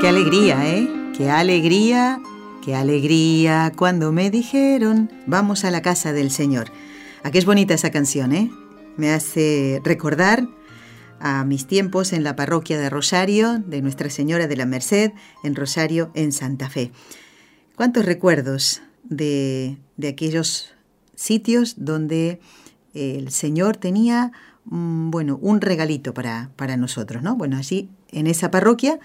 Qué 0.00 0.08
alegría, 0.08 0.76
¿eh? 0.76 0.88
Qué 1.16 1.30
alegría, 1.30 2.20
qué 2.62 2.74
alegría 2.74 3.72
cuando 3.74 4.12
me 4.12 4.30
dijeron, 4.30 5.10
vamos 5.26 5.64
a 5.64 5.70
la 5.70 5.80
casa 5.80 6.12
del 6.12 6.30
Señor. 6.30 6.70
Aquí 7.22 7.38
es 7.38 7.46
bonita 7.46 7.72
esa 7.72 7.90
canción, 7.90 8.32
¿eh? 8.32 8.50
Me 8.98 9.10
hace 9.10 9.80
recordar 9.82 10.46
a 11.18 11.44
mis 11.44 11.66
tiempos 11.66 12.12
en 12.12 12.24
la 12.24 12.36
parroquia 12.36 12.78
de 12.78 12.90
Rosario, 12.90 13.58
de 13.58 13.80
Nuestra 13.80 14.10
Señora 14.10 14.46
de 14.46 14.56
la 14.56 14.66
Merced, 14.66 15.12
en 15.42 15.56
Rosario, 15.56 16.10
en 16.14 16.32
Santa 16.32 16.68
Fe. 16.68 16.92
¿Cuántos 17.74 18.04
recuerdos 18.04 18.82
de, 19.02 19.78
de 19.96 20.08
aquellos 20.08 20.74
sitios 21.14 21.74
donde 21.78 22.38
el 22.92 23.30
Señor 23.30 23.78
tenía, 23.78 24.30
mm, 24.66 25.10
bueno, 25.10 25.38
un 25.40 25.62
regalito 25.62 26.12
para, 26.12 26.50
para 26.56 26.76
nosotros, 26.76 27.22
¿no? 27.22 27.34
Bueno, 27.34 27.56
allí 27.56 27.88
en 28.10 28.26
esa 28.26 28.50
parroquia 28.50 29.00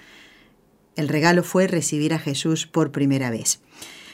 el 1.02 1.10
regalo 1.10 1.44
fue 1.44 1.68
recibir 1.68 2.14
a 2.14 2.20
Jesús 2.20 2.68
por 2.68 2.92
primera 2.92 3.30
vez. 3.30 3.60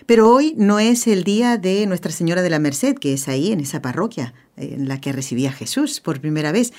Pero 0.05 0.33
hoy 0.33 0.55
no 0.57 0.79
es 0.79 1.05
el 1.05 1.23
día 1.23 1.57
de 1.57 1.85
Nuestra 1.85 2.11
Señora 2.11 2.41
de 2.41 2.49
la 2.49 2.59
Merced, 2.59 2.95
que 2.95 3.13
es 3.13 3.27
ahí, 3.27 3.51
en 3.51 3.59
esa 3.59 3.81
parroquia, 3.81 4.33
en 4.55 4.87
la 4.87 5.01
que 5.01 5.11
recibí 5.11 5.45
a 5.45 5.51
Jesús 5.51 5.99
por 5.99 6.21
primera 6.21 6.53
vez. 6.53 6.71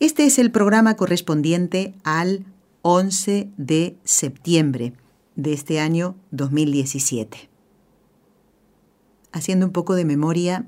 Este 0.00 0.26
es 0.26 0.38
el 0.38 0.50
programa 0.50 0.94
correspondiente 0.94 1.94
al 2.04 2.44
11 2.82 3.48
de 3.56 3.96
septiembre 4.04 4.92
de 5.34 5.54
este 5.54 5.80
año 5.80 6.14
2017. 6.30 7.48
Haciendo 9.32 9.66
un 9.66 9.72
poco 9.72 9.94
de 9.94 10.04
memoria, 10.04 10.66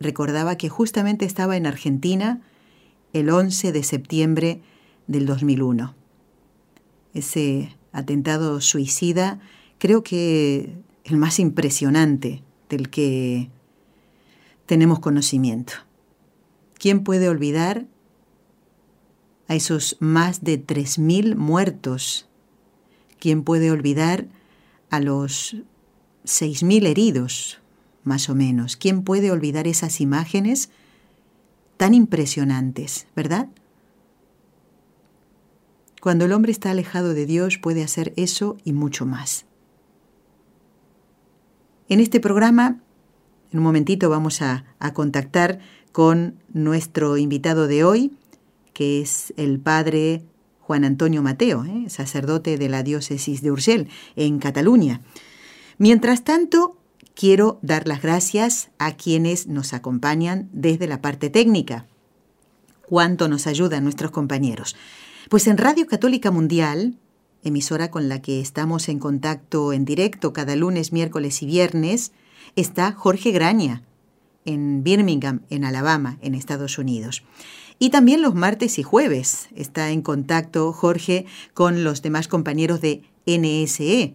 recordaba 0.00 0.56
que 0.56 0.68
justamente 0.68 1.24
estaba 1.24 1.56
en 1.56 1.66
Argentina 1.66 2.40
el 3.12 3.30
11 3.30 3.72
de 3.72 3.82
septiembre 3.84 4.60
del 5.06 5.26
2001. 5.26 5.94
Ese 7.14 7.76
atentado 7.96 8.60
suicida, 8.60 9.40
creo 9.78 10.02
que 10.02 10.76
el 11.04 11.16
más 11.16 11.38
impresionante 11.38 12.42
del 12.68 12.90
que 12.90 13.48
tenemos 14.66 15.00
conocimiento. 15.00 15.72
¿Quién 16.78 17.04
puede 17.04 17.30
olvidar 17.30 17.86
a 19.48 19.54
esos 19.54 19.96
más 19.98 20.44
de 20.44 20.64
3.000 20.64 21.36
muertos? 21.36 22.28
¿Quién 23.18 23.44
puede 23.44 23.70
olvidar 23.70 24.26
a 24.90 25.00
los 25.00 25.56
6.000 26.26 26.86
heridos, 26.86 27.60
más 28.04 28.28
o 28.28 28.34
menos? 28.34 28.76
¿Quién 28.76 29.04
puede 29.04 29.30
olvidar 29.30 29.66
esas 29.66 30.02
imágenes 30.02 30.68
tan 31.78 31.94
impresionantes, 31.94 33.06
verdad? 33.16 33.48
Cuando 36.00 36.24
el 36.24 36.32
hombre 36.32 36.52
está 36.52 36.70
alejado 36.70 37.14
de 37.14 37.26
Dios 37.26 37.58
puede 37.58 37.82
hacer 37.82 38.12
eso 38.16 38.56
y 38.64 38.72
mucho 38.72 39.06
más. 39.06 39.46
En 41.88 42.00
este 42.00 42.20
programa, 42.20 42.80
en 43.52 43.58
un 43.58 43.64
momentito 43.64 44.10
vamos 44.10 44.42
a, 44.42 44.64
contactar 44.92 45.60
con 45.92 46.36
nuestro 46.52 47.16
invitado 47.16 47.66
de 47.68 47.84
hoy, 47.84 48.12
que 48.72 49.00
es 49.00 49.32
el 49.36 49.60
padre 49.60 50.22
Juan 50.60 50.84
Antonio 50.84 51.22
Mateo, 51.22 51.64
¿eh? 51.64 51.88
sacerdote 51.88 52.58
de 52.58 52.68
la 52.68 52.82
diócesis 52.82 53.40
de 53.40 53.50
Urgel, 53.50 53.88
en 54.16 54.38
Cataluña. 54.38 55.00
Mientras 55.78 56.24
tanto, 56.24 56.76
quiero 57.14 57.58
dar 57.62 57.86
las 57.86 58.02
gracias 58.02 58.70
a 58.78 58.96
quienes 58.96 59.46
nos 59.46 59.72
acompañan 59.72 60.48
desde 60.52 60.88
la 60.88 61.00
parte 61.00 61.30
técnica. 61.30 61.86
Cuánto 62.88 63.28
nos 63.28 63.46
ayudan 63.46 63.84
nuestros 63.84 64.10
compañeros. 64.10 64.76
Pues 65.28 65.48
en 65.48 65.58
Radio 65.58 65.88
Católica 65.88 66.30
Mundial, 66.30 67.00
emisora 67.42 67.90
con 67.90 68.08
la 68.08 68.22
que 68.22 68.40
estamos 68.40 68.88
en 68.88 69.00
contacto 69.00 69.72
en 69.72 69.84
directo 69.84 70.32
cada 70.32 70.54
lunes, 70.54 70.92
miércoles 70.92 71.42
y 71.42 71.46
viernes, 71.46 72.12
está 72.54 72.92
Jorge 72.92 73.32
Graña, 73.32 73.82
en 74.44 74.84
Birmingham, 74.84 75.40
en 75.50 75.64
Alabama, 75.64 76.16
en 76.22 76.36
Estados 76.36 76.78
Unidos. 76.78 77.24
Y 77.80 77.90
también 77.90 78.22
los 78.22 78.36
martes 78.36 78.78
y 78.78 78.84
jueves 78.84 79.48
está 79.56 79.90
en 79.90 80.00
contacto 80.00 80.72
Jorge 80.72 81.26
con 81.54 81.82
los 81.82 82.02
demás 82.02 82.28
compañeros 82.28 82.80
de 82.80 83.02
NSE. 83.26 84.14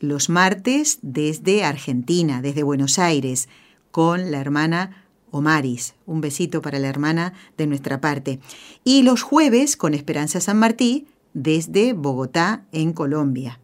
Los 0.00 0.28
martes 0.28 0.98
desde 1.00 1.64
Argentina, 1.64 2.42
desde 2.42 2.62
Buenos 2.62 2.98
Aires, 2.98 3.48
con 3.90 4.30
la 4.30 4.40
hermana 4.40 5.01
Omaris. 5.32 5.94
Un 6.06 6.20
besito 6.20 6.62
para 6.62 6.78
la 6.78 6.88
hermana 6.88 7.32
de 7.58 7.66
nuestra 7.66 8.00
parte. 8.00 8.38
Y 8.84 9.02
los 9.02 9.22
jueves 9.22 9.76
con 9.76 9.94
Esperanza 9.94 10.40
San 10.40 10.58
Martí 10.58 11.08
desde 11.34 11.94
Bogotá, 11.94 12.64
en 12.70 12.92
Colombia, 12.92 13.58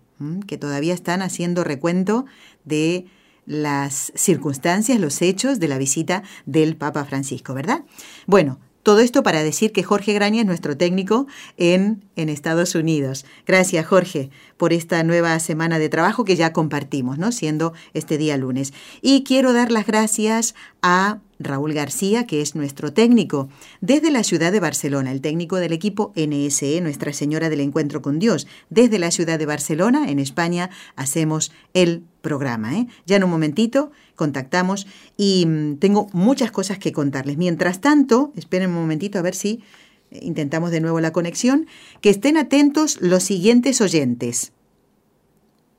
que 0.46 0.58
todavía 0.58 0.94
están 0.94 1.22
haciendo 1.22 1.62
recuento 1.62 2.24
de 2.64 3.06
las 3.46 4.12
circunstancias, 4.14 4.98
los 4.98 5.22
hechos 5.22 5.60
de 5.60 5.68
la 5.68 5.78
visita 5.78 6.22
del 6.44 6.76
Papa 6.76 7.04
Francisco, 7.04 7.54
¿verdad? 7.54 7.84
Bueno, 8.26 8.58
todo 8.82 9.00
esto 9.00 9.22
para 9.22 9.42
decir 9.42 9.72
que 9.72 9.82
Jorge 9.82 10.14
Graña 10.14 10.40
es 10.40 10.46
nuestro 10.46 10.76
técnico 10.76 11.26
en, 11.56 12.04
en, 12.16 12.28
Estados 12.30 12.74
Unidos. 12.74 13.26
Gracias, 13.46 13.86
Jorge, 13.86 14.30
por 14.58 14.74
esta 14.74 15.02
nueva 15.04 15.38
semana 15.38 15.78
de 15.78 15.88
trabajo 15.88 16.24
que 16.24 16.36
ya 16.36 16.52
compartimos, 16.52 17.16
¿no? 17.16 17.32
Siendo 17.32 17.72
este 17.94 18.18
día 18.18 18.36
lunes. 18.36 18.74
Y 19.00 19.22
quiero 19.22 19.54
dar 19.54 19.72
las 19.72 19.86
gracias 19.86 20.54
a 20.82 21.20
Raúl 21.38 21.72
García, 21.72 22.26
que 22.26 22.40
es 22.40 22.54
nuestro 22.54 22.92
técnico, 22.92 23.48
desde 23.80 24.10
la 24.10 24.24
ciudad 24.24 24.50
de 24.50 24.60
Barcelona, 24.60 25.12
el 25.12 25.20
técnico 25.20 25.56
del 25.56 25.72
equipo 25.72 26.12
NSE, 26.16 26.80
Nuestra 26.80 27.12
Señora 27.12 27.48
del 27.48 27.60
Encuentro 27.60 28.02
con 28.02 28.18
Dios. 28.18 28.46
Desde 28.70 28.98
la 28.98 29.10
ciudad 29.10 29.38
de 29.38 29.46
Barcelona, 29.46 30.10
en 30.10 30.18
España, 30.18 30.70
hacemos 30.96 31.52
el 31.74 32.02
programa. 32.20 32.76
¿eh? 32.76 32.88
Ya 33.06 33.16
en 33.16 33.24
un 33.24 33.30
momentito 33.30 33.92
contactamos 34.16 34.88
y 35.16 35.46
mm, 35.46 35.76
tengo 35.76 36.08
muchas 36.12 36.50
cosas 36.50 36.78
que 36.78 36.92
contarles. 36.92 37.36
Mientras 37.36 37.80
tanto, 37.80 38.32
esperen 38.34 38.70
un 38.70 38.76
momentito 38.76 39.18
a 39.18 39.22
ver 39.22 39.36
si 39.36 39.62
intentamos 40.10 40.70
de 40.70 40.80
nuevo 40.80 41.00
la 41.00 41.12
conexión, 41.12 41.66
que 42.00 42.10
estén 42.10 42.36
atentos 42.36 43.00
los 43.00 43.22
siguientes 43.22 43.80
oyentes. 43.80 44.52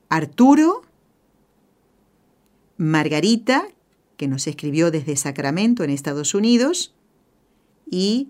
Arturo, 0.08 0.82
Margarita, 2.76 3.68
que 4.16 4.28
nos 4.28 4.46
escribió 4.46 4.90
desde 4.90 5.16
Sacramento, 5.16 5.84
en 5.84 5.90
Estados 5.90 6.34
Unidos, 6.34 6.94
y 7.90 8.28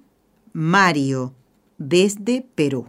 Mario, 0.53 1.34
desde 1.78 2.47
Perú. 2.55 2.88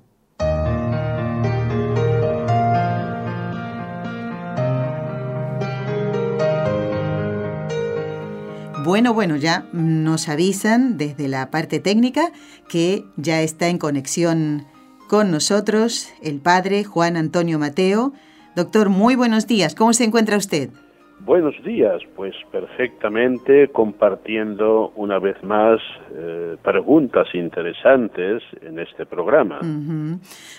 Bueno, 8.84 9.14
bueno, 9.14 9.36
ya 9.36 9.66
nos 9.74 10.28
avisan 10.28 10.98
desde 10.98 11.28
la 11.28 11.52
parte 11.52 11.80
técnica 11.80 12.32
que 12.68 13.04
ya 13.16 13.42
está 13.42 13.68
en 13.68 13.78
conexión 13.78 14.64
con 15.08 15.30
nosotros 15.30 16.12
el 16.24 16.40
padre 16.40 16.84
Juan 16.84 17.16
Antonio 17.16 17.60
Mateo. 17.60 18.14
Doctor, 18.56 18.90
muy 18.90 19.16
buenos 19.16 19.46
días. 19.46 19.76
¿Cómo 19.76 19.94
se 19.94 20.06
encuentra 20.06 20.36
usted? 20.36 20.72
Buenos 21.20 21.54
días, 21.64 22.02
pues 22.16 22.34
perfectamente 22.52 23.68
compartiendo 23.68 24.92
una 24.96 25.20
vez 25.20 25.36
más 25.44 25.80
eh, 26.16 26.58
preguntas 26.64 27.28
interesantes 27.36 28.42
en 28.64 28.80
este 28.80 29.06
programa. 29.06 29.60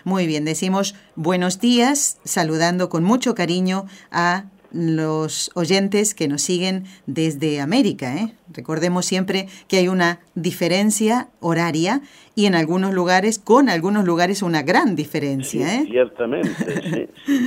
Muy 0.04 0.26
bien, 0.28 0.44
decimos 0.44 0.94
buenos 1.16 1.58
días, 1.58 2.20
saludando 2.22 2.88
con 2.88 3.02
mucho 3.02 3.34
cariño 3.34 3.86
a 4.12 4.44
los 4.72 5.50
oyentes 5.54 6.14
que 6.14 6.28
nos 6.28 6.42
siguen 6.42 6.84
desde 7.06 7.60
América. 7.60 8.16
¿eh? 8.16 8.32
Recordemos 8.52 9.06
siempre 9.06 9.48
que 9.68 9.78
hay 9.78 9.88
una 9.88 10.20
diferencia 10.34 11.28
horaria 11.40 12.02
y 12.34 12.46
en 12.46 12.54
algunos 12.54 12.94
lugares, 12.94 13.38
con 13.38 13.68
algunos 13.68 14.04
lugares, 14.04 14.42
una 14.42 14.62
gran 14.62 14.96
diferencia. 14.96 15.74
¿eh? 15.74 15.86
Ciertamente, 15.90 17.10
sí, 17.26 17.42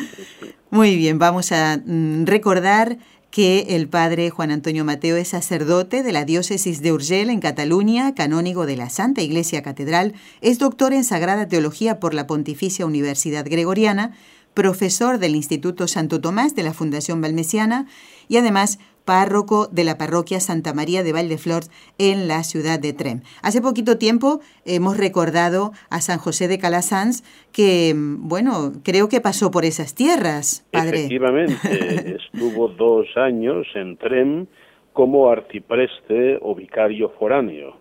Muy 0.69 0.95
bien, 0.95 1.19
vamos 1.19 1.51
a 1.51 1.81
mm, 1.83 2.25
recordar 2.25 2.97
que 3.35 3.75
el 3.75 3.89
padre 3.89 4.29
Juan 4.29 4.49
Antonio 4.49 4.85
Mateo 4.85 5.17
es 5.17 5.27
sacerdote 5.27 6.03
de 6.03 6.13
la 6.13 6.23
diócesis 6.23 6.81
de 6.81 6.93
Urgel 6.93 7.29
en 7.29 7.41
Cataluña, 7.41 8.15
canónigo 8.15 8.65
de 8.65 8.77
la 8.77 8.89
Santa 8.89 9.21
Iglesia 9.21 9.61
Catedral, 9.61 10.13
es 10.39 10.57
doctor 10.57 10.93
en 10.93 11.03
Sagrada 11.03 11.45
Teología 11.45 11.99
por 11.99 12.13
la 12.13 12.27
Pontificia 12.27 12.85
Universidad 12.85 13.45
Gregoriana, 13.45 14.13
profesor 14.55 15.19
del 15.19 15.35
Instituto 15.35 15.87
Santo 15.87 16.19
Tomás 16.19 16.55
de 16.55 16.63
la 16.63 16.73
Fundación 16.73 17.21
Valmesiana 17.21 17.85
y 18.27 18.37
además 18.37 18.79
párroco 19.05 19.67
de 19.67 19.83
la 19.83 19.97
parroquia 19.99 20.39
Santa 20.39 20.73
María 20.73 21.03
de 21.03 21.13
Valdeflores 21.13 21.69
en 21.99 22.27
la 22.27 22.43
ciudad 22.43 22.79
de 22.79 22.91
Trem. 22.93 23.21
Hace 23.43 23.61
poquito 23.61 23.97
tiempo 23.97 24.41
hemos 24.65 24.97
recordado 24.97 25.71
a 25.91 26.01
San 26.01 26.17
José 26.17 26.47
de 26.47 26.57
Calasanz, 26.57 27.23
que, 27.51 27.93
bueno, 27.95 28.73
creo 28.83 29.07
que 29.07 29.21
pasó 29.21 29.51
por 29.51 29.63
esas 29.63 29.93
tierras, 29.93 30.65
padre. 30.71 31.05
Efectivamente, 31.05 32.17
estuvo 32.33 32.67
dos 32.69 33.05
años 33.15 33.67
en 33.75 33.95
Trem 33.97 34.47
como 34.91 35.29
arcipreste 35.29 36.39
o 36.41 36.55
vicario 36.55 37.11
foráneo. 37.19 37.75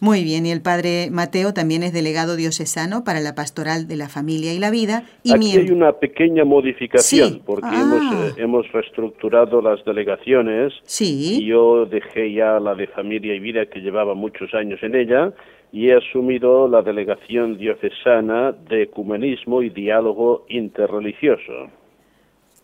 Muy 0.00 0.22
bien, 0.22 0.46
y 0.46 0.52
el 0.52 0.62
padre 0.62 1.08
Mateo 1.10 1.52
también 1.52 1.82
es 1.82 1.92
delegado 1.92 2.36
diocesano 2.36 3.02
para 3.02 3.18
la 3.20 3.34
pastoral 3.34 3.88
de 3.88 3.96
la 3.96 4.08
familia 4.08 4.52
y 4.54 4.58
la 4.60 4.70
vida. 4.70 5.02
Y 5.24 5.32
Aquí 5.34 5.56
hay 5.56 5.70
una 5.70 5.92
pequeña 5.92 6.44
modificación, 6.44 7.42
porque 7.44 7.66
hemos, 7.74 8.00
Ah. 8.02 8.26
eh, 8.28 8.32
hemos 8.42 8.70
reestructurado 8.70 9.60
las 9.60 9.84
delegaciones. 9.84 10.72
Sí. 10.84 11.38
Y 11.40 11.46
yo 11.46 11.84
dejé 11.86 12.32
ya 12.32 12.60
la 12.60 12.74
de 12.76 12.86
familia 12.86 13.34
y 13.34 13.40
vida, 13.40 13.66
que 13.66 13.80
llevaba 13.80 14.14
muchos 14.14 14.54
años 14.54 14.78
en 14.82 14.94
ella, 14.94 15.32
y 15.72 15.88
he 15.88 15.94
asumido 15.96 16.68
la 16.68 16.82
delegación 16.82 17.58
diocesana 17.58 18.52
de 18.52 18.84
ecumenismo 18.84 19.62
y 19.62 19.70
diálogo 19.70 20.46
interreligioso. 20.48 21.70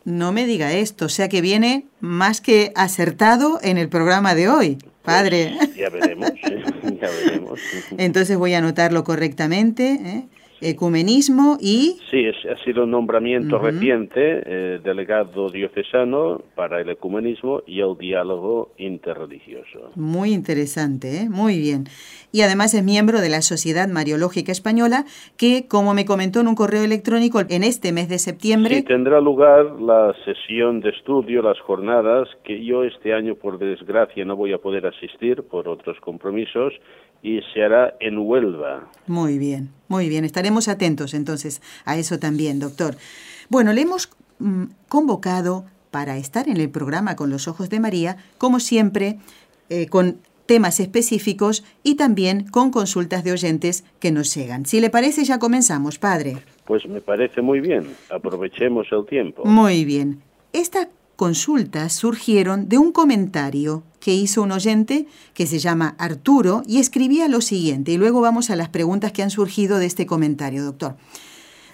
No 0.04 0.32
me 0.32 0.46
diga 0.46 0.72
esto, 0.72 1.06
o 1.06 1.08
sea 1.08 1.28
que 1.28 1.40
viene 1.40 1.86
más 2.00 2.40
que 2.40 2.72
acertado 2.76 3.58
en 3.62 3.78
el 3.78 3.88
programa 3.88 4.34
de 4.34 4.48
hoy, 4.48 4.78
padre. 5.04 5.54
Pues 5.56 5.74
ya 5.76 5.90
veremos, 5.90 6.30
ya 6.42 7.10
veremos. 7.10 7.60
Entonces 7.96 8.36
voy 8.36 8.54
a 8.54 8.58
anotarlo 8.58 9.04
correctamente. 9.04 9.92
¿eh? 9.92 10.28
Ecumenismo 10.64 11.58
y... 11.60 11.98
Sí, 12.10 12.24
es, 12.24 12.36
ha 12.50 12.62
sido 12.64 12.84
un 12.84 12.90
nombramiento 12.90 13.56
Ujú. 13.56 13.66
reciente, 13.66 14.42
eh, 14.46 14.80
delegado 14.82 15.50
diocesano 15.50 16.42
para 16.54 16.80
el 16.80 16.88
ecumenismo 16.88 17.62
y 17.66 17.80
el 17.80 17.96
diálogo 17.98 18.72
interreligioso. 18.78 19.90
Muy 19.94 20.32
interesante, 20.32 21.22
¿eh? 21.22 21.28
muy 21.28 21.58
bien. 21.58 21.84
Y 22.32 22.40
además 22.40 22.74
es 22.74 22.82
miembro 22.82 23.20
de 23.20 23.28
la 23.28 23.42
Sociedad 23.42 23.88
Mariológica 23.88 24.50
Española, 24.50 25.04
que, 25.36 25.66
como 25.68 25.94
me 25.94 26.04
comentó 26.04 26.40
en 26.40 26.48
un 26.48 26.54
correo 26.54 26.82
electrónico, 26.82 27.40
en 27.40 27.62
este 27.62 27.92
mes 27.92 28.08
de 28.08 28.18
septiembre... 28.18 28.76
Sí, 28.76 28.82
tendrá 28.82 29.20
lugar 29.20 29.80
la 29.80 30.14
sesión 30.24 30.80
de 30.80 30.90
estudio, 30.90 31.42
las 31.42 31.60
jornadas, 31.60 32.28
que 32.42 32.64
yo 32.64 32.84
este 32.84 33.12
año, 33.12 33.34
por 33.34 33.58
desgracia, 33.58 34.24
no 34.24 34.34
voy 34.34 34.52
a 34.52 34.58
poder 34.58 34.86
asistir 34.86 35.42
por 35.42 35.68
otros 35.68 35.98
compromisos, 36.00 36.72
y 37.22 37.40
se 37.54 37.62
hará 37.62 37.94
en 38.00 38.18
Huelva. 38.18 38.90
Muy 39.06 39.38
bien, 39.38 39.70
muy 39.88 40.08
bien. 40.08 40.24
Estaremos 40.24 40.68
atentos 40.68 41.14
entonces 41.14 41.62
a 41.84 41.96
eso 41.96 42.18
también, 42.18 42.58
doctor. 42.58 42.96
Bueno, 43.48 43.72
le 43.72 43.82
hemos 43.82 44.10
mm, 44.38 44.64
convocado 44.88 45.64
para 45.90 46.16
estar 46.16 46.48
en 46.48 46.56
el 46.56 46.70
programa 46.70 47.16
con 47.16 47.30
los 47.30 47.46
ojos 47.46 47.70
de 47.70 47.80
María, 47.80 48.16
como 48.38 48.58
siempre, 48.58 49.18
eh, 49.68 49.86
con 49.86 50.18
temas 50.46 50.80
específicos 50.80 51.64
y 51.82 51.94
también 51.94 52.46
con 52.48 52.70
consultas 52.70 53.24
de 53.24 53.32
oyentes 53.32 53.84
que 54.00 54.10
nos 54.10 54.34
llegan. 54.34 54.66
Si 54.66 54.80
le 54.80 54.90
parece, 54.90 55.24
ya 55.24 55.38
comenzamos, 55.38 55.98
padre. 55.98 56.38
Pues 56.64 56.86
me 56.86 57.00
parece 57.00 57.42
muy 57.42 57.60
bien, 57.60 57.86
aprovechemos 58.10 58.86
el 58.90 59.06
tiempo. 59.06 59.44
Muy 59.44 59.84
bien. 59.84 60.20
Estas 60.52 60.88
consultas 61.16 61.92
surgieron 61.92 62.68
de 62.68 62.78
un 62.78 62.92
comentario 62.92 63.82
que 64.00 64.14
hizo 64.14 64.42
un 64.42 64.52
oyente 64.52 65.06
que 65.32 65.46
se 65.46 65.58
llama 65.58 65.94
Arturo 65.98 66.62
y 66.66 66.78
escribía 66.78 67.28
lo 67.28 67.40
siguiente, 67.40 67.92
y 67.92 67.96
luego 67.96 68.20
vamos 68.20 68.50
a 68.50 68.56
las 68.56 68.68
preguntas 68.68 69.12
que 69.12 69.22
han 69.22 69.30
surgido 69.30 69.78
de 69.78 69.86
este 69.86 70.06
comentario, 70.06 70.64
doctor. 70.64 70.96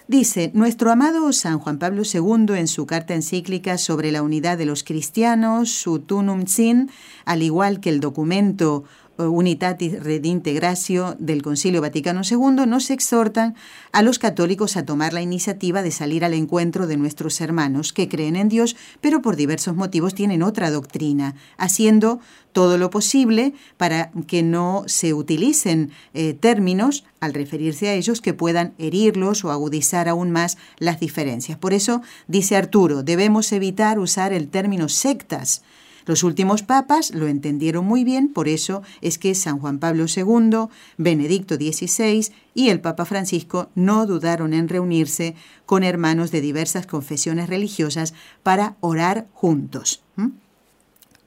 Dice, 0.07 0.51
nuestro 0.53 0.91
amado 0.91 1.31
San 1.31 1.59
Juan 1.59 1.79
Pablo 1.79 2.03
II 2.03 2.57
en 2.57 2.67
su 2.67 2.85
carta 2.85 3.13
encíclica 3.13 3.77
sobre 3.77 4.11
la 4.11 4.23
unidad 4.23 4.57
de 4.57 4.65
los 4.65 4.83
cristianos, 4.83 5.71
su 5.71 5.99
Tunum 5.99 6.47
Sin, 6.47 6.89
al 7.23 7.43
igual 7.43 7.79
que 7.79 7.89
el 7.89 8.01
documento 8.01 8.83
Unitatis 9.29 10.03
Redintegratio 10.03 11.15
del 11.19 11.41
Concilio 11.41 11.81
Vaticano 11.81 12.21
II, 12.29 12.65
nos 12.67 12.89
exhortan 12.89 13.55
a 13.91 14.01
los 14.01 14.19
católicos 14.19 14.77
a 14.77 14.85
tomar 14.85 15.13
la 15.13 15.21
iniciativa 15.21 15.81
de 15.81 15.91
salir 15.91 16.25
al 16.25 16.33
encuentro 16.33 16.87
de 16.87 16.97
nuestros 16.97 17.41
hermanos 17.41 17.93
que 17.93 18.07
creen 18.07 18.35
en 18.35 18.49
Dios, 18.49 18.75
pero 19.01 19.21
por 19.21 19.35
diversos 19.35 19.75
motivos 19.75 20.13
tienen 20.13 20.43
otra 20.43 20.71
doctrina, 20.71 21.35
haciendo 21.57 22.19
todo 22.51 22.77
lo 22.77 22.89
posible 22.89 23.53
para 23.77 24.11
que 24.27 24.43
no 24.43 24.83
se 24.87 25.13
utilicen 25.13 25.91
eh, 26.13 26.33
términos 26.33 27.05
al 27.19 27.33
referirse 27.33 27.89
a 27.89 27.93
ellos 27.93 28.21
que 28.21 28.33
puedan 28.33 28.73
herirlos 28.77 29.45
o 29.45 29.51
agudizar 29.51 30.09
aún 30.09 30.31
más 30.31 30.57
las 30.77 30.99
diferencias. 30.99 31.57
Por 31.57 31.73
eso, 31.73 32.01
dice 32.27 32.55
Arturo, 32.55 33.03
debemos 33.03 33.51
evitar 33.51 33.99
usar 33.99 34.33
el 34.33 34.49
término 34.49 34.89
sectas. 34.89 35.61
Los 36.05 36.23
últimos 36.23 36.63
papas 36.63 37.11
lo 37.11 37.27
entendieron 37.27 37.85
muy 37.85 38.03
bien, 38.03 38.27
por 38.29 38.47
eso 38.47 38.81
es 39.01 39.17
que 39.17 39.35
San 39.35 39.59
Juan 39.59 39.79
Pablo 39.79 40.05
II, 40.13 40.67
Benedicto 40.97 41.55
XVI 41.55 42.31
y 42.53 42.69
el 42.69 42.81
Papa 42.81 43.05
Francisco 43.05 43.69
no 43.75 44.05
dudaron 44.05 44.53
en 44.53 44.67
reunirse 44.67 45.35
con 45.65 45.83
hermanos 45.83 46.31
de 46.31 46.41
diversas 46.41 46.87
confesiones 46.87 47.49
religiosas 47.49 48.13
para 48.43 48.75
orar 48.81 49.27
juntos. 49.33 50.01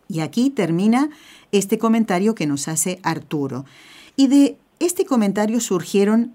Y 0.09 0.21
aquí 0.21 0.51
termina 0.51 1.11
este 1.51 1.79
comentario 1.79 2.35
que 2.35 2.47
nos 2.47 2.69
hace 2.69 3.01
Arturo. 3.03 3.65
Y 4.17 4.29
de 4.29 4.59
este 4.81 5.07
comentario 5.07 5.61
surgieron 5.61 6.35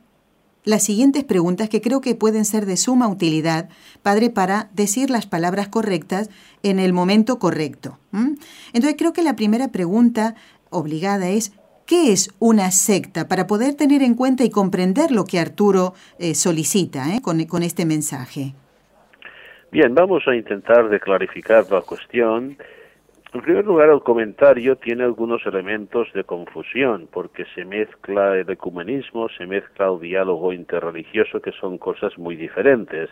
las 0.65 0.83
siguientes 0.83 1.23
preguntas 1.23 1.69
que 1.69 1.81
creo 1.81 2.01
que 2.01 2.15
pueden 2.15 2.45
ser 2.45 2.65
de 2.65 2.77
suma 2.77 3.07
utilidad, 3.07 3.69
Padre, 4.03 4.29
para 4.29 4.69
decir 4.73 5.09
las 5.09 5.25
palabras 5.25 5.67
correctas 5.67 6.29
en 6.63 6.79
el 6.79 6.93
momento 6.93 7.39
correcto. 7.39 7.97
Entonces 8.73 8.95
creo 8.97 9.13
que 9.13 9.23
la 9.23 9.35
primera 9.35 9.69
pregunta 9.69 10.35
obligada 10.69 11.29
es, 11.29 11.53
¿qué 11.85 12.11
es 12.11 12.33
una 12.39 12.71
secta? 12.71 13.27
Para 13.27 13.47
poder 13.47 13.75
tener 13.75 14.03
en 14.03 14.15
cuenta 14.15 14.43
y 14.43 14.49
comprender 14.49 15.11
lo 15.11 15.25
que 15.25 15.39
Arturo 15.39 15.93
eh, 16.19 16.35
solicita 16.35 17.15
¿eh? 17.15 17.21
con, 17.21 17.43
con 17.45 17.63
este 17.63 17.85
mensaje. 17.85 18.53
Bien, 19.71 19.93
vamos 19.93 20.23
a 20.27 20.35
intentar 20.35 20.89
de 20.89 20.99
clarificar 20.99 21.65
la 21.71 21.81
cuestión. 21.81 22.57
En 23.31 23.41
primer 23.41 23.63
lugar, 23.65 23.89
el 23.89 24.01
comentario 24.01 24.75
tiene 24.77 25.03
algunos 25.03 25.45
elementos 25.45 26.11
de 26.13 26.23
confusión, 26.23 27.07
porque 27.11 27.45
se 27.53 27.63
mezcla 27.63 28.35
el 28.35 28.49
ecumenismo, 28.49 29.29
se 29.29 29.45
mezcla 29.45 29.87
el 29.87 29.99
diálogo 29.99 30.51
interreligioso, 30.51 31.39
que 31.39 31.51
son 31.51 31.77
cosas 31.77 32.17
muy 32.17 32.35
diferentes. 32.35 33.09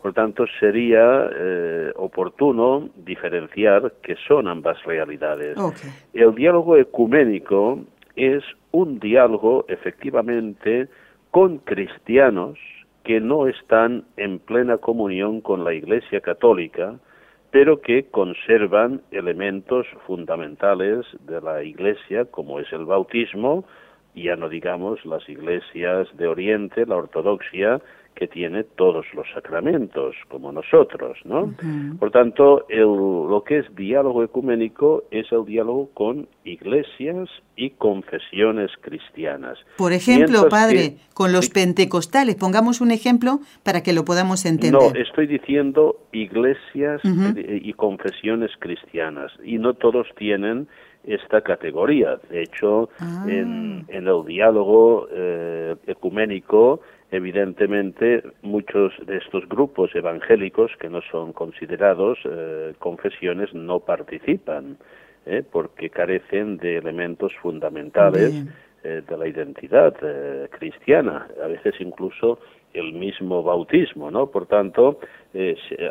Por 0.00 0.14
tanto, 0.14 0.46
sería 0.58 1.28
eh, 1.34 1.92
oportuno 1.96 2.88
diferenciar 2.96 3.92
que 4.02 4.16
son 4.26 4.48
ambas 4.48 4.82
realidades. 4.84 5.58
Okay. 5.58 5.90
El 6.14 6.34
diálogo 6.34 6.76
ecuménico 6.76 7.80
es 8.16 8.44
un 8.70 8.98
diálogo 9.00 9.66
efectivamente 9.68 10.88
con 11.30 11.58
cristianos 11.58 12.58
que 13.04 13.20
no 13.20 13.46
están 13.46 14.04
en 14.16 14.38
plena 14.38 14.78
comunión 14.78 15.40
con 15.42 15.64
la 15.64 15.74
Iglesia 15.74 16.20
Católica, 16.20 16.94
pero 17.50 17.80
que 17.80 18.04
conservan 18.10 19.00
elementos 19.10 19.86
fundamentales 20.06 21.06
de 21.26 21.40
la 21.40 21.62
Iglesia, 21.62 22.26
como 22.26 22.60
es 22.60 22.70
el 22.72 22.84
bautismo, 22.84 23.64
y 24.14 24.24
ya 24.24 24.36
no 24.36 24.48
digamos 24.48 25.04
las 25.06 25.26
iglesias 25.28 26.08
de 26.16 26.26
Oriente, 26.26 26.84
la 26.86 26.96
ortodoxia, 26.96 27.80
que 28.18 28.26
tiene 28.26 28.64
todos 28.64 29.06
los 29.14 29.26
sacramentos, 29.32 30.16
como 30.28 30.50
nosotros, 30.50 31.16
¿no? 31.24 31.42
Uh 31.42 31.52
-huh. 31.52 31.98
Por 32.00 32.10
tanto, 32.10 32.66
el, 32.68 32.82
lo 32.82 33.44
que 33.46 33.58
es 33.60 33.66
diálogo 33.76 34.24
ecuménico 34.24 35.04
es 35.12 35.30
el 35.30 35.44
diálogo 35.44 35.90
con 35.94 36.26
iglesias 36.44 37.28
y 37.54 37.70
confesiones 37.70 38.72
cristianas. 38.80 39.56
Por 39.76 39.92
ejemplo, 39.92 40.40
Mientras 40.40 40.60
padre, 40.60 40.82
que, 40.96 40.96
con 41.14 41.30
los 41.32 41.48
pentecostales, 41.48 42.34
pongamos 42.34 42.80
un 42.80 42.90
ejemplo 42.90 43.38
para 43.62 43.82
que 43.84 43.92
lo 43.92 44.04
podamos 44.04 44.44
entender. 44.46 44.80
No, 44.80 45.00
estoy 45.00 45.28
diciendo 45.28 45.96
iglesias 46.10 47.00
uh 47.04 47.08
-huh. 47.08 47.60
y 47.70 47.72
confesiones 47.74 48.50
cristianas, 48.58 49.30
y 49.44 49.58
no 49.58 49.74
todos 49.74 50.08
tienen 50.16 50.66
esta 51.04 51.40
categoría. 51.40 52.18
De 52.30 52.42
hecho, 52.42 52.90
ah. 52.98 53.24
en, 53.28 53.84
en, 53.88 54.08
el 54.08 54.24
diálogo 54.26 55.06
eh, 55.10 55.76
ecuménico, 55.86 56.80
evidentemente 57.10 58.22
muchos 58.42 58.92
de 59.06 59.16
estos 59.16 59.48
grupos 59.48 59.94
evangélicos 59.94 60.70
que 60.78 60.90
no 60.90 61.00
son 61.10 61.32
considerados 61.32 62.18
eh, 62.24 62.74
confesiones 62.78 63.54
no 63.54 63.80
participan 63.80 64.76
eh, 65.24 65.42
porque 65.50 65.90
carecen 65.90 66.58
de 66.58 66.76
elementos 66.76 67.32
fundamentales 67.40 68.46
eh, 68.84 69.02
de 69.08 69.16
la 69.16 69.26
identidad 69.26 69.94
cristiana. 70.50 71.26
A 71.42 71.46
veces 71.48 71.74
incluso 71.80 72.38
el 72.74 72.92
mismo 72.92 73.42
bautismo, 73.42 74.10
¿no? 74.10 74.26
Por 74.30 74.46
tanto, 74.46 75.00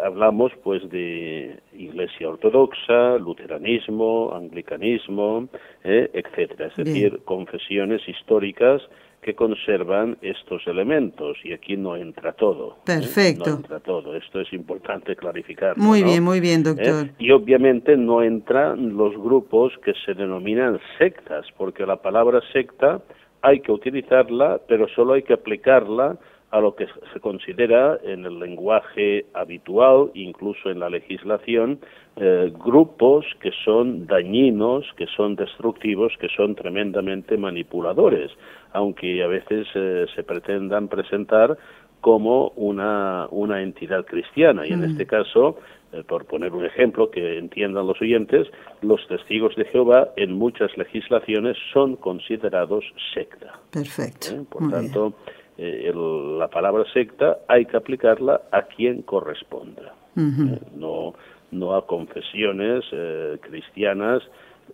hablamos 0.03 0.51
pues 0.63 0.87
de 0.89 1.59
Iglesia 1.73 2.29
ortodoxa, 2.29 3.17
luteranismo, 3.17 4.31
anglicanismo, 4.33 5.49
eh, 5.83 6.09
etcétera, 6.13 6.67
es 6.67 6.75
decir, 6.75 7.19
confesiones 7.25 8.07
históricas 8.07 8.81
que 9.27 9.35
conservan 9.35 10.17
estos 10.21 10.65
elementos 10.67 11.35
y 11.43 11.51
aquí 11.51 11.75
no 11.75 11.97
entra 11.97 12.31
todo. 12.31 12.77
¿eh? 12.77 12.81
Perfecto. 12.85 13.49
No 13.49 13.55
entra 13.57 13.81
todo. 13.81 14.15
Esto 14.15 14.39
es 14.39 14.53
importante 14.53 15.17
clarificar. 15.17 15.77
Muy 15.77 16.01
bien, 16.01 16.23
muy 16.23 16.39
bien, 16.39 16.63
doctor. 16.63 17.09
Y 17.19 17.31
obviamente 17.31 17.97
no 17.97 18.23
entran 18.23 18.95
los 18.95 19.17
grupos 19.17 19.73
que 19.83 19.91
se 20.05 20.13
denominan 20.13 20.79
sectas, 20.97 21.45
porque 21.57 21.85
la 21.85 21.97
palabra 21.97 22.39
secta 22.53 23.01
hay 23.41 23.59
que 23.59 23.73
utilizarla, 23.73 24.61
pero 24.65 24.87
solo 24.95 25.15
hay 25.15 25.23
que 25.23 25.33
aplicarla 25.33 26.17
a 26.51 26.61
lo 26.61 26.75
que 26.75 26.87
se 27.13 27.19
considera 27.19 27.99
en 28.03 28.25
el 28.25 28.39
lenguaje 28.39 29.25
habitual, 29.33 30.11
incluso 30.13 30.69
en 30.69 30.79
la 30.79 30.89
legislación, 30.89 31.79
eh, 32.15 32.51
grupos 32.57 33.25
que 33.41 33.51
son 33.65 34.07
dañinos, 34.07 34.85
que 34.95 35.07
son 35.07 35.35
destructivos, 35.35 36.13
que 36.19 36.29
son 36.29 36.55
tremendamente 36.55 37.37
manipuladores, 37.37 38.31
aunque 38.71 39.21
a 39.23 39.27
veces 39.27 39.67
eh, 39.75 40.05
se 40.15 40.23
pretendan 40.23 40.87
presentar 40.87 41.57
como 41.99 42.49
una, 42.55 43.27
una 43.31 43.61
entidad 43.61 44.05
cristiana. 44.05 44.65
Y 44.65 44.71
en 44.71 44.81
mm. 44.81 44.91
este 44.91 45.05
caso, 45.05 45.57
eh, 45.91 46.03
por 46.07 46.25
poner 46.25 46.53
un 46.53 46.65
ejemplo 46.65 47.11
que 47.11 47.37
entiendan 47.37 47.87
los 47.87 48.01
oyentes, 48.01 48.47
los 48.81 49.05
testigos 49.07 49.55
de 49.55 49.65
Jehová 49.65 50.09
en 50.15 50.33
muchas 50.33 50.75
legislaciones 50.77 51.57
son 51.73 51.95
considerados 51.95 52.85
secta. 53.13 53.59
Perfecto. 53.71 54.45
Por 54.49 54.69
tanto, 54.69 55.13
eh, 55.57 55.91
la 55.93 56.47
palabra 56.49 56.83
secta 56.93 57.39
hay 57.47 57.65
que 57.65 57.77
aplicarla 57.77 58.41
a 58.51 58.63
quien 58.63 59.01
corresponda, 59.01 59.95
eh, 60.15 60.59
no, 60.75 61.15
no 61.51 61.75
a 61.75 61.87
confesiones 61.87 62.85
eh, 62.91 63.37
cristianas 63.41 64.21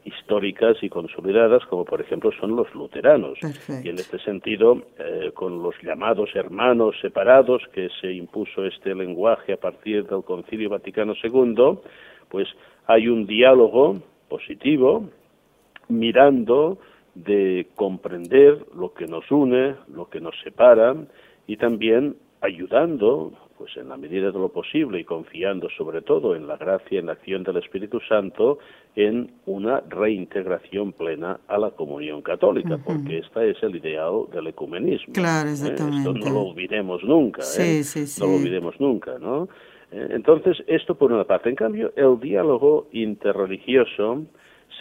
históricas 0.03 0.75
y 0.81 0.89
consolidadas, 0.89 1.63
como 1.67 1.85
por 1.85 2.01
ejemplo 2.01 2.31
son 2.39 2.55
los 2.55 2.73
luteranos. 2.73 3.37
Y 3.83 3.89
en 3.89 3.95
este 3.95 4.19
sentido, 4.19 4.81
con 5.35 5.61
los 5.61 5.75
llamados 5.83 6.31
hermanos 6.33 6.95
separados, 6.99 7.61
que 7.71 7.89
se 8.01 8.11
impuso 8.11 8.65
este 8.65 8.95
lenguaje 8.95 9.53
a 9.53 9.57
partir 9.57 10.05
del 10.07 10.23
Concilio 10.23 10.69
Vaticano 10.69 11.13
II, 11.23 11.77
pues 12.27 12.47
hay 12.87 13.07
un 13.07 13.27
diálogo 13.27 14.01
positivo 14.27 15.07
mirando 15.87 16.79
de 17.15 17.67
comprender 17.75 18.65
lo 18.75 18.93
que 18.93 19.05
nos 19.05 19.29
une, 19.31 19.75
lo 19.93 20.09
que 20.09 20.19
nos 20.19 20.35
separa 20.43 20.95
y 21.47 21.57
también 21.57 22.15
ayudando, 22.41 23.31
pues 23.57 23.77
en 23.77 23.89
la 23.89 23.97
medida 23.97 24.31
de 24.31 24.39
lo 24.39 24.49
posible 24.49 24.99
y 24.99 25.03
confiando 25.05 25.69
sobre 25.77 26.01
todo 26.01 26.35
en 26.35 26.47
la 26.47 26.57
gracia 26.57 26.95
y 26.95 26.97
en 26.97 27.05
la 27.05 27.13
acción 27.13 27.43
del 27.43 27.57
Espíritu 27.57 27.99
Santo, 28.01 28.59
en 28.95 29.31
una 29.45 29.81
reintegración 29.81 30.91
plena 30.91 31.39
a 31.47 31.57
la 31.57 31.71
comunión 31.71 32.21
católica, 32.21 32.77
porque 32.83 33.19
este 33.19 33.51
es 33.51 33.63
el 33.63 33.75
ideal 33.75 34.25
del 34.33 34.47
ecumenismo. 34.47 35.13
Claro, 35.13 35.49
¿eh? 35.49 35.53
exactamente. 35.53 36.09
Esto 36.09 36.29
no 36.29 36.33
lo 36.33 36.41
olvidemos 36.49 37.03
nunca, 37.03 37.43
¿eh? 37.59 37.81
no 38.19 38.27
lo 38.27 38.35
olvidemos 38.35 38.79
nunca, 38.79 39.17
¿no? 39.19 39.47
Eh, 39.91 40.07
entonces, 40.09 40.57
esto 40.67 40.95
por 40.95 41.13
una 41.13 41.23
parte. 41.23 41.49
En 41.49 41.55
cambio, 41.55 41.93
el 41.95 42.19
diálogo 42.19 42.87
interreligioso 42.91 44.25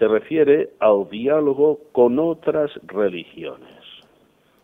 se 0.03 0.09
refiere 0.09 0.71
al 0.81 1.09
diálogo 1.09 1.79
con 1.93 2.19
otras 2.19 2.73
religiones. 2.89 3.85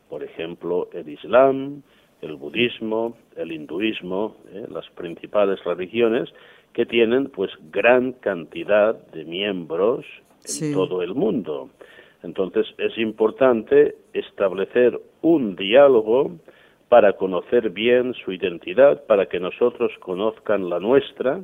Por 0.08 0.24
ejemplo, 0.24 0.88
el 0.92 1.08
Islam, 1.08 1.82
el 2.22 2.34
budismo, 2.34 3.16
el 3.36 3.52
hinduismo, 3.52 4.34
¿eh? 4.52 4.66
las 4.68 4.90
principales 4.96 5.62
religiones 5.62 6.28
que 6.72 6.86
tienen 6.86 7.28
pues 7.28 7.52
gran 7.70 8.14
cantidad 8.14 8.96
de 9.12 9.24
miembros 9.24 10.04
en 10.60 10.74
todo 10.74 11.02
el 11.02 11.14
mundo. 11.14 11.70
Entonces 12.24 12.66
es 12.76 12.98
importante 12.98 13.94
establecer 14.14 15.00
un 15.22 15.54
diálogo 15.54 16.32
para 16.88 17.12
conocer 17.12 17.70
bien 17.70 18.12
su 18.24 18.32
identidad, 18.32 19.04
para 19.06 19.26
que 19.26 19.38
nosotros 19.38 19.92
conozcan 20.00 20.68
la 20.68 20.80
nuestra 20.80 21.42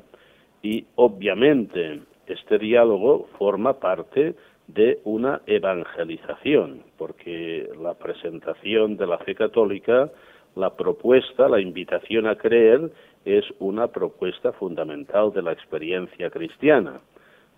y 0.65 0.85
obviamente 0.97 2.01
este 2.27 2.59
diálogo 2.59 3.29
forma 3.39 3.79
parte 3.81 4.35
de 4.67 4.99
una 5.05 5.43
evangelización, 5.47 6.83
porque 6.97 7.69
la 7.81 7.95
presentación 7.95 8.97
de 8.97 9.07
la 9.07 9.19
fe 9.19 9.35
católica, 9.35 10.11
la 10.57 10.75
propuesta, 10.75 11.49
la 11.49 11.61
invitación 11.61 12.27
a 12.27 12.37
creer, 12.37 12.91
es 13.25 13.45
una 13.59 13.89
propuesta 13.89 14.53
fundamental 14.53 15.33
de 15.33 15.43
la 15.43 15.53
experiencia 15.53 16.31
cristiana. 16.31 17.01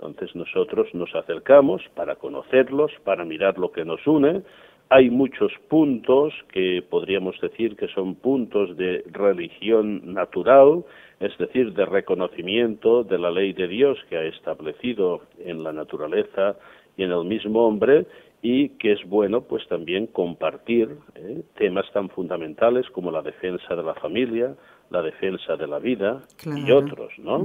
Entonces 0.01 0.35
nosotros 0.35 0.89
nos 0.95 1.15
acercamos 1.15 1.83
para 1.95 2.17
conocerlos, 2.17 2.93
para 3.05 3.25
mirar 3.25 3.59
lo 3.59 3.73
que 3.73 3.85
nos 3.85 4.07
une. 4.07 4.43
Hay 4.89 5.11
muchos 5.11 5.53
puntos 5.69 6.33
que 6.53 6.83
podríamos 6.89 7.41
decir 7.41 7.77
que 7.77 7.89
son 7.89 8.15
puntos 8.15 8.77
de 8.77 9.03
religión 9.11 10.13
natural, 10.13 10.85
es 11.21 11.37
decir, 11.39 11.73
de 11.73 11.87
reconocimiento 11.87 13.05
de 13.05 13.19
la 13.19 13.31
ley 13.31 13.53
de 13.53 13.69
Dios 13.69 13.99
que 14.09 14.17
ha 14.17 14.25
establecido 14.25 15.23
en 15.39 15.63
la 15.63 15.73
naturaleza 15.73 16.57
y 16.97 17.05
en 17.05 17.13
el 17.13 17.25
mismo 17.25 17.67
hombre 17.67 18.07
y 18.43 18.71
que 18.71 18.93
es 18.93 19.01
bueno 19.09 19.43
pues 19.43 19.67
también 19.69 20.07
compartir 20.07 20.97
¿eh? 21.15 21.43
temas 21.57 21.91
tan 21.93 22.11
fundamentales 22.11 22.89
como 22.91 23.11
la 23.11 23.23
defensa 23.23 23.75
de 23.75 23.83
la 23.83 23.95
familia, 23.95 24.55
la 24.91 25.03
defensa 25.03 25.57
de 25.57 25.67
la 25.67 25.79
vida 25.79 26.23
y 26.45 26.71
otros, 26.71 27.13
¿no? 27.19 27.45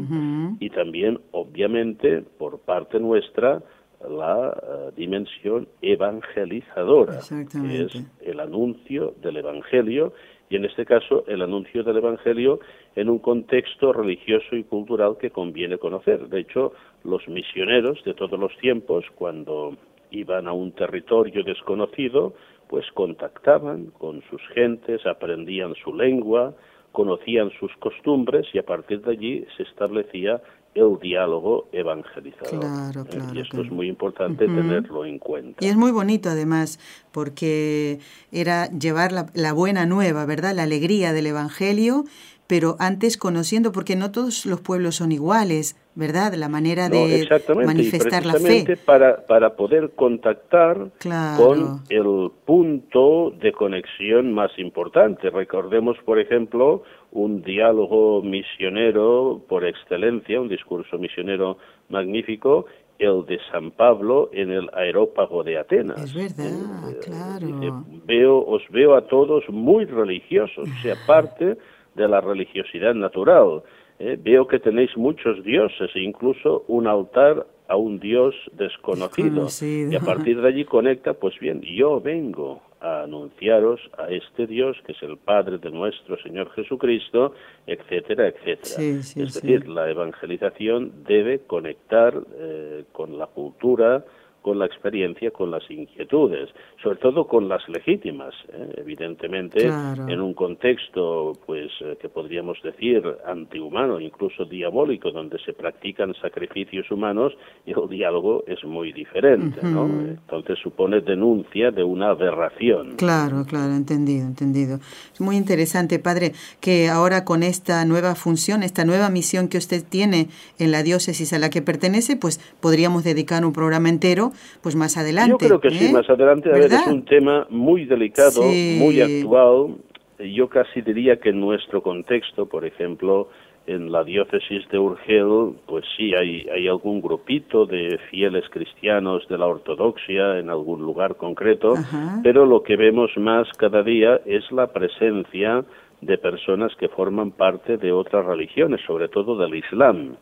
Y 0.60 0.70
también, 0.70 1.20
obviamente, 1.32 2.24
por 2.38 2.60
parte 2.60 3.00
nuestra, 3.00 3.64
la 4.08 4.52
eh, 4.52 4.92
dimensión 4.96 5.68
evangelizadora, 5.82 7.20
que 7.52 7.84
es 7.84 8.04
el 8.22 8.40
anuncio 8.40 9.16
del 9.22 9.38
Evangelio 9.38 10.14
y 10.52 10.58
en 10.58 10.66
este 10.66 10.86
caso 10.86 11.24
el 11.28 11.42
anuncio 11.42 11.82
del 11.84 11.98
Evangelio 11.98 12.60
en 12.96 13.10
un 13.10 13.20
contexto 13.20 13.94
religioso 13.94 14.58
y 14.58 14.66
cultural 14.66 15.16
que 15.18 15.32
conviene 15.32 15.78
conocer. 15.78 16.28
De 16.28 16.42
hecho, 16.42 16.74
los 17.06 17.26
misioneros 17.30 18.04
de 18.04 18.14
todos 18.14 18.38
los 18.38 18.56
tiempos, 18.58 19.06
cuando 19.16 19.78
iban 20.12 20.50
a 20.50 20.52
un 20.52 20.74
territorio 20.74 21.44
desconocido, 21.44 22.34
pues 22.68 22.86
contactaban 22.92 23.92
con 23.98 24.22
sus 24.30 24.42
gentes, 24.50 25.06
aprendían 25.06 25.74
su 25.76 25.96
lengua, 25.96 26.54
conocían 26.92 27.50
sus 27.58 27.72
costumbres 27.78 28.46
y 28.54 28.58
a 28.58 28.64
partir 28.64 29.02
de 29.04 29.12
allí 29.12 29.46
se 29.56 29.64
establecía 29.64 30.42
el 30.74 30.98
diálogo 31.02 31.68
evangelizador. 31.72 32.60
Claro, 32.60 33.06
¿eh? 33.12 33.20
y 33.34 33.40
esto 33.40 33.62
es 33.62 33.72
muy 33.72 33.88
importante 33.88 34.46
tenerlo 34.46 35.06
en 35.06 35.20
cuenta. 35.20 35.64
Y 35.64 35.70
es 35.70 35.76
muy 35.76 35.92
bonito 35.92 36.30
además, 36.30 36.80
porque 37.12 38.00
era 38.32 38.68
llevar 38.70 39.12
la, 39.12 39.28
la, 39.34 39.54
buena 39.54 39.86
nueva, 39.86 40.26
¿verdad? 40.26 40.56
La 40.56 40.64
alegría 40.64 41.14
del 41.14 41.28
Evangelio, 41.28 42.06
pero 42.48 42.76
antes 42.80 43.18
conociendo, 43.18 43.72
porque 43.72 43.96
no 43.96 44.12
todos 44.12 44.46
los 44.46 44.62
pueblos 44.62 44.96
son 44.96 45.12
iguales, 45.12 45.76
¿verdad? 45.96 46.34
La 46.36 46.48
manera 46.48 46.90
de 46.90 47.28
manifestar 47.66 48.26
la 48.26 48.34
fe. 48.36 48.78
Para, 48.86 49.26
para 49.26 49.56
poder 49.56 49.92
contactar 49.96 50.92
con 51.38 51.82
el 51.90 52.32
punto 52.46 53.32
de 53.32 53.52
conexión 53.52 54.34
más 54.34 54.52
importante. 54.58 55.30
Recordemos, 55.30 55.98
por 56.06 56.20
ejemplo, 56.20 56.84
un 57.12 57.42
diálogo 57.42 58.22
misionero 58.22 59.42
por 59.48 59.66
excelencia, 59.66 60.40
un 60.40 60.50
discurso 60.50 60.98
misionero 60.98 61.58
magnífico, 61.90 62.66
el 63.02 63.26
de 63.26 63.40
San 63.52 63.72
Pablo 63.72 64.30
en 64.32 64.52
el 64.52 64.70
aerópago 64.74 65.44
de 65.44 65.58
Atenas. 65.58 66.02
Es 66.02 66.14
verdad, 66.14 66.92
eh, 66.92 67.00
claro. 67.04 67.84
veo, 68.06 68.46
os 68.46 68.62
veo 68.70 68.96
a 68.96 69.08
todos 69.08 69.44
muy 69.50 69.86
religiosos, 69.86 70.70
o 70.70 70.82
sea, 70.82 70.96
parte 71.08 71.58
de 71.96 72.08
la 72.08 72.22
religiosidad 72.22 72.94
natural. 72.94 73.64
Eh, 74.04 74.18
veo 74.20 74.48
que 74.48 74.58
tenéis 74.58 74.98
muchos 74.98 75.44
dioses, 75.44 75.92
e 75.94 76.00
incluso 76.02 76.66
un 76.68 76.88
altar 76.88 77.46
a 77.68 77.76
un 77.76 78.00
dios 78.00 78.34
desconocido. 78.54 79.48
Y 79.62 79.96
a 79.96 80.00
partir 80.00 80.42
de 80.42 80.48
allí 80.48 80.66
conecta, 80.66 81.14
pues 81.14 81.38
bien, 81.40 81.62
yo 81.62 82.02
vengo 82.02 82.64
a 82.80 83.04
anunciaros 83.04 83.80
a 84.00 84.10
este 84.10 84.48
Dios 84.48 84.76
que 84.88 84.94
es 84.94 85.04
el 85.04 85.18
Padre 85.18 85.60
de 85.60 85.70
nuestro 85.70 86.18
Señor 86.18 86.50
Jesucristo, 86.54 87.36
etcétera, 87.68 88.30
etcétera. 88.30 88.82
es 88.82 89.16
decir, 89.16 89.70
la 89.70 89.88
evangelización 89.92 91.04
debe 91.08 91.42
conectar 91.42 92.20
eh, 92.40 92.86
con 92.92 93.20
la 93.20 93.28
cultura, 93.28 94.04
con 94.42 94.60
la 94.60 94.66
experiencia, 94.66 95.32
con 95.32 95.52
las 95.52 95.70
inquietudes, 95.70 96.50
sobre 96.82 96.98
todo 96.98 97.28
con 97.28 97.48
las 97.48 97.68
legítimas, 97.70 98.34
¿eh? 98.52 98.74
evidentemente 98.78 99.68
en 99.68 100.22
un 100.22 100.34
contexto 100.34 101.34
pues 101.46 101.72
eh, 101.82 101.98
que 102.02 102.10
podríamos 102.10 102.58
decir 102.64 103.04
antihumano, 103.26 104.00
incluso 104.00 104.46
diabólico, 104.46 105.12
donde 105.12 105.38
se 105.40 105.54
practican 105.54 106.14
sacrificios 106.16 106.90
humanos 106.92 107.34
el 107.66 107.90
diálogo 107.90 108.44
es 108.48 108.64
muy 108.64 108.92
diferente, 108.92 109.60
¿no? 109.64 109.86
Entonces 109.86 110.58
supone 110.62 111.02
denuncia 111.02 111.72
de 111.72 111.84
una 111.84 112.10
aberración. 112.10 112.96
Claro, 112.98 113.46
claro, 113.46 113.74
entendido, 113.74 114.26
entendido. 114.26 114.80
Es 115.14 115.22
muy 115.22 115.36
interesante, 115.36 116.00
padre, 116.00 116.34
que 116.60 116.90
ahora 116.90 117.26
con 117.26 117.44
esta 117.44 117.84
nueva 117.86 118.16
función, 118.16 118.64
esta 118.64 118.86
nueva 118.86 119.10
misión 119.10 119.48
que 119.48 119.58
usted 119.58 119.84
tiene 119.88 120.28
en 120.60 120.72
la 120.72 120.84
diócesis 120.84 121.34
a 121.34 121.40
la 121.40 121.50
que 121.50 121.62
pertenece, 121.62 122.16
pues 122.18 122.40
podríamos 122.60 123.04
dedicar 123.04 123.46
un 123.46 123.54
programa 123.54 123.90
entero 123.90 124.31
pues 124.62 124.76
más 124.76 124.98
adelante. 124.98 125.32
Yo 125.32 125.38
creo 125.38 125.62
que 125.62 125.70
sí, 125.72 125.88
¿eh? 125.88 125.94
más 125.94 126.10
adelante. 126.10 126.50
A 126.50 126.54
ver, 126.54 126.72
es 126.72 126.88
un 126.88 127.06
tema 127.06 127.48
muy 127.50 127.86
delicado, 127.86 128.42
muy 128.44 129.02
actual. 129.02 129.76
Yo 130.20 130.50
casi 130.50 130.82
diría 130.82 131.20
que 131.20 131.30
en 131.30 131.40
nuestro 131.40 131.82
contexto, 131.82 132.46
por 132.46 132.66
ejemplo, 132.66 133.30
en 133.68 133.92
la 133.92 134.04
diócesis 134.04 134.68
de 134.70 134.80
Urgel, 134.80 135.56
pues 135.68 135.86
sí, 135.96 136.14
hay, 136.14 136.48
hay 136.54 136.68
algún 136.68 137.02
grupito 137.02 137.66
de 137.66 138.00
fieles 138.10 138.44
cristianos 138.50 139.28
de 139.30 139.38
la 139.38 139.48
ortodoxia 139.48 140.40
en 140.40 140.50
algún 140.50 140.82
lugar 140.82 141.16
concreto, 141.16 141.76
pero 142.24 142.46
lo 142.46 142.64
que 142.64 142.76
vemos 142.76 143.12
más 143.18 143.48
cada 143.58 143.84
día 143.84 144.20
es 144.26 144.52
la 144.52 144.68
presencia 144.68 145.64
de 146.02 146.18
personas 146.18 146.72
que 146.80 146.90
forman 146.90 147.32
parte 147.32 147.78
de 147.78 147.92
otras 147.92 148.26
religiones, 148.26 148.82
sobre 148.86 149.08
todo 149.08 149.38
del 149.38 149.56
Islam. 149.56 150.16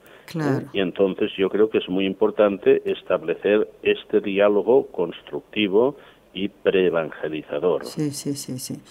Y 0.74 0.80
entonces 0.80 1.32
yo 1.38 1.50
creo 1.50 1.70
que 1.70 1.80
es 1.80 1.90
muy 1.90 2.06
importante 2.06 2.82
establecer 2.86 3.70
este 3.84 4.22
diálogo 4.22 4.88
constructivo 4.88 5.98
y 6.34 6.50
preevangelizador. 6.50 7.86
Sí, 7.86 8.12
sí, 8.12 8.36
sí, 8.36 8.60
sí. 8.60 8.82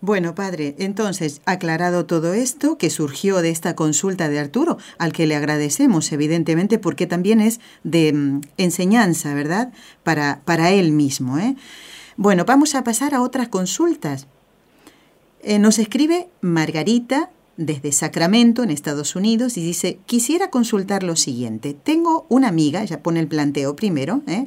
Bueno, 0.00 0.36
padre, 0.36 0.76
entonces, 0.78 1.42
aclarado 1.44 2.06
todo 2.06 2.32
esto 2.32 2.78
que 2.78 2.88
surgió 2.88 3.42
de 3.42 3.50
esta 3.50 3.74
consulta 3.74 4.28
de 4.28 4.38
Arturo, 4.38 4.78
al 4.96 5.12
que 5.12 5.26
le 5.26 5.34
agradecemos, 5.34 6.12
evidentemente, 6.12 6.78
porque 6.78 7.08
también 7.08 7.40
es 7.40 7.60
de 7.82 8.12
mm, 8.12 8.40
enseñanza, 8.58 9.34
¿verdad? 9.34 9.72
Para, 10.04 10.42
para 10.44 10.70
él 10.70 10.92
mismo. 10.92 11.38
¿eh? 11.38 11.56
Bueno, 12.16 12.44
vamos 12.44 12.76
a 12.76 12.84
pasar 12.84 13.12
a 13.12 13.22
otras 13.22 13.48
consultas. 13.48 14.28
Eh, 15.42 15.58
nos 15.58 15.80
escribe 15.80 16.28
Margarita 16.42 17.30
desde 17.58 17.92
Sacramento, 17.92 18.62
en 18.62 18.70
Estados 18.70 19.16
Unidos, 19.16 19.58
y 19.58 19.62
dice, 19.62 19.98
quisiera 20.06 20.48
consultar 20.48 21.02
lo 21.02 21.16
siguiente. 21.16 21.74
Tengo 21.74 22.24
una 22.30 22.48
amiga, 22.48 22.84
ya 22.84 23.02
pone 23.02 23.20
el 23.20 23.26
planteo 23.28 23.76
primero, 23.76 24.22
¿eh? 24.26 24.46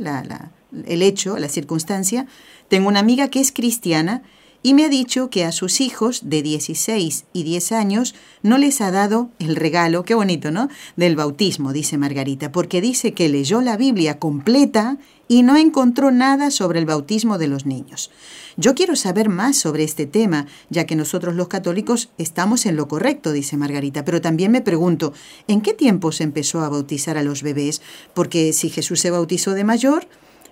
el 0.88 1.02
hecho, 1.04 1.38
la 1.38 1.50
circunstancia. 1.50 2.26
Tengo 2.70 2.88
una 2.88 3.02
amiga 3.02 3.28
que 3.28 3.42
es 3.42 3.52
cristiana 3.52 4.24
y 4.64 4.74
me 4.74 4.86
ha 4.86 4.90
dicho 4.90 5.30
que 5.30 5.44
a 5.44 5.52
sus 5.52 5.82
hijos 5.82 6.22
de 6.30 6.42
16 6.42 7.26
y 7.34 7.44
10 7.44 7.72
años 7.74 8.16
no 8.44 8.58
les 8.58 8.80
ha 8.80 8.92
dado 8.92 9.30
el 9.40 9.56
regalo, 9.56 10.06
qué 10.06 10.14
bonito, 10.14 10.52
¿no? 10.52 10.70
Del 10.96 11.16
bautismo, 11.16 11.74
dice 11.74 11.98
Margarita, 11.98 12.52
porque 12.52 12.80
dice 12.80 13.14
que 13.14 13.28
leyó 13.28 13.62
la 13.62 13.76
Biblia 13.76 14.20
completa 14.20 14.98
y 15.32 15.44
no 15.44 15.56
encontró 15.56 16.12
nada 16.12 16.52
sobre 16.52 16.80
el 16.80 16.86
bautismo 16.86 17.38
de 17.38 17.48
los 17.48 17.66
niños. 17.66 18.12
Yo 18.58 18.76
quiero 18.76 18.98
saber 18.98 19.30
más 19.30 19.56
sobre 19.56 19.86
este 19.86 20.06
tema, 20.06 20.46
ya 20.70 20.86
que 20.86 20.98
nosotros 20.98 21.36
los 21.36 21.48
católicos 21.48 22.10
estamos 22.18 22.66
en 22.66 22.76
lo 22.76 22.90
correcto, 22.90 23.32
dice 23.32 23.56
Margarita, 23.56 24.04
pero 24.04 24.20
también 24.20 24.52
me 24.52 24.60
pregunto, 24.60 25.14
¿en 25.48 25.62
qué 25.62 25.74
tiempo 25.74 26.12
se 26.12 26.26
empezó 26.26 26.60
a 26.60 26.68
bautizar 26.68 27.18
a 27.18 27.24
los 27.24 27.44
bebés? 27.44 27.82
Porque 28.14 28.52
si 28.52 28.70
Jesús 28.70 29.00
se 29.00 29.10
bautizó 29.10 29.54
de 29.54 29.64
mayor, 29.64 30.06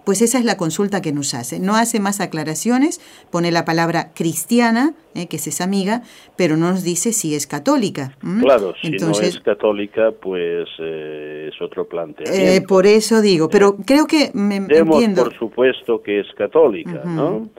pues 0.06 0.22
esa 0.22 0.39
es 0.39 0.46
la 0.46 0.58
consulta 0.58 1.01
que 1.01 1.12
nos 1.12 1.34
hace. 1.34 1.60
No 1.60 1.75
hace 1.75 2.00
más 2.00 2.22
aclaraciones, 2.22 3.00
pone 3.32 3.51
la 3.51 3.65
palabra 3.65 4.12
cristiana, 4.13 4.94
eh, 5.15 5.27
que 5.27 5.38
es 5.38 5.48
esa 5.48 5.63
amiga, 5.63 6.01
pero 6.38 6.58
no 6.58 6.72
nos 6.72 6.84
dice 6.84 7.13
si 7.13 7.36
es 7.36 7.48
católica. 7.48 8.18
Claro, 8.41 8.74
si 8.82 8.91
no 8.91 9.12
es 9.12 9.39
católica, 9.39 10.12
pues 10.12 10.68
eh, 10.79 11.50
es 11.51 11.62
otro 11.62 11.86
planteamiento. 11.86 12.51
Eh, 12.51 12.62
por 12.68 12.86
eso 12.86 13.22
digo, 13.22 13.50
pero 13.50 13.75
creo 13.86 14.06
que 14.06 14.32
me 14.34 14.58
entiendo. 14.58 15.24
por 15.24 15.38
supuesto 15.38 16.01
que 16.01 16.20
es 16.22 16.27
católica, 16.38 17.03
¿no? 17.06 17.50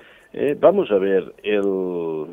vamos 0.60 0.90
a 0.92 0.98
ver, 0.98 1.34
el 1.42 2.32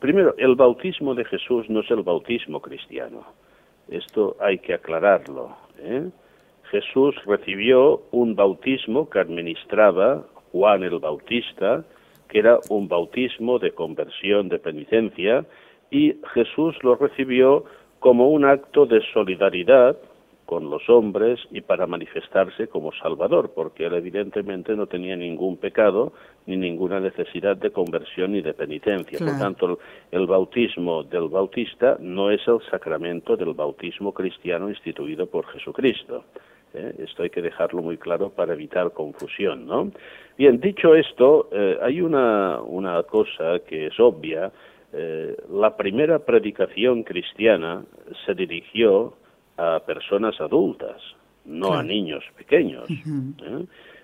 primero, 0.00 0.34
el 0.38 0.56
bautismo 0.56 1.14
de 1.14 1.24
Jesús 1.24 1.66
no 1.68 1.80
es 1.80 1.90
el 1.90 2.02
bautismo 2.02 2.60
cristiano. 2.60 3.24
Esto 3.88 4.36
hay 4.40 4.58
que 4.58 4.74
aclararlo. 4.74 5.56
¿eh? 5.78 6.08
Jesús 6.70 7.14
recibió 7.26 8.02
un 8.12 8.34
bautismo 8.34 9.10
que 9.10 9.18
administraba 9.18 10.24
Juan 10.52 10.82
el 10.82 10.98
Bautista, 10.98 11.84
que 12.28 12.38
era 12.38 12.58
un 12.68 12.88
bautismo 12.88 13.58
de 13.58 13.72
conversión, 13.72 14.48
de 14.48 14.58
penitencia, 14.58 15.44
y 15.90 16.16
Jesús 16.34 16.76
lo 16.82 16.94
recibió 16.94 17.64
como 17.98 18.30
un 18.30 18.44
acto 18.44 18.86
de 18.86 19.00
solidaridad 19.12 19.96
con 20.46 20.68
los 20.68 20.88
hombres 20.88 21.38
y 21.52 21.60
para 21.60 21.86
manifestarse 21.86 22.66
como 22.66 22.90
Salvador, 22.92 23.52
porque 23.54 23.86
él 23.86 23.94
evidentemente 23.94 24.74
no 24.74 24.86
tenía 24.86 25.14
ningún 25.14 25.58
pecado 25.58 26.12
ni 26.46 26.56
ninguna 26.56 26.98
necesidad 26.98 27.56
de 27.56 27.70
conversión 27.70 28.32
ni 28.32 28.42
de 28.42 28.52
penitencia. 28.54 29.18
Por 29.18 29.38
tanto, 29.38 29.78
el, 30.10 30.26
bautismo 30.26 31.04
del 31.04 31.28
bautista 31.28 31.96
no 32.00 32.32
es 32.32 32.40
el 32.48 32.58
sacramento 32.68 33.36
del 33.36 33.54
bautismo 33.54 34.12
cristiano 34.12 34.68
instituido 34.68 35.26
por 35.26 35.46
Jesucristo. 35.46 36.24
¿Eh? 36.74 36.94
Esto 36.98 37.22
hay 37.22 37.30
que 37.30 37.42
dejarlo 37.42 37.82
muy 37.82 37.96
claro 37.96 38.30
para 38.30 38.54
evitar 38.54 38.92
confusión, 38.92 39.66
¿no? 39.66 39.90
Bien, 40.36 40.60
dicho 40.60 40.94
esto, 40.94 41.48
eh, 41.52 41.78
hay 41.82 42.00
una, 42.00 42.60
una 42.60 43.02
cosa 43.02 43.60
que 43.66 43.86
es 43.86 44.00
obvia. 44.00 44.50
Eh, 44.92 45.36
la 45.52 45.76
primera 45.76 46.18
predicación 46.20 47.02
cristiana 47.02 47.84
se 48.24 48.34
dirigió 48.34 49.14
a 49.56 49.80
personas 49.80 50.40
adultas, 50.40 51.00
no 51.44 51.74
a 51.74 51.82
niños 51.82 52.24
pequeños. 52.36 52.88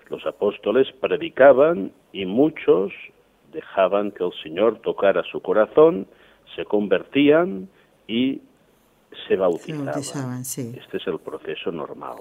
Los 0.09 0.25
apóstoles 0.25 0.87
predicaban 1.01 1.91
y 2.13 2.25
muchos 2.25 2.93
dejaban 3.51 4.11
que 4.11 4.23
el 4.23 4.31
Señor 4.43 4.79
tocara 4.79 5.23
su 5.23 5.41
corazón, 5.41 6.07
se 6.55 6.63
convertían 6.65 7.67
y 8.07 8.41
se 9.27 9.35
bautizaban. 9.35 10.41
Este 10.41 10.97
es 10.97 11.07
el 11.07 11.19
proceso 11.19 11.71
normal. 11.71 12.17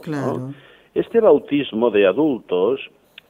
Este 0.95 1.21
bautismo 1.21 1.91
de 1.91 2.07
adultos 2.07 2.81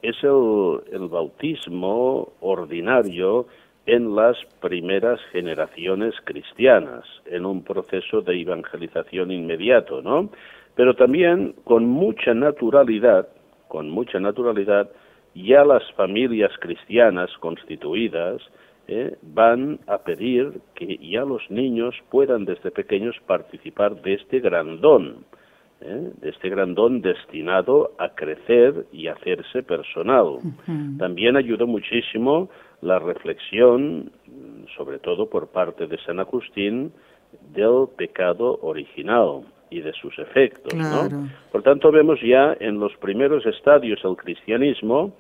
es 0.03 0.17
el, 0.23 0.81
el, 0.93 1.09
bautismo 1.09 2.33
ordinario 2.41 3.47
en 3.87 4.15
las 4.15 4.37
primeras 4.61 5.21
generaciones 5.33 6.15
cristianas, 6.25 7.05
en 7.25 7.47
un 7.47 7.63
proceso 7.63 8.21
de 8.21 8.41
evangelización 8.41 9.31
inmediato, 9.31 10.03
¿no? 10.03 10.31
Pero 10.75 10.95
también 10.95 11.55
con 11.65 11.87
mucha 11.87 12.35
naturalidad, 12.35 13.29
con 13.69 13.91
mucha 13.91 14.21
naturalidad, 14.21 14.91
ya 15.35 15.65
las 15.65 15.83
familias 15.93 16.53
cristianas 16.61 17.31
constituidas 17.41 18.43
eh, 18.89 19.17
van 19.23 19.81
a 19.87 19.99
pedir 19.99 20.61
que 20.75 20.99
ya 20.99 21.25
los 21.25 21.43
niños 21.51 21.95
puedan 22.11 22.45
desde 22.45 22.71
pequeños 22.71 23.17
participar 23.27 24.01
de 24.03 24.15
este 24.15 24.39
gran 24.39 24.81
don, 24.81 25.25
eh, 25.81 26.13
de 26.21 26.31
este 26.31 26.49
gran 26.49 26.75
don 26.75 27.01
destinado 27.01 27.93
a 27.99 28.11
crecer 28.11 28.87
y 28.93 29.09
hacerse 29.09 29.63
personal. 29.63 30.39
También 30.99 31.37
ayudó 31.37 31.67
muchísimo 31.67 32.49
la 32.81 32.99
reflexión, 32.99 34.13
sobre 34.77 34.99
todo 34.99 35.29
por 35.29 35.49
parte 35.49 35.87
de 35.87 35.99
San 35.99 36.21
Agustín, 36.21 36.93
del 37.53 37.89
pecado 37.97 38.59
original 38.63 39.43
y 39.69 39.81
de 39.81 39.93
sus 39.95 40.17
efectos. 40.19 40.73
Por 41.51 41.63
tanto, 41.63 41.91
vemos 41.91 42.21
ya 42.23 42.57
en 42.61 42.79
los 42.79 42.97
primeros 42.99 43.45
estadios 43.47 44.01
del 44.03 44.17
cristianismo 44.17 45.13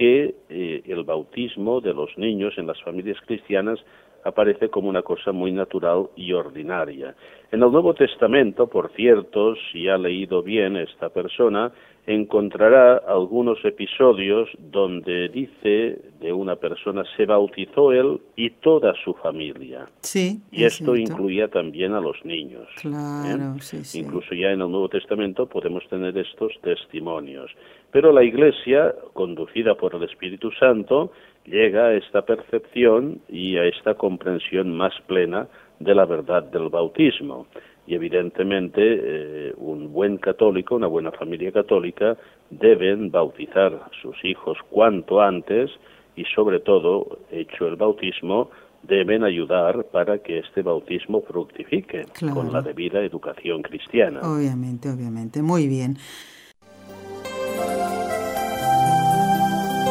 que 0.00 0.34
eh, 0.48 0.82
el 0.86 1.04
bautismo 1.04 1.82
de 1.82 1.92
los 1.92 2.08
niños 2.16 2.54
en 2.56 2.66
las 2.66 2.80
familias 2.82 3.18
cristianas 3.26 3.78
aparece 4.24 4.70
como 4.70 4.88
una 4.88 5.02
cosa 5.02 5.30
muy 5.30 5.52
natural 5.52 6.08
y 6.16 6.32
ordinaria. 6.32 7.14
En 7.52 7.62
el 7.62 7.70
Nuevo 7.70 7.92
Testamento, 7.92 8.66
por 8.66 8.90
cierto, 8.92 9.54
si 9.70 9.88
ha 9.88 9.98
leído 9.98 10.42
bien 10.42 10.76
esta 10.76 11.10
persona, 11.10 11.70
encontrará 12.06 12.96
algunos 12.96 13.62
episodios 13.62 14.48
donde 14.58 15.28
dice 15.28 16.00
de 16.18 16.32
una 16.32 16.56
persona 16.56 17.04
se 17.14 17.26
bautizó 17.26 17.92
él 17.92 18.20
y 18.36 18.50
toda 18.50 18.94
su 19.04 19.12
familia. 19.14 19.86
Sí. 20.00 20.40
Y 20.50 20.64
esto 20.64 20.96
incluía 20.96 21.48
también 21.48 21.92
a 21.92 22.00
los 22.00 22.24
niños. 22.24 22.66
¿eh? 22.78 22.80
Claro, 22.88 23.58
sí, 23.60 23.84
sí. 23.84 24.00
Incluso 24.00 24.34
ya 24.34 24.50
en 24.50 24.62
el 24.62 24.70
Nuevo 24.70 24.88
Testamento 24.88 25.46
podemos 25.46 25.86
tener 25.88 26.16
estos 26.16 26.52
testimonios. 26.62 27.50
Pero 27.92 28.12
la 28.12 28.22
Iglesia, 28.22 28.94
conducida 29.12 29.74
por 29.74 29.94
el 29.94 30.04
Espíritu 30.04 30.50
Santo, 30.52 31.12
llega 31.44 31.86
a 31.86 31.94
esta 31.94 32.22
percepción 32.22 33.20
y 33.28 33.56
a 33.56 33.64
esta 33.64 33.94
comprensión 33.94 34.76
más 34.76 34.92
plena 35.06 35.48
de 35.78 35.94
la 35.94 36.04
verdad 36.04 36.44
del 36.44 36.68
bautismo. 36.68 37.46
y 37.86 37.94
evidentemente 37.94 38.80
eh, 38.82 39.54
un 39.56 39.92
buen 39.92 40.18
católico, 40.18 40.76
una 40.76 40.86
buena 40.86 41.10
familia 41.10 41.50
católica, 41.50 42.16
deben 42.50 43.10
bautizar 43.10 43.74
a 43.74 43.90
sus 44.00 44.14
hijos 44.24 44.58
cuanto 44.70 45.20
antes 45.20 45.70
y 46.14 46.24
sobre 46.36 46.60
todo, 46.60 47.18
hecho 47.32 47.66
el 47.66 47.74
bautismo, 47.74 48.50
deben 48.82 49.24
ayudar 49.24 49.84
para 49.90 50.18
que 50.18 50.38
este 50.38 50.62
bautismo 50.62 51.22
fructifique 51.22 52.06
con 52.32 52.52
la 52.52 52.62
debida 52.62 53.00
educación 53.00 53.62
cristiana. 53.62 54.20
Obviamente, 54.22 54.88
obviamente. 54.88 55.42
Muy 55.42 55.66
bien. 55.66 55.96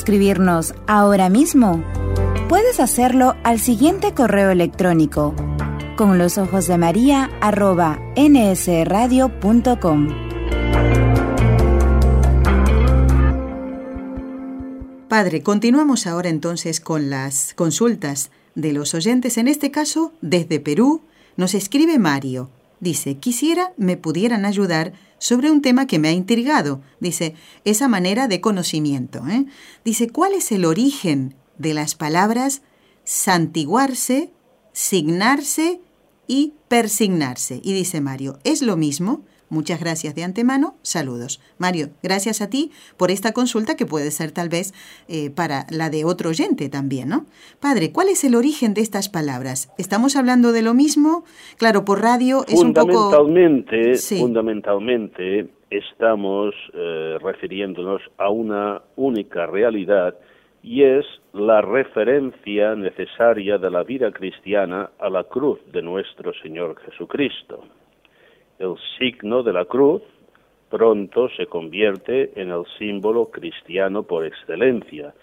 Escribirnos 0.00 0.74
ahora 0.86 1.28
mismo? 1.28 1.84
puedes 2.50 2.80
hacerlo 2.80 3.36
al 3.44 3.60
siguiente 3.60 4.12
correo 4.12 4.50
electrónico 4.50 5.36
con 5.96 6.18
los 6.18 6.36
ojos 6.36 6.66
de 6.66 6.78
María 6.78 7.30
arroba 7.40 8.00
nsradio.com. 8.16 10.08
Padre, 15.08 15.44
continuamos 15.44 16.08
ahora 16.08 16.28
entonces 16.28 16.80
con 16.80 17.08
las 17.08 17.54
consultas 17.54 18.32
de 18.56 18.72
los 18.72 18.94
oyentes. 18.94 19.38
En 19.38 19.46
este 19.46 19.70
caso, 19.70 20.12
desde 20.20 20.58
Perú, 20.58 21.02
nos 21.36 21.54
escribe 21.54 22.00
Mario. 22.00 22.50
Dice, 22.80 23.14
quisiera 23.18 23.72
me 23.76 23.96
pudieran 23.96 24.44
ayudar 24.44 24.92
sobre 25.20 25.52
un 25.52 25.62
tema 25.62 25.86
que 25.86 26.00
me 26.00 26.08
ha 26.08 26.12
intrigado. 26.12 26.82
Dice, 26.98 27.36
esa 27.64 27.86
manera 27.86 28.26
de 28.26 28.40
conocimiento. 28.40 29.24
¿eh? 29.28 29.46
Dice, 29.84 30.10
¿cuál 30.10 30.32
es 30.32 30.50
el 30.50 30.64
origen 30.64 31.36
de 31.56 31.74
las 31.74 31.94
palabras 31.94 32.62
santiguarse, 33.04 34.32
signarse 34.72 35.80
y 36.26 36.54
persignarse. 36.68 37.60
Y 37.62 37.72
dice 37.72 38.00
Mario, 38.00 38.38
¿es 38.44 38.62
lo 38.62 38.76
mismo? 38.76 39.24
Muchas 39.50 39.80
gracias 39.80 40.14
de 40.14 40.22
antemano. 40.22 40.74
Saludos. 40.82 41.40
Mario, 41.58 41.88
gracias 42.02 42.40
a 42.40 42.48
ti 42.48 42.70
por 42.96 43.10
esta 43.10 43.32
consulta 43.32 43.76
que 43.76 43.84
puede 43.84 44.10
ser 44.12 44.30
tal 44.30 44.48
vez 44.48 44.72
eh, 45.08 45.30
para 45.30 45.66
la 45.70 45.90
de 45.90 46.04
otro 46.04 46.30
oyente 46.30 46.68
también, 46.68 47.08
¿no? 47.08 47.26
Padre, 47.60 47.90
¿cuál 47.92 48.08
es 48.08 48.22
el 48.22 48.36
origen 48.36 48.74
de 48.74 48.80
estas 48.80 49.08
palabras? 49.08 49.72
¿Estamos 49.76 50.14
hablando 50.14 50.52
de 50.52 50.62
lo 50.62 50.72
mismo? 50.72 51.24
Claro, 51.58 51.84
por 51.84 52.00
radio 52.00 52.44
es 52.46 52.60
un 52.60 52.72
poco... 52.72 53.10
Fundamentalmente 54.20 55.48
estamos 55.70 56.54
eh, 56.72 57.18
refiriéndonos 57.20 58.02
a 58.18 58.30
una 58.30 58.82
única 58.96 59.46
realidad 59.46 60.14
y 60.62 60.82
es 60.82 61.06
la 61.32 61.60
referencia 61.60 62.74
necesaria 62.74 63.58
de 63.58 63.70
la 63.70 63.82
vida 63.82 64.12
cristiana 64.12 64.90
a 64.98 65.08
la 65.08 65.24
cruz 65.24 65.58
de 65.72 65.82
nuestro 65.82 66.32
Señor 66.34 66.76
Jesucristo. 66.82 67.64
El 68.60 68.76
signo 68.98 69.42
de 69.42 69.54
la 69.54 69.64
cruz 69.64 70.02
pronto 70.68 71.30
se 71.30 71.46
convierte 71.46 72.30
en 72.38 72.50
el 72.50 72.64
símbolo 72.78 73.30
cristiano 73.30 74.02
por 74.02 74.22
excelencia, 74.26 75.14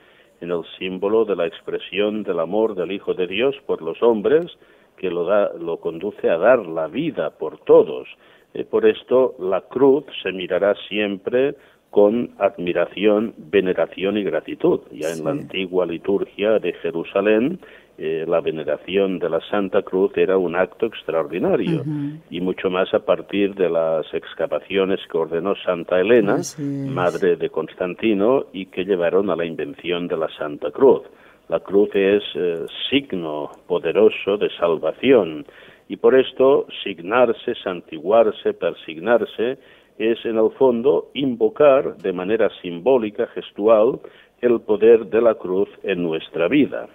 en 0.42 0.50
el 0.50 0.64
símbolo 0.80 1.24
de 1.24 1.36
la 1.36 1.46
expresión 1.46 2.24
del 2.24 2.40
amor 2.40 2.74
del 2.74 2.92
Hijo 2.92 3.14
de 3.14 3.28
Dios 3.28 3.56
por 3.68 3.84
los 3.84 4.02
hombres, 4.02 4.58
que 4.98 5.12
lo, 5.12 5.24
da, 5.26 5.54
lo 5.54 5.78
conduce 5.78 6.28
a 6.32 6.40
dar 6.40 6.66
la 6.66 6.88
vida 6.88 7.30
por 7.30 7.60
todos. 7.60 8.08
Eh, 8.56 8.64
por 8.64 8.88
esto 8.88 9.36
la 9.38 9.62
cruz 9.62 10.06
se 10.24 10.32
mirará 10.32 10.74
siempre 10.90 11.54
con 11.98 12.30
admiración, 12.38 13.34
veneración 13.38 14.20
y 14.20 14.24
gratitud. 14.24 14.82
Ya 14.92 15.10
en 15.10 15.24
la 15.24 15.32
antigua 15.32 15.84
liturgia 15.84 16.60
de 16.60 16.74
Jerusalén, 16.74 17.58
eh, 17.98 18.24
la 18.28 18.40
veneración 18.40 19.18
de 19.18 19.28
la 19.28 19.42
Santa 19.50 19.82
Cruz 19.82 20.12
era 20.16 20.38
un 20.38 20.56
acto 20.56 20.86
extraordinario, 20.86 21.84
y 22.30 22.40
mucho 22.40 22.70
más 22.70 22.94
a 22.94 23.00
partir 23.00 23.56
de 23.56 23.68
las 23.68 24.06
excavaciones 24.14 25.00
que 25.12 25.18
ordenó 25.18 25.56
Santa 25.66 26.00
Elena, 26.00 26.38
madre 26.60 27.36
de 27.36 27.50
Constantino, 27.50 28.46
y 28.54 28.68
que 28.68 28.86
llevaron 28.86 29.32
a 29.32 29.36
la 29.36 29.46
invención 29.46 30.08
de 30.08 30.18
la 30.18 30.30
Santa 30.38 30.70
Cruz. 30.70 31.02
La 31.50 31.62
cruz 31.62 31.90
es 31.96 32.22
eh, 32.36 32.66
signo 32.92 33.50
poderoso 33.66 34.38
de 34.38 34.52
salvación, 34.60 35.48
y 35.90 35.96
por 35.96 36.14
esto 36.16 36.68
signarse, 36.84 37.56
santiguarse, 37.64 38.54
persignarse, 38.54 39.58
es 39.98 40.24
en 40.26 40.38
el 40.38 40.52
fondo 40.52 41.10
invocar 41.14 41.98
de 41.98 42.14
manera 42.14 42.50
simbólica, 42.62 43.28
gestual, 43.28 44.00
el 44.42 44.62
poder 44.62 45.08
de 45.08 45.22
la 45.22 45.36
cruz 45.36 45.70
en 45.84 46.04
nuestra 46.04 46.48
vida. 46.48 46.88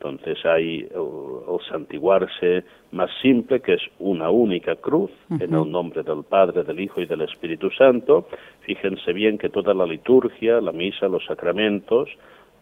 Entonces 0.00 0.38
hay 0.46 0.88
el, 0.94 1.68
santiguarse 1.68 2.62
más 2.92 3.10
simple, 3.20 3.60
que 3.60 3.74
es 3.74 3.82
una 3.98 4.30
única 4.30 4.76
cruz, 4.76 5.10
en 5.28 5.52
el 5.52 5.70
nombre 5.70 6.02
del 6.04 6.22
Padre, 6.22 6.62
del 6.62 6.78
Hijo 6.80 7.00
y 7.00 7.06
del 7.06 7.22
Espíritu 7.22 7.68
Santo. 7.70 8.28
Fíjense 8.60 9.12
bien 9.12 9.38
que 9.38 9.48
toda 9.48 9.74
la 9.74 9.86
liturgia, 9.86 10.60
la 10.60 10.72
misa, 10.72 11.08
los 11.08 11.24
sacramentos, 11.26 12.08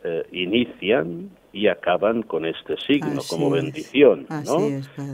eh, 0.02 0.24
inician 0.32 1.30
y 1.52 1.68
acaban 1.68 2.22
con 2.22 2.46
este 2.46 2.76
signo 2.78 3.20
como 3.28 3.50
bendición. 3.50 4.26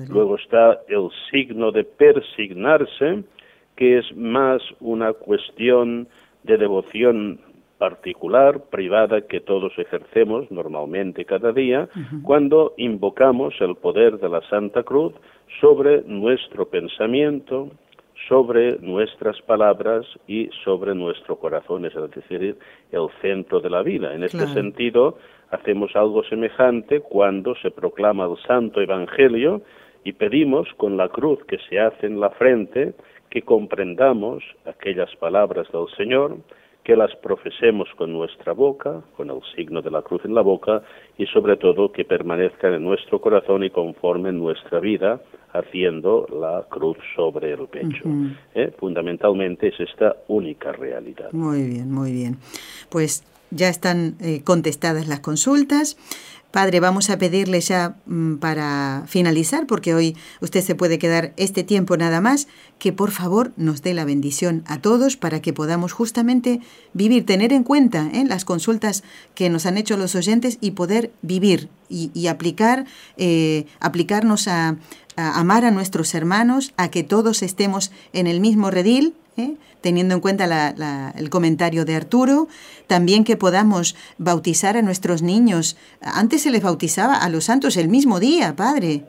Luego 0.08 0.36
está 0.36 0.80
el 0.88 1.08
signo 1.30 1.72
de 1.72 1.84
persignarse, 1.84 3.24
que 3.76 3.98
es 3.98 4.16
más 4.16 4.62
una 4.80 5.12
cuestión 5.12 6.08
de 6.42 6.58
devoción 6.58 7.40
particular, 7.78 8.60
privada, 8.70 9.22
que 9.22 9.40
todos 9.40 9.72
ejercemos 9.76 10.48
normalmente 10.52 11.24
cada 11.24 11.50
día, 11.50 11.88
cuando 12.22 12.74
invocamos 12.76 13.54
el 13.60 13.74
poder 13.74 14.18
de 14.18 14.28
la 14.28 14.40
Santa 14.42 14.84
Cruz 14.84 15.12
sobre 15.60 16.02
nuestro 16.02 16.66
pensamiento, 16.66 17.70
sobre 18.28 18.78
nuestras 18.78 19.40
palabras 19.42 20.06
y 20.28 20.48
sobre 20.62 20.94
nuestro 20.94 21.36
corazón, 21.36 21.84
es 21.84 21.94
decir, 22.14 22.56
el 22.92 23.08
centro 23.20 23.60
de 23.60 23.70
la 23.70 23.82
vida. 23.82 24.14
En 24.14 24.22
este 24.22 24.46
sentido, 24.46 25.18
hacemos 25.50 25.90
algo 25.96 26.22
semejante 26.24 27.00
cuando 27.00 27.56
se 27.56 27.72
proclama 27.72 28.26
el 28.26 28.36
Santo 28.46 28.80
Evangelio 28.80 29.62
y 30.04 30.12
pedimos 30.12 30.68
con 30.76 30.96
la 30.96 31.08
cruz 31.08 31.40
que 31.46 31.58
se 31.68 31.80
hace 31.80 32.06
en 32.06 32.20
la 32.20 32.30
frente 32.30 32.94
que 33.32 33.40
comprendamos 33.40 34.44
aquellas 34.66 35.08
palabras 35.16 35.66
del 35.72 35.86
Señor, 35.96 36.36
que 36.84 36.94
las 36.96 37.16
profesemos 37.16 37.88
con 37.96 38.12
nuestra 38.12 38.52
boca, 38.52 39.00
con 39.16 39.30
el 39.30 39.40
signo 39.56 39.80
de 39.80 39.90
la 39.90 40.02
cruz 40.02 40.22
en 40.26 40.34
la 40.34 40.42
boca, 40.42 40.82
y 41.16 41.24
sobre 41.26 41.56
todo 41.56 41.92
que 41.92 42.04
permanezcan 42.04 42.74
en 42.74 42.84
nuestro 42.84 43.22
corazón 43.22 43.64
y 43.64 43.70
conformen 43.70 44.38
nuestra 44.38 44.80
vida, 44.80 45.22
haciendo 45.54 46.26
la 46.30 46.66
cruz 46.68 46.98
sobre 47.16 47.52
el 47.52 47.68
pecho. 47.68 48.04
¿Eh? 48.54 48.70
Fundamentalmente 48.78 49.68
es 49.68 49.80
esta 49.80 50.16
única 50.28 50.72
realidad. 50.72 51.32
Muy 51.32 51.62
bien, 51.62 51.90
muy 51.90 52.12
bien. 52.12 52.36
Pues 52.90 53.24
ya 53.50 53.68
están 53.68 54.16
eh, 54.20 54.42
contestadas 54.44 55.08
las 55.08 55.20
consultas. 55.20 55.96
Padre, 56.52 56.80
vamos 56.80 57.08
a 57.08 57.16
pedirle 57.16 57.62
ya 57.62 57.96
mm, 58.04 58.34
para 58.34 59.04
finalizar, 59.06 59.66
porque 59.66 59.94
hoy 59.94 60.14
usted 60.42 60.62
se 60.62 60.74
puede 60.74 60.98
quedar 60.98 61.32
este 61.38 61.64
tiempo 61.64 61.96
nada 61.96 62.20
más, 62.20 62.46
que 62.78 62.92
por 62.92 63.10
favor 63.10 63.54
nos 63.56 63.80
dé 63.80 63.94
la 63.94 64.04
bendición 64.04 64.62
a 64.66 64.78
todos 64.78 65.16
para 65.16 65.40
que 65.40 65.54
podamos 65.54 65.92
justamente 65.92 66.60
vivir, 66.92 67.24
tener 67.24 67.54
en 67.54 67.64
cuenta 67.64 68.10
¿eh? 68.12 68.26
las 68.26 68.44
consultas 68.44 69.02
que 69.34 69.48
nos 69.48 69.64
han 69.64 69.78
hecho 69.78 69.96
los 69.96 70.14
oyentes 70.14 70.58
y 70.60 70.72
poder 70.72 71.10
vivir 71.22 71.70
y, 71.88 72.26
aplicar, 72.26 72.84
eh, 73.16 73.66
aplicarnos 73.80 74.46
a, 74.46 74.76
amar 75.16 75.64
a 75.64 75.70
nuestros 75.70 76.14
hermanos, 76.14 76.74
a 76.76 76.88
que 76.88 77.02
todos 77.02 77.42
estemos 77.42 77.92
en 78.12 78.26
el 78.26 78.40
mismo 78.40 78.70
redil, 78.70 79.14
¿eh? 79.36 79.54
teniendo 79.80 80.14
en 80.14 80.20
cuenta 80.20 80.74
el 81.16 81.30
comentario 81.30 81.84
de 81.84 81.96
Arturo, 81.96 82.48
también 82.86 83.24
que 83.24 83.36
podamos 83.36 83.96
bautizar 84.18 84.76
a 84.76 84.82
nuestros 84.82 85.22
niños. 85.22 85.76
Antes 86.00 86.42
se 86.42 86.50
les 86.50 86.62
bautizaba 86.62 87.16
a 87.16 87.28
los 87.28 87.44
santos 87.44 87.76
el 87.76 87.88
mismo 87.88 88.20
día, 88.20 88.54
padre, 88.56 89.04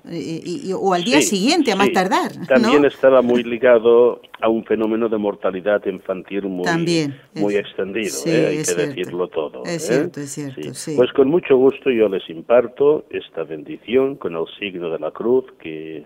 o 0.75 0.93
al 0.93 1.03
día 1.03 1.21
siguiente, 1.21 1.71
a 1.71 1.75
más 1.75 1.91
tardar. 1.91 2.31
También 2.47 2.85
estaba 2.85 3.21
muy 3.21 3.43
ligado 3.43 4.21
a 4.43 4.49
un 4.49 4.65
fenómeno 4.65 5.07
de 5.07 5.17
mortalidad 5.17 5.85
infantil 5.85 6.43
muy, 6.47 6.67
muy 7.35 7.55
extendido, 7.55 8.17
¿eh? 8.25 8.47
hay 8.47 8.63
que 8.63 8.73
decirlo 8.73 9.29
todo. 9.29 9.63
Es 9.63 9.89
¿eh? 9.89 9.93
cierto, 9.93 10.19
es 10.19 10.31
cierto. 10.31 10.61
Pues 10.97 11.13
con 11.13 11.29
mucho 11.29 11.55
gusto 11.55 11.89
yo 11.89 12.09
les 12.09 12.29
imparto 12.29 13.05
esta 13.09 13.43
bendición 13.43 14.15
con 14.17 14.35
el 14.35 14.45
signo 14.59 14.89
de 14.89 14.99
la 14.99 15.11
cruz 15.11 15.45
que 15.61 16.05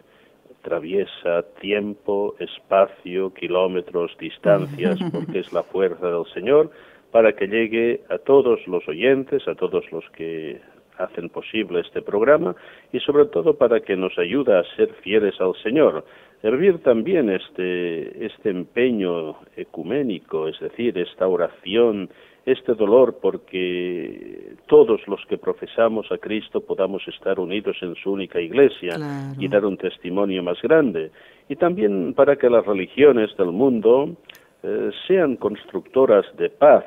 atraviesa 0.68 1.44
tiempo, 1.62 2.36
espacio, 2.40 3.34
kilómetros, 3.34 4.16
distancias, 4.20 5.00
porque 5.12 5.40
es 5.40 5.54
la 5.54 5.64
fuerza 5.64 6.08
del 6.08 6.26
Señor, 6.34 6.72
para 7.12 7.34
que 7.34 7.48
llegue 7.48 8.02
a 8.10 8.18
todos 8.18 8.60
los 8.68 8.86
oyentes, 8.88 9.48
a 9.48 9.56
todos 9.56 9.90
los 9.94 10.04
que 10.12 10.60
hacen 10.98 11.30
posible 11.30 11.80
este 11.82 12.02
programa 12.02 12.56
y 12.92 13.00
sobre 13.00 13.26
todo 13.26 13.54
para 13.54 13.80
que 13.80 13.96
nos 13.96 14.18
ayude 14.18 14.58
a 14.58 14.64
ser 14.76 14.94
fieles 15.04 15.40
al 15.40 15.56
Señor. 15.64 16.04
Hervir 16.44 16.80
también 16.80 17.30
este, 17.30 18.26
este 18.26 18.50
empeño 18.50 19.38
ecuménico, 19.56 20.48
es 20.48 20.60
decir, 20.60 20.98
esta 20.98 21.28
oración 21.28 22.10
este 22.48 22.76
dolor 22.76 23.18
porque 23.22 24.56
todos 24.68 25.06
los 25.06 25.20
que 25.28 25.38
profesamos 25.38 26.10
a 26.14 26.18
Cristo 26.18 26.62
podamos 26.62 27.06
estar 27.06 27.42
unidos 27.42 27.76
en 27.82 27.94
su 27.96 28.10
única 28.10 28.40
iglesia 28.40 28.98
y 29.38 29.50
dar 29.50 29.66
un 29.66 29.76
testimonio 29.76 30.42
más 30.42 30.62
grande. 30.62 31.12
Y 31.50 31.58
también 31.58 32.14
para 32.14 32.38
que 32.38 32.50
las 32.50 32.66
religiones 32.66 33.36
del 33.36 33.52
mundo 33.52 34.16
eh, 34.64 34.90
sean 35.08 35.36
constructoras 35.36 36.26
de 36.38 36.50
paz, 36.50 36.86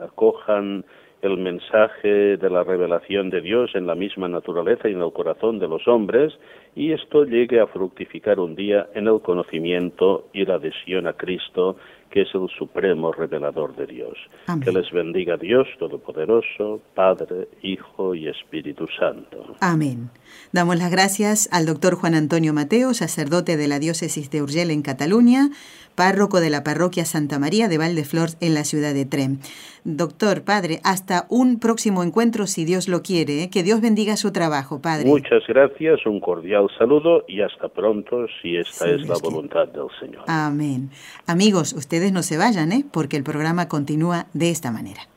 acojan 0.00 0.86
el 1.20 1.36
mensaje 1.36 2.38
de 2.38 2.50
la 2.50 2.64
revelación 2.64 3.28
de 3.28 3.42
Dios 3.42 3.72
en 3.74 3.86
la 3.86 3.94
misma 3.94 4.28
naturaleza 4.28 4.88
y 4.88 4.92
en 4.92 5.02
el 5.02 5.12
corazón 5.12 5.58
de 5.58 5.68
los 5.68 5.86
hombres 5.86 6.32
y 6.74 6.92
esto 6.92 7.24
llegue 7.24 7.60
a 7.60 7.66
fructificar 7.66 8.38
un 8.40 8.54
día 8.54 8.88
en 8.94 9.06
el 9.06 9.20
conocimiento 9.20 10.28
y 10.34 10.44
la 10.44 10.54
adhesión 10.54 11.06
a 11.06 11.14
Cristo 11.14 11.76
que 12.14 12.22
es 12.22 12.28
el 12.32 12.48
supremo 12.56 13.10
revelador 13.10 13.74
de 13.74 13.86
Dios. 13.86 14.16
Que 14.62 14.70
les 14.70 14.88
bendiga 14.92 15.36
Dios 15.36 15.66
Todopoderoso, 15.80 16.80
Padre, 16.94 17.48
Hijo 17.60 18.14
y 18.14 18.28
Espíritu 18.28 18.86
Santo. 18.96 19.56
Amén. 19.58 20.10
Damos 20.52 20.78
las 20.78 20.92
gracias 20.92 21.48
al 21.50 21.66
doctor 21.66 21.96
Juan 21.96 22.14
Antonio 22.14 22.52
Mateo, 22.52 22.94
sacerdote 22.94 23.56
de 23.56 23.66
la 23.66 23.80
diócesis 23.80 24.30
de 24.30 24.42
Urgel 24.42 24.70
en 24.70 24.82
Cataluña, 24.82 25.50
párroco 25.96 26.40
de 26.40 26.50
la 26.50 26.62
parroquia 26.62 27.04
Santa 27.04 27.40
María 27.40 27.66
de 27.68 27.78
Valdeflors 27.78 28.36
en 28.40 28.54
la 28.54 28.62
ciudad 28.62 28.94
de 28.94 29.06
Trem. 29.06 29.38
Doctor, 29.84 30.44
Padre, 30.44 30.80
hasta 30.82 31.26
un 31.28 31.58
próximo 31.60 32.02
encuentro 32.02 32.46
si 32.46 32.64
Dios 32.64 32.88
lo 32.88 33.02
quiere. 33.02 33.42
¿eh? 33.42 33.50
Que 33.50 33.62
Dios 33.62 33.80
bendiga 33.80 34.16
su 34.16 34.32
trabajo, 34.32 34.80
Padre. 34.80 35.06
Muchas 35.06 35.46
gracias, 35.46 36.06
un 36.06 36.20
cordial 36.20 36.68
saludo 36.78 37.24
y 37.28 37.42
hasta 37.42 37.68
pronto 37.68 38.26
si 38.40 38.56
esta 38.56 38.88
es 38.88 39.06
la 39.06 39.18
voluntad 39.18 39.68
del 39.68 39.88
Señor. 40.00 40.24
Amén. 40.26 40.90
Amigos, 41.26 41.74
ustedes 41.74 42.03
no 42.12 42.22
se 42.22 42.36
vayan, 42.36 42.72
¿eh? 42.72 42.84
porque 42.90 43.16
el 43.16 43.22
programa 43.22 43.68
continúa 43.68 44.26
de 44.32 44.50
esta 44.50 44.70
manera. 44.70 45.08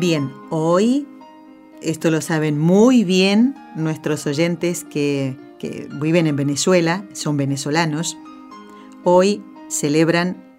Bien, 0.00 0.32
hoy, 0.48 1.06
esto 1.82 2.10
lo 2.10 2.22
saben 2.22 2.58
muy 2.58 3.04
bien 3.04 3.54
nuestros 3.76 4.26
oyentes 4.26 4.82
que, 4.82 5.36
viven 6.00 6.26
en 6.26 6.36
Venezuela, 6.36 7.04
son 7.12 7.36
venezolanos, 7.36 8.16
hoy 9.04 9.42
celebran 9.68 10.49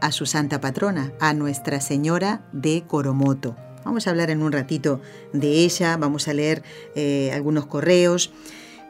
a 0.00 0.12
su 0.12 0.26
santa 0.26 0.60
patrona, 0.60 1.12
a 1.20 1.34
Nuestra 1.34 1.80
Señora 1.80 2.42
de 2.52 2.84
Coromoto. 2.86 3.56
Vamos 3.84 4.06
a 4.06 4.10
hablar 4.10 4.30
en 4.30 4.42
un 4.42 4.52
ratito 4.52 5.00
de 5.32 5.64
ella, 5.64 5.96
vamos 5.96 6.28
a 6.28 6.34
leer 6.34 6.62
eh, 6.94 7.30
algunos 7.32 7.66
correos 7.66 8.32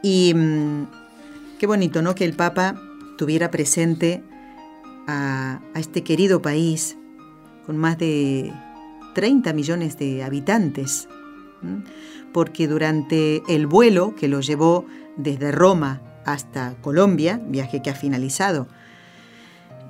y 0.03 0.33
mm, 0.35 0.87
qué 1.59 1.66
bonito, 1.66 2.03
¿no? 2.03 2.14
Que 2.14 2.25
el 2.25 2.35
Papa 2.35 2.75
tuviera 3.16 3.51
presente 3.51 4.23
a 5.07 5.61
este 5.75 6.03
querido 6.05 6.40
país 6.40 6.96
con 7.66 7.77
más 7.77 7.99
de 7.99 8.53
30 9.14 9.53
millones 9.53 9.99
de 9.99 10.23
habitantes, 10.23 11.09
porque 12.33 12.68
durante 12.68 13.42
el 13.49 13.66
vuelo 13.66 14.14
que 14.14 14.29
lo 14.29 14.40
llevó 14.40 14.87
desde 15.16 15.53
Roma 15.53 16.01
hasta 16.25 16.75
Colombia, 16.81 17.40
viaje 17.44 17.83
que 17.83 17.90
ha 17.90 17.94
finalizado 17.94 18.68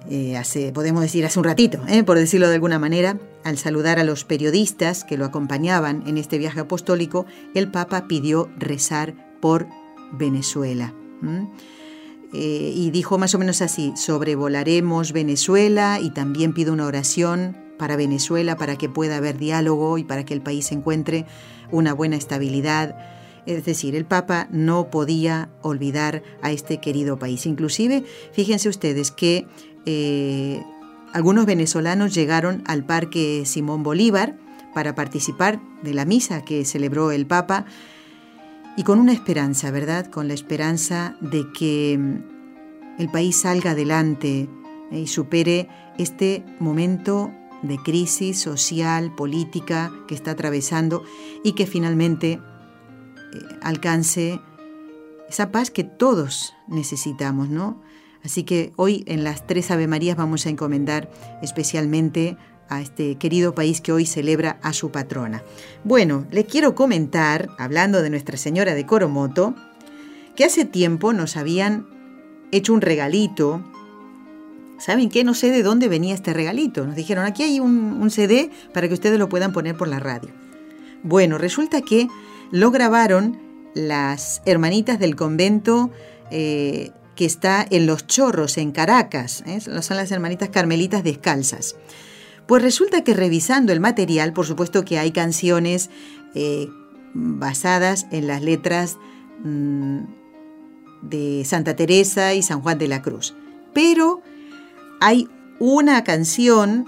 eh, 0.09 0.37
hace, 0.37 0.73
podemos 0.73 1.03
decir, 1.03 1.25
hace 1.25 1.39
un 1.39 1.45
ratito, 1.45 1.81
¿eh? 1.89 2.03
por 2.03 2.19
decirlo 2.19 2.49
de 2.49 2.55
alguna 2.55 2.79
manera, 2.79 3.19
al 3.45 3.59
saludar 3.59 3.99
a 3.99 4.05
los 4.05 4.25
periodistas 4.25 5.05
que 5.05 5.17
lo 5.17 5.25
acompañaban 5.25 6.03
en 6.07 6.17
este 6.19 6.39
viaje 6.39 6.61
apostólico, 6.61 7.27
el 7.55 7.71
Papa 7.71 8.09
pidió 8.09 8.51
rezar 8.59 9.15
por 9.41 9.67
Venezuela. 10.13 10.95
Eh, 12.33 12.73
y 12.75 12.91
dijo 12.91 13.19
más 13.19 13.35
o 13.35 13.39
menos 13.39 13.61
así, 13.61 13.93
sobrevolaremos 13.97 15.13
Venezuela 15.13 15.99
y 16.01 16.11
también 16.11 16.55
pido 16.55 16.73
una 16.73 16.87
oración 16.87 17.57
para 17.79 17.97
Venezuela, 17.97 18.57
para 18.57 18.77
que 18.77 18.89
pueda 18.89 19.17
haber 19.17 19.39
diálogo 19.39 19.99
y 19.99 20.05
para 20.05 20.25
que 20.25 20.35
el 20.35 20.43
país 20.43 20.71
encuentre 20.73 21.27
una 21.71 21.93
buena 21.93 22.17
estabilidad. 22.17 22.97
Es 23.47 23.65
decir, 23.65 23.97
el 23.97 24.05
Papa 24.05 24.49
no 24.51 24.91
podía 24.91 25.49
olvidar 25.63 26.23
a 26.43 26.53
este 26.53 26.79
querido 26.79 27.19
país. 27.19 27.47
Inclusive, 27.47 28.05
fíjense 28.33 28.69
ustedes 28.69 29.11
que 29.11 29.47
eh, 29.87 30.63
algunos 31.13 31.47
venezolanos 31.47 32.15
llegaron 32.15 32.63
al 32.67 32.85
Parque 32.85 33.43
Simón 33.47 33.83
Bolívar 33.83 34.37
para 34.75 34.95
participar 34.95 35.61
de 35.83 35.95
la 35.95 36.05
misa 36.05 36.45
que 36.45 36.65
celebró 36.65 37.11
el 37.11 37.27
Papa 37.27 37.67
y 38.77 38.85
con 38.85 38.99
una 38.99 39.13
esperanza, 39.13 39.71
¿verdad? 39.71 40.07
Con 40.07 40.29
la 40.29 40.35
esperanza 40.35 41.17
de 41.21 41.45
que 41.53 41.99
mm, 41.99 43.01
el 43.01 43.09
país 43.11 43.41
salga 43.41 43.73
adelante 43.73 44.49
eh, 44.91 45.01
y 45.01 45.07
supere 45.07 45.69
este 45.99 46.45
momento 46.61 47.33
de 47.63 47.77
crisis 47.79 48.41
social, 48.41 49.15
política 49.15 49.93
que 50.07 50.15
está 50.15 50.33
atravesando 50.33 51.03
y 51.45 51.53
que 51.53 51.67
finalmente 51.67 52.33
eh, 52.33 52.41
alcance 53.63 54.41
esa 55.29 55.53
paz 55.53 55.71
que 55.71 55.85
todos 55.85 56.55
necesitamos, 56.69 57.49
¿no? 57.49 57.81
Así 58.25 58.45
que 58.45 58.73
hoy 58.77 59.05
en 59.07 59.25
las 59.25 59.47
tres 59.47 59.71
Ave 59.71 59.87
Marías 59.87 60.17
vamos 60.17 60.47
a 60.47 60.51
encomendar 60.51 61.11
especialmente 61.43 62.37
a 62.69 62.81
este 62.81 63.17
querido 63.17 63.55
país 63.55 63.81
que 63.81 63.93
hoy 63.93 64.07
celebra 64.07 64.59
a 64.63 64.73
su 64.73 64.91
patrona. 64.91 65.43
Bueno, 65.85 66.27
les 66.31 66.45
quiero 66.45 66.75
comentar, 66.75 67.49
hablando 67.59 68.03
de 68.03 68.11
Nuestra 68.11 68.37
Señora 68.37 68.75
de 68.75 68.87
Coromoto, 68.87 69.55
que 70.37 70.45
hace 70.45 70.65
tiempo 70.65 71.13
nos 71.13 71.37
habían 71.37 71.89
hecho 72.53 72.73
un 72.73 72.81
regalito 72.81 73.65
¿Saben 74.81 75.11
qué? 75.11 75.25
No 75.25 75.35
sé 75.35 75.51
de 75.51 75.63
dónde 75.63 75.89
venía 75.89 76.15
este 76.15 76.33
regalito. 76.33 76.87
Nos 76.87 76.97
dijeron, 76.97 77.27
aquí 77.27 77.43
hay 77.43 77.61
un, 77.61 78.11
CD 78.11 78.51
para 78.73 78.89
que 78.89 78.95
ustedes 78.95 79.19
lo 79.19 79.29
puedan 79.29 79.53
poner 79.53 79.77
por 79.77 79.89
la 79.89 80.01
radio. 80.01 80.31
Bueno, 81.03 81.37
resulta 81.37 81.83
que 81.83 82.09
lo 82.51 82.71
grabaron 82.71 83.39
las 83.75 84.41
hermanitas 84.47 84.99
del 84.99 85.17
convento 85.17 85.91
eh, 86.31 86.93
que 87.21 87.27
está 87.27 87.67
en 87.69 87.85
Los 87.85 88.07
Chorros, 88.07 88.57
en 88.57 88.73
Caracas. 88.73 89.45
¿eh? 89.47 89.61
Son 89.61 89.99
las 89.99 90.11
hermanitas 90.11 90.49
carmelitas 90.49 91.05
descalzas. 91.05 91.77
Pues 92.47 92.63
resulta 92.63 93.05
que 93.05 93.13
revisando 93.13 93.75
el 93.75 93.81
material, 93.81 94.33
por 94.33 94.47
supuesto 94.47 94.87
que 94.87 94.99
hay 94.99 95.11
canciones 95.11 95.91
eh, 96.35 96.71
basadas 97.13 98.07
en 98.11 98.27
las 98.27 98.41
letras 98.41 98.97
mm, 99.45 99.99
de 101.03 101.43
Santa 101.45 101.77
Teresa 101.77 102.33
y 102.33 102.41
San 102.41 102.63
Juan 102.63 102.79
de 102.79 102.89
la 102.89 103.03
Cruz. 103.03 103.35
Pero 103.75 104.23
hay 105.03 105.29
una 105.59 106.03
canción 106.05 106.87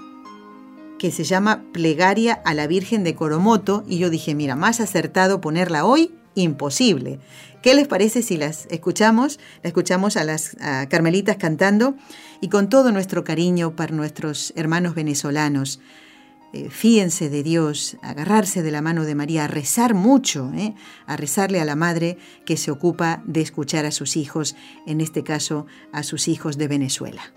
que 0.97 1.11
se 1.11 1.25
llama 1.25 1.63
Plegaria 1.73 2.41
a 2.43 2.55
la 2.55 2.65
Virgen 2.65 3.03
de 3.03 3.13
Coromoto 3.13 3.83
y 3.87 3.99
yo 3.99 4.09
dije, 4.09 4.33
mira, 4.33 4.55
más 4.55 4.79
acertado 4.79 5.41
ponerla 5.41 5.85
hoy, 5.85 6.11
imposible. 6.33 7.19
¿Qué 7.63 7.73
les 7.75 7.87
parece 7.87 8.23
si 8.23 8.35
las 8.35 8.67
escuchamos? 8.69 9.39
La 9.63 9.69
escuchamos 9.69 10.17
a 10.17 10.25
las 10.25 10.57
carmelitas 10.89 11.37
cantando 11.37 11.95
y 12.41 12.49
con 12.49 12.67
todo 12.67 12.91
nuestro 12.91 13.23
cariño 13.23 13.73
para 13.73 13.95
nuestros 13.95 14.51
hermanos 14.57 14.95
venezolanos. 14.95 15.79
Eh, 16.51 16.69
de 17.29 17.43
Dios, 17.43 17.97
agarrarse 18.01 18.63
de 18.63 18.69
la 18.69 18.81
mano 18.81 19.05
de 19.05 19.15
María, 19.15 19.45
a 19.45 19.47
rezar 19.47 19.93
mucho, 19.93 20.51
¿eh? 20.53 20.75
a 21.07 21.15
rezarle 21.15 21.61
a 21.61 21.65
la 21.65 21.77
madre 21.77 22.17
que 22.45 22.57
se 22.57 22.69
ocupa 22.69 23.23
de 23.25 23.39
escuchar 23.39 23.85
a 23.85 23.91
sus 23.91 24.17
hijos, 24.17 24.57
en 24.85 24.99
este 24.99 25.23
caso 25.23 25.65
a 25.93 26.03
sus 26.03 26.27
hijos 26.27 26.57
de 26.57 26.67
Venezuela. 26.67 27.33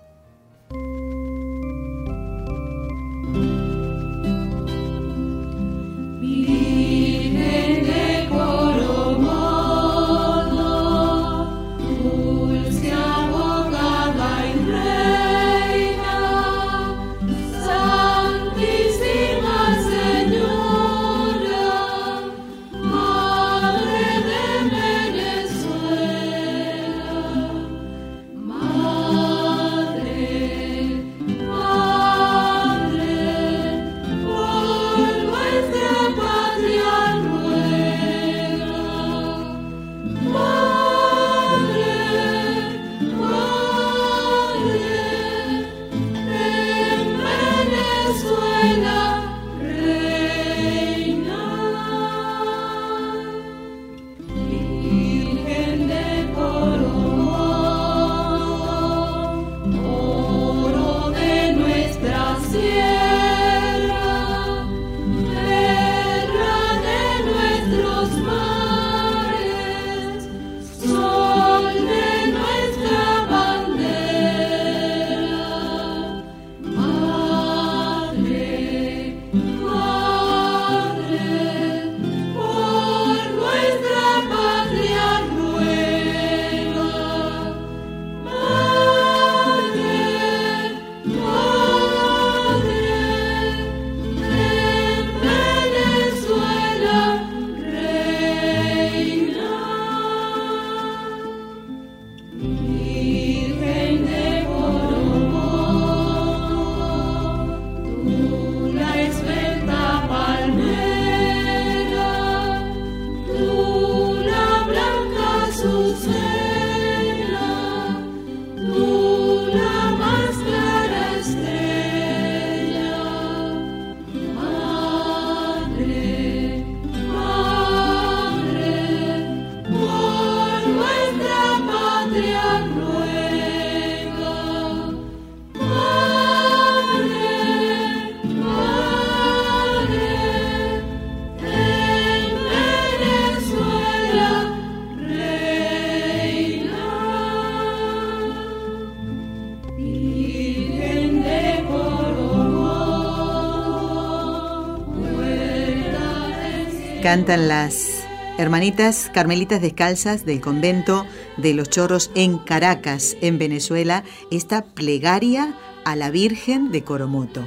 Cantan 157.16 157.48
las 157.48 158.04
hermanitas 158.36 159.10
carmelitas 159.14 159.62
descalzas 159.62 160.26
del 160.26 160.42
convento 160.42 161.06
de 161.38 161.54
los 161.54 161.70
Chorros 161.70 162.10
en 162.14 162.36
Caracas, 162.36 163.16
en 163.22 163.38
Venezuela, 163.38 164.04
esta 164.30 164.62
plegaria 164.62 165.56
a 165.86 165.96
la 165.96 166.10
Virgen 166.10 166.70
de 166.70 166.84
Coromoto. 166.84 167.42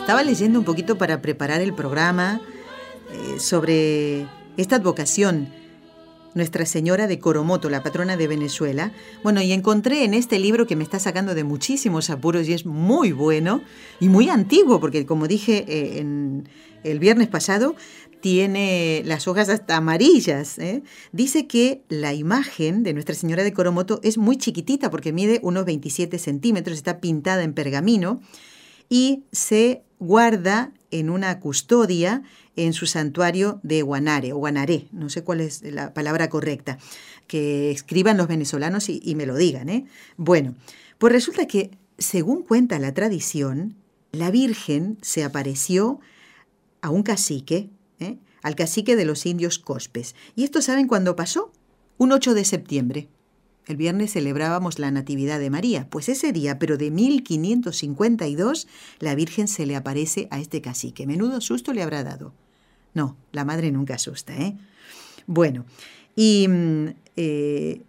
Estaba 0.00 0.22
leyendo 0.22 0.58
un 0.58 0.66
poquito 0.66 0.98
para 0.98 1.22
preparar 1.22 1.62
el 1.62 1.72
programa 1.72 2.42
eh, 3.12 3.40
sobre 3.40 4.26
esta 4.58 4.76
advocación 4.76 5.48
nuestra 6.36 6.66
Señora 6.66 7.08
de 7.08 7.18
Coromoto, 7.18 7.68
la 7.70 7.82
patrona 7.82 8.16
de 8.16 8.28
Venezuela. 8.28 8.92
Bueno, 9.22 9.40
y 9.42 9.52
encontré 9.52 10.04
en 10.04 10.14
este 10.14 10.38
libro 10.38 10.66
que 10.66 10.76
me 10.76 10.84
está 10.84 11.00
sacando 11.00 11.34
de 11.34 11.42
muchísimos 11.42 12.10
apuros 12.10 12.46
y 12.46 12.52
es 12.52 12.66
muy 12.66 13.10
bueno 13.10 13.62
y 13.98 14.08
muy 14.08 14.28
antiguo, 14.28 14.78
porque 14.78 15.06
como 15.06 15.26
dije 15.26 15.64
eh, 15.66 15.98
en 15.98 16.48
el 16.84 16.98
viernes 17.00 17.28
pasado, 17.28 17.74
tiene 18.20 19.02
las 19.06 19.26
hojas 19.28 19.48
hasta 19.48 19.76
amarillas. 19.76 20.58
¿eh? 20.58 20.82
Dice 21.12 21.46
que 21.46 21.82
la 21.88 22.12
imagen 22.12 22.82
de 22.82 22.92
Nuestra 22.92 23.14
Señora 23.14 23.42
de 23.42 23.54
Coromoto 23.54 24.00
es 24.02 24.18
muy 24.18 24.36
chiquitita 24.36 24.90
porque 24.90 25.12
mide 25.12 25.40
unos 25.42 25.64
27 25.64 26.18
centímetros, 26.18 26.76
está 26.76 27.00
pintada 27.00 27.44
en 27.44 27.54
pergamino 27.54 28.20
y 28.90 29.24
se 29.32 29.82
guarda 29.98 30.72
en 30.90 31.08
una 31.08 31.40
custodia 31.40 32.22
en 32.56 32.72
su 32.72 32.86
santuario 32.86 33.60
de 33.62 33.82
Guanare 33.82 34.32
o 34.32 34.38
Guanaré, 34.38 34.88
no 34.90 35.08
sé 35.10 35.22
cuál 35.22 35.40
es 35.42 35.62
la 35.62 35.94
palabra 35.94 36.28
correcta, 36.28 36.78
que 37.26 37.70
escriban 37.70 38.16
los 38.16 38.28
venezolanos 38.28 38.88
y, 38.88 39.14
me 39.14 39.26
lo 39.26 39.36
digan. 39.36 39.68
¿eh? 39.68 39.86
Bueno, 40.16 40.54
pues 40.98 41.12
resulta 41.12 41.46
que, 41.46 41.70
según 41.98 42.42
cuenta 42.42 42.78
la 42.78 42.94
tradición, 42.94 43.76
la 44.12 44.30
Virgen 44.30 44.98
se 45.02 45.24
apareció 45.24 46.00
a 46.80 46.90
un 46.90 47.02
cacique, 47.02 47.70
¿eh? 48.00 48.16
al 48.42 48.54
cacique 48.54 48.96
de 48.96 49.04
los 49.04 49.26
indios 49.26 49.58
Cospes. 49.58 50.14
¿Y 50.34 50.44
esto 50.44 50.62
saben 50.62 50.88
cuándo 50.88 51.16
pasó? 51.16 51.52
Un 51.98 52.12
8 52.12 52.34
de 52.34 52.44
septiembre. 52.44 53.08
El 53.66 53.76
viernes 53.76 54.12
celebrábamos 54.12 54.78
la 54.78 54.92
Natividad 54.92 55.40
de 55.40 55.50
María. 55.50 55.88
Pues 55.90 56.08
ese 56.08 56.32
día, 56.32 56.58
pero 56.58 56.76
de 56.76 56.92
1552, 56.92 58.68
la 59.00 59.14
Virgen 59.16 59.48
se 59.48 59.66
le 59.66 59.74
aparece 59.74 60.28
a 60.30 60.38
este 60.38 60.60
cacique. 60.60 61.06
Menudo 61.06 61.40
susto 61.40 61.72
le 61.72 61.82
habrá 61.82 62.04
dado. 62.04 62.32
No, 62.96 63.16
la 63.30 63.44
madre 63.44 63.70
nunca 63.70 63.94
asusta, 63.96 64.34
¿eh? 64.34 64.56
Bueno, 65.26 65.66
y 66.16 66.48
mm, 66.48 66.86
eh, 67.16 67.82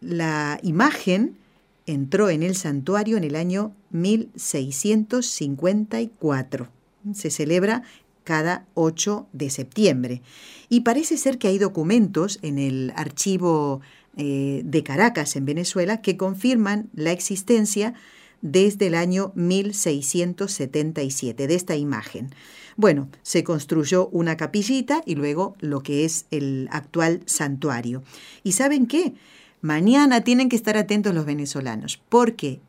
la 0.00 0.60
imagen 0.62 1.36
entró 1.84 2.30
en 2.30 2.44
el 2.44 2.54
santuario 2.54 3.16
en 3.16 3.24
el 3.24 3.34
año 3.34 3.72
1654. 3.90 6.68
Se 7.12 7.32
celebra 7.32 7.82
cada 8.22 8.66
8 8.74 9.26
de 9.32 9.50
septiembre. 9.50 10.22
Y 10.68 10.82
parece 10.82 11.16
ser 11.16 11.38
que 11.38 11.48
hay 11.48 11.58
documentos 11.58 12.38
en 12.42 12.60
el 12.60 12.92
archivo 12.94 13.80
eh, 14.16 14.62
de 14.64 14.84
Caracas, 14.84 15.34
en 15.34 15.44
Venezuela, 15.44 16.00
que 16.02 16.16
confirman 16.16 16.88
la 16.94 17.10
existencia 17.10 17.94
desde 18.42 18.88
el 18.88 18.94
año 18.94 19.32
1677 19.34 21.46
de 21.46 21.54
esta 21.54 21.76
imagen. 21.76 22.30
Bueno, 22.76 23.08
se 23.22 23.42
construyó 23.42 24.08
una 24.08 24.36
capillita 24.36 25.00
y 25.06 25.14
luego 25.14 25.56
lo 25.60 25.82
que 25.82 26.04
es 26.04 26.26
el 26.30 26.68
actual 26.70 27.22
santuario. 27.26 28.02
¿Y 28.42 28.52
saben 28.52 28.86
qué? 28.86 29.14
Mañana 29.62 30.20
tienen 30.22 30.48
que 30.48 30.56
estar 30.56 30.76
atentos 30.76 31.14
los 31.14 31.24
venezolanos, 31.24 32.00
porque 32.08 32.60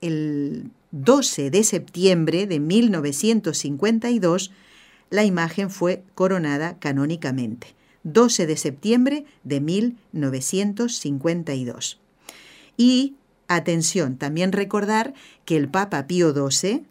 el 0.00 0.70
12 0.92 1.50
de 1.50 1.64
septiembre 1.64 2.46
de 2.46 2.60
1952 2.60 4.52
la 5.10 5.24
imagen 5.24 5.70
fue 5.70 6.04
coronada 6.14 6.78
canónicamente. 6.78 7.74
12 8.04 8.46
de 8.46 8.56
septiembre 8.56 9.24
de 9.44 9.60
1952. 9.60 12.00
Y 12.76 13.14
atención, 13.54 14.16
también 14.16 14.52
recordar 14.52 15.14
que 15.44 15.56
el 15.56 15.68
Papa 15.68 16.06
Pío 16.06 16.32
XII 16.32 16.84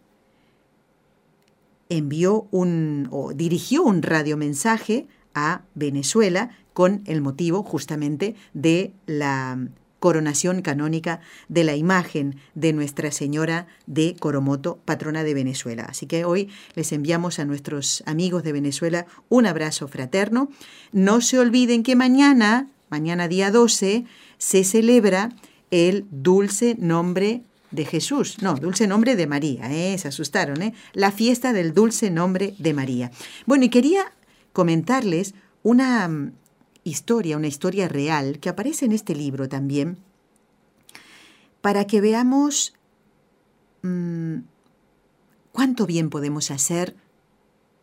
envió 1.88 2.46
un 2.50 3.08
o 3.10 3.32
dirigió 3.34 3.82
un 3.82 4.02
radiomensaje 4.02 5.06
a 5.34 5.62
Venezuela 5.74 6.50
con 6.72 7.02
el 7.06 7.20
motivo 7.20 7.62
justamente 7.62 8.34
de 8.54 8.92
la 9.06 9.58
coronación 10.02 10.62
canónica 10.62 11.20
de 11.48 11.62
la 11.62 11.76
imagen 11.76 12.36
de 12.56 12.72
Nuestra 12.72 13.12
Señora 13.12 13.68
de 13.86 14.16
Coromoto, 14.18 14.80
patrona 14.84 15.22
de 15.22 15.32
Venezuela. 15.32 15.84
Así 15.88 16.06
que 16.06 16.24
hoy 16.24 16.48
les 16.74 16.90
enviamos 16.90 17.38
a 17.38 17.44
nuestros 17.44 18.02
amigos 18.04 18.42
de 18.42 18.52
Venezuela 18.52 19.06
un 19.28 19.46
abrazo 19.46 19.86
fraterno. 19.86 20.48
No 20.90 21.20
se 21.20 21.38
olviden 21.38 21.84
que 21.84 21.94
mañana, 21.94 22.68
mañana 22.90 23.28
día 23.28 23.52
12, 23.52 24.04
se 24.38 24.64
celebra 24.64 25.28
el 25.72 26.06
dulce 26.10 26.76
nombre 26.78 27.42
de 27.70 27.86
Jesús, 27.86 28.42
no, 28.42 28.54
dulce 28.54 28.86
nombre 28.86 29.16
de 29.16 29.26
María, 29.26 29.72
¿eh? 29.72 29.96
se 29.96 30.08
asustaron, 30.08 30.60
¿eh? 30.60 30.74
la 30.92 31.10
fiesta 31.10 31.54
del 31.54 31.72
dulce 31.72 32.10
nombre 32.10 32.54
de 32.58 32.74
María. 32.74 33.10
Bueno, 33.46 33.64
y 33.64 33.70
quería 33.70 34.12
comentarles 34.52 35.34
una 35.62 36.06
mm, 36.06 36.34
historia, 36.84 37.38
una 37.38 37.46
historia 37.46 37.88
real 37.88 38.38
que 38.38 38.50
aparece 38.50 38.84
en 38.84 38.92
este 38.92 39.14
libro 39.14 39.48
también, 39.48 39.96
para 41.62 41.86
que 41.86 42.02
veamos 42.02 42.74
mm, 43.80 44.40
cuánto 45.52 45.86
bien 45.86 46.10
podemos 46.10 46.50
hacer 46.50 46.96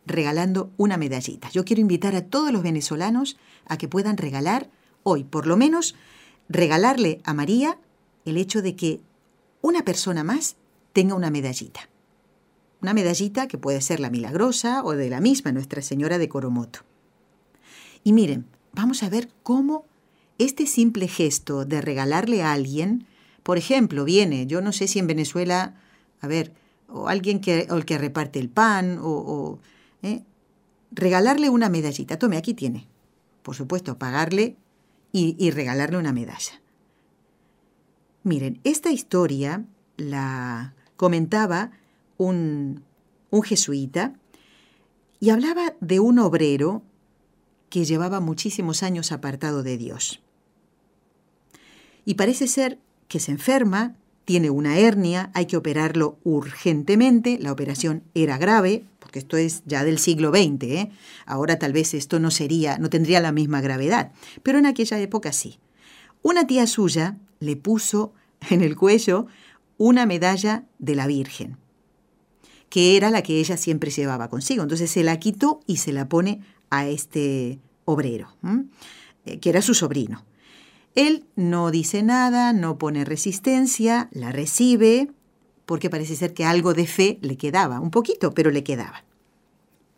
regalando 0.05 0.71
una 0.77 0.97
medallita. 0.97 1.49
Yo 1.49 1.65
quiero 1.65 1.81
invitar 1.81 2.15
a 2.15 2.25
todos 2.25 2.51
los 2.51 2.61
venezolanos 2.61 3.37
a 3.65 3.77
que 3.77 3.87
puedan 3.87 4.17
regalar 4.17 4.69
hoy, 5.01 5.23
por 5.23 5.47
lo 5.47 5.57
menos, 5.57 5.95
regalarle 6.49 7.21
a 7.23 7.33
María 7.33 7.77
el 8.25 8.37
hecho 8.37 8.61
de 8.61 8.75
que 8.75 8.99
una 9.61 9.85
persona 9.85 10.23
más 10.23 10.55
tenga 10.93 11.15
una 11.15 11.29
medallita. 11.29 11.89
Una 12.81 12.93
medallita 12.93 13.47
que 13.47 13.57
puede 13.57 13.81
ser 13.81 13.99
la 13.99 14.09
milagrosa 14.09 14.83
o 14.83 14.93
de 14.93 15.09
la 15.09 15.21
misma 15.21 15.51
Nuestra 15.51 15.81
Señora 15.81 16.17
de 16.17 16.29
Coromoto. 16.29 16.79
Y 18.03 18.13
miren, 18.13 18.45
vamos 18.73 19.03
a 19.03 19.09
ver 19.09 19.29
cómo 19.43 19.85
este 20.37 20.65
simple 20.65 21.07
gesto 21.07 21.65
de 21.65 21.81
regalarle 21.81 22.41
a 22.41 22.53
alguien, 22.53 23.05
por 23.43 23.57
ejemplo, 23.57 24.05
viene, 24.05 24.47
yo 24.47 24.61
no 24.61 24.71
sé 24.71 24.87
si 24.87 24.99
en 24.99 25.07
Venezuela, 25.07 25.75
a 26.21 26.27
ver, 26.27 26.53
o 26.87 27.09
alguien 27.09 27.41
que, 27.41 27.67
o 27.69 27.75
el 27.75 27.85
que 27.85 27.97
reparte 27.97 28.39
el 28.39 28.49
pan, 28.49 28.99
o, 29.01 29.59
¿eh? 30.01 30.23
regalarle 30.91 31.49
una 31.49 31.69
medallita. 31.69 32.17
Tome, 32.17 32.37
aquí 32.37 32.53
tiene. 32.53 32.87
Por 33.43 33.55
supuesto, 33.55 33.97
pagarle 33.97 34.55
y 35.11 35.51
regalarle 35.51 35.97
una 35.97 36.13
medalla. 36.13 36.61
Miren, 38.23 38.59
esta 38.63 38.91
historia 38.91 39.65
la 39.97 40.73
comentaba 40.97 41.71
un, 42.17 42.83
un 43.29 43.43
jesuita 43.43 44.13
y 45.19 45.29
hablaba 45.29 45.73
de 45.79 45.99
un 45.99 46.19
obrero 46.19 46.83
que 47.69 47.85
llevaba 47.85 48.19
muchísimos 48.19 48.83
años 48.83 49.11
apartado 49.11 49.63
de 49.63 49.77
Dios. 49.77 50.21
Y 52.05 52.15
parece 52.15 52.47
ser 52.47 52.79
que 53.07 53.19
se 53.19 53.31
enferma, 53.31 53.95
tiene 54.29 54.51
una 54.51 54.77
hernia, 54.77 55.31
hay 55.33 55.47
que 55.47 55.57
operarlo 55.57 56.19
urgentemente, 56.23 57.39
la 57.41 57.51
operación 57.51 58.03
era 58.13 58.37
grave, 58.37 58.85
porque 58.99 59.17
esto 59.17 59.37
es 59.37 59.63
ya 59.65 59.83
del 59.83 59.97
siglo 59.97 60.29
XX, 60.29 60.63
¿eh? 60.65 60.91
ahora 61.25 61.57
tal 61.57 61.73
vez 61.73 61.95
esto 61.95 62.19
no 62.19 62.29
sería, 62.29 62.77
no 62.77 62.91
tendría 62.91 63.21
la 63.21 63.31
misma 63.31 63.59
gravedad, 63.59 64.11
pero 64.43 64.59
en 64.59 64.67
aquella 64.67 64.99
época 64.99 65.33
sí. 65.33 65.57
Una 66.21 66.45
tía 66.45 66.67
suya 66.67 67.17
le 67.39 67.55
puso 67.55 68.13
en 68.51 68.61
el 68.61 68.75
cuello 68.75 69.25
una 69.79 70.05
medalla 70.05 70.63
de 70.77 70.93
la 70.93 71.07
Virgen, 71.07 71.57
que 72.69 72.97
era 72.97 73.09
la 73.09 73.23
que 73.23 73.39
ella 73.39 73.57
siempre 73.57 73.89
llevaba 73.89 74.29
consigo. 74.29 74.61
Entonces 74.61 74.91
se 74.91 75.03
la 75.03 75.17
quitó 75.17 75.61
y 75.65 75.77
se 75.77 75.91
la 75.91 76.07
pone 76.07 76.41
a 76.69 76.87
este 76.87 77.57
obrero, 77.83 78.37
eh, 79.25 79.39
que 79.39 79.49
era 79.49 79.63
su 79.63 79.73
sobrino. 79.73 80.23
Él 80.95 81.25
no 81.35 81.71
dice 81.71 82.03
nada, 82.03 82.53
no 82.53 82.77
pone 82.77 83.05
resistencia, 83.05 84.09
la 84.11 84.31
recibe, 84.31 85.11
porque 85.65 85.89
parece 85.89 86.15
ser 86.15 86.33
que 86.33 86.45
algo 86.45 86.73
de 86.73 86.87
fe 86.87 87.19
le 87.21 87.37
quedaba, 87.37 87.79
un 87.79 87.91
poquito, 87.91 88.33
pero 88.33 88.49
le 88.51 88.63
quedaba. 88.63 89.03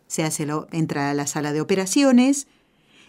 Se 0.06 0.22
hace 0.22 0.44
lo, 0.44 0.68
entra 0.70 1.10
a 1.10 1.14
la 1.14 1.26
sala 1.26 1.52
de 1.52 1.62
operaciones 1.62 2.46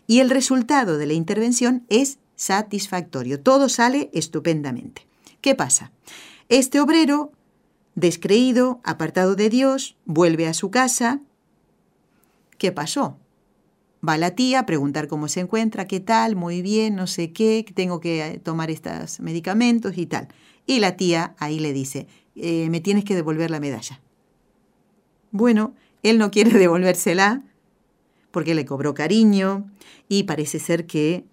y 0.07 0.19
el 0.19 0.29
resultado 0.29 0.97
de 0.97 1.05
la 1.05 1.13
intervención 1.13 1.85
es 1.89 2.19
satisfactorio. 2.35 3.41
Todo 3.41 3.67
sale 3.69 4.09
estupendamente. 4.13 5.05
¿Qué 5.41 5.55
pasa? 5.55 5.91
Este 6.47 6.79
obrero, 6.79 7.31
descreído, 7.95 8.79
apartado 8.83 9.35
de 9.35 9.49
Dios, 9.49 9.97
vuelve 10.05 10.47
a 10.47 10.53
su 10.53 10.71
casa. 10.71 11.19
¿Qué 12.57 12.71
pasó? 12.71 13.17
Va 14.07 14.17
la 14.17 14.31
tía 14.31 14.59
a 14.59 14.65
preguntar 14.65 15.07
cómo 15.07 15.27
se 15.27 15.39
encuentra, 15.39 15.87
qué 15.87 15.99
tal, 15.99 16.35
muy 16.35 16.61
bien, 16.61 16.95
no 16.95 17.07
sé 17.07 17.31
qué, 17.31 17.65
tengo 17.73 17.99
que 18.01 18.25
eh, 18.25 18.39
tomar 18.39 18.69
estos 18.69 19.19
medicamentos 19.21 19.97
y 19.97 20.05
tal. 20.05 20.27
Y 20.65 20.79
la 20.79 20.97
tía 20.97 21.35
ahí 21.39 21.59
le 21.59 21.71
dice, 21.71 22.07
eh, 22.35 22.69
me 22.69 22.81
tienes 22.81 23.05
que 23.05 23.15
devolver 23.15 23.49
la 23.49 23.59
medalla. 23.59 24.01
Bueno, 25.31 25.73
él 26.03 26.17
no 26.17 26.31
quiere 26.31 26.51
devolvérsela 26.59 27.43
porque 28.31 28.55
le 28.55 28.65
cobró 28.65 28.93
cariño 28.93 29.71
y 30.09 30.23
parece 30.23 30.59
ser 30.59 30.85
que 30.85 31.23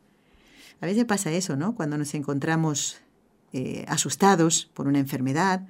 a 0.80 0.86
veces 0.86 1.04
pasa 1.04 1.32
eso, 1.32 1.56
¿no? 1.56 1.74
Cuando 1.74 1.98
nos 1.98 2.14
encontramos 2.14 2.98
eh, 3.52 3.84
asustados 3.88 4.70
por 4.74 4.86
una 4.86 4.98
enfermedad, 4.98 5.66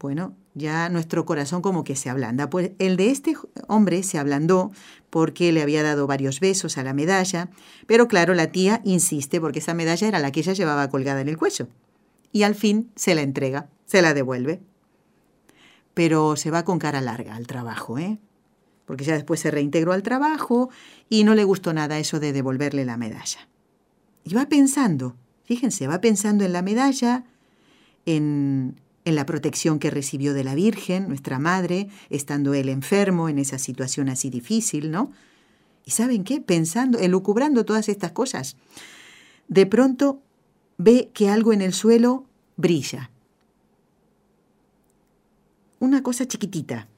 bueno, 0.00 0.34
ya 0.54 0.88
nuestro 0.88 1.24
corazón 1.24 1.62
como 1.62 1.84
que 1.84 1.96
se 1.96 2.10
ablanda. 2.10 2.50
Pues 2.50 2.72
el 2.78 2.96
de 2.96 3.10
este 3.10 3.36
hombre 3.68 4.02
se 4.02 4.18
ablandó 4.18 4.72
porque 5.10 5.52
le 5.52 5.62
había 5.62 5.82
dado 5.82 6.06
varios 6.06 6.40
besos 6.40 6.78
a 6.78 6.82
la 6.82 6.92
medalla, 6.92 7.50
pero 7.86 8.08
claro, 8.08 8.34
la 8.34 8.48
tía 8.48 8.80
insiste 8.84 9.40
porque 9.40 9.60
esa 9.60 9.74
medalla 9.74 10.08
era 10.08 10.18
la 10.18 10.32
que 10.32 10.40
ella 10.40 10.52
llevaba 10.52 10.88
colgada 10.88 11.20
en 11.20 11.28
el 11.28 11.38
cuello. 11.38 11.68
Y 12.32 12.44
al 12.44 12.54
fin 12.54 12.90
se 12.94 13.14
la 13.14 13.22
entrega, 13.22 13.68
se 13.86 14.02
la 14.02 14.14
devuelve. 14.14 14.60
Pero 15.94 16.36
se 16.36 16.50
va 16.50 16.64
con 16.64 16.78
cara 16.78 17.00
larga 17.00 17.34
al 17.34 17.46
trabajo, 17.46 17.98
¿eh? 17.98 18.18
Porque 18.86 19.04
ya 19.04 19.14
después 19.14 19.40
se 19.40 19.50
reintegró 19.50 19.92
al 19.92 20.02
trabajo 20.02 20.70
y 21.08 21.24
no 21.24 21.34
le 21.34 21.44
gustó 21.44 21.72
nada 21.72 21.98
eso 21.98 22.20
de 22.20 22.32
devolverle 22.32 22.84
la 22.84 22.96
medalla. 22.96 23.48
Y 24.24 24.34
va 24.34 24.46
pensando, 24.46 25.16
fíjense, 25.44 25.86
va 25.86 26.00
pensando 26.00 26.44
en 26.44 26.52
la 26.52 26.62
medalla, 26.62 27.24
en 28.06 28.80
en 29.04 29.14
la 29.14 29.26
protección 29.26 29.78
que 29.78 29.90
recibió 29.90 30.34
de 30.34 30.44
la 30.44 30.54
Virgen, 30.54 31.08
nuestra 31.08 31.38
Madre, 31.38 31.88
estando 32.10 32.54
él 32.54 32.68
enfermo 32.68 33.28
en 33.28 33.38
esa 33.38 33.58
situación 33.58 34.08
así 34.08 34.30
difícil, 34.30 34.90
¿no? 34.90 35.10
¿Y 35.84 35.92
saben 35.92 36.24
qué? 36.24 36.40
Pensando, 36.40 36.98
elucubrando 36.98 37.64
todas 37.64 37.88
estas 37.88 38.12
cosas, 38.12 38.56
de 39.48 39.66
pronto 39.66 40.20
ve 40.76 41.10
que 41.14 41.28
algo 41.28 41.52
en 41.52 41.62
el 41.62 41.72
suelo 41.72 42.26
brilla. 42.56 43.10
Una 45.78 46.02
cosa 46.02 46.28
chiquitita. 46.28 46.88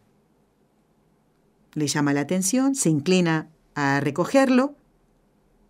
Le 1.75 1.87
llama 1.87 2.13
la 2.13 2.21
atención, 2.21 2.75
se 2.75 2.91
inclina 2.91 3.49
a 3.75 4.01
recogerlo 4.01 4.75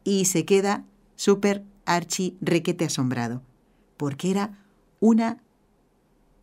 y 0.02 0.24
se 0.24 0.44
queda 0.44 0.84
súper 1.14 1.62
archi 1.84 2.36
requete 2.40 2.86
asombrado, 2.86 3.42
porque 3.96 4.30
era 4.30 4.58
una 4.98 5.38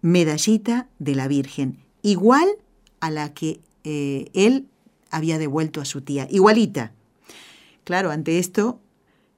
medallita 0.02 0.88
de 1.00 1.16
la 1.16 1.28
Virgen, 1.28 1.80
igual 2.02 2.50
a 3.00 3.12
la 3.12 3.34
que 3.34 3.62
eh, 3.84 4.30
él 4.34 4.68
había 5.10 5.38
devuelto 5.38 5.82
a 5.82 5.86
su 5.86 6.02
tía, 6.02 6.28
igualita. 6.30 6.94
Claro, 7.84 8.12
ante 8.12 8.40
esto 8.40 8.80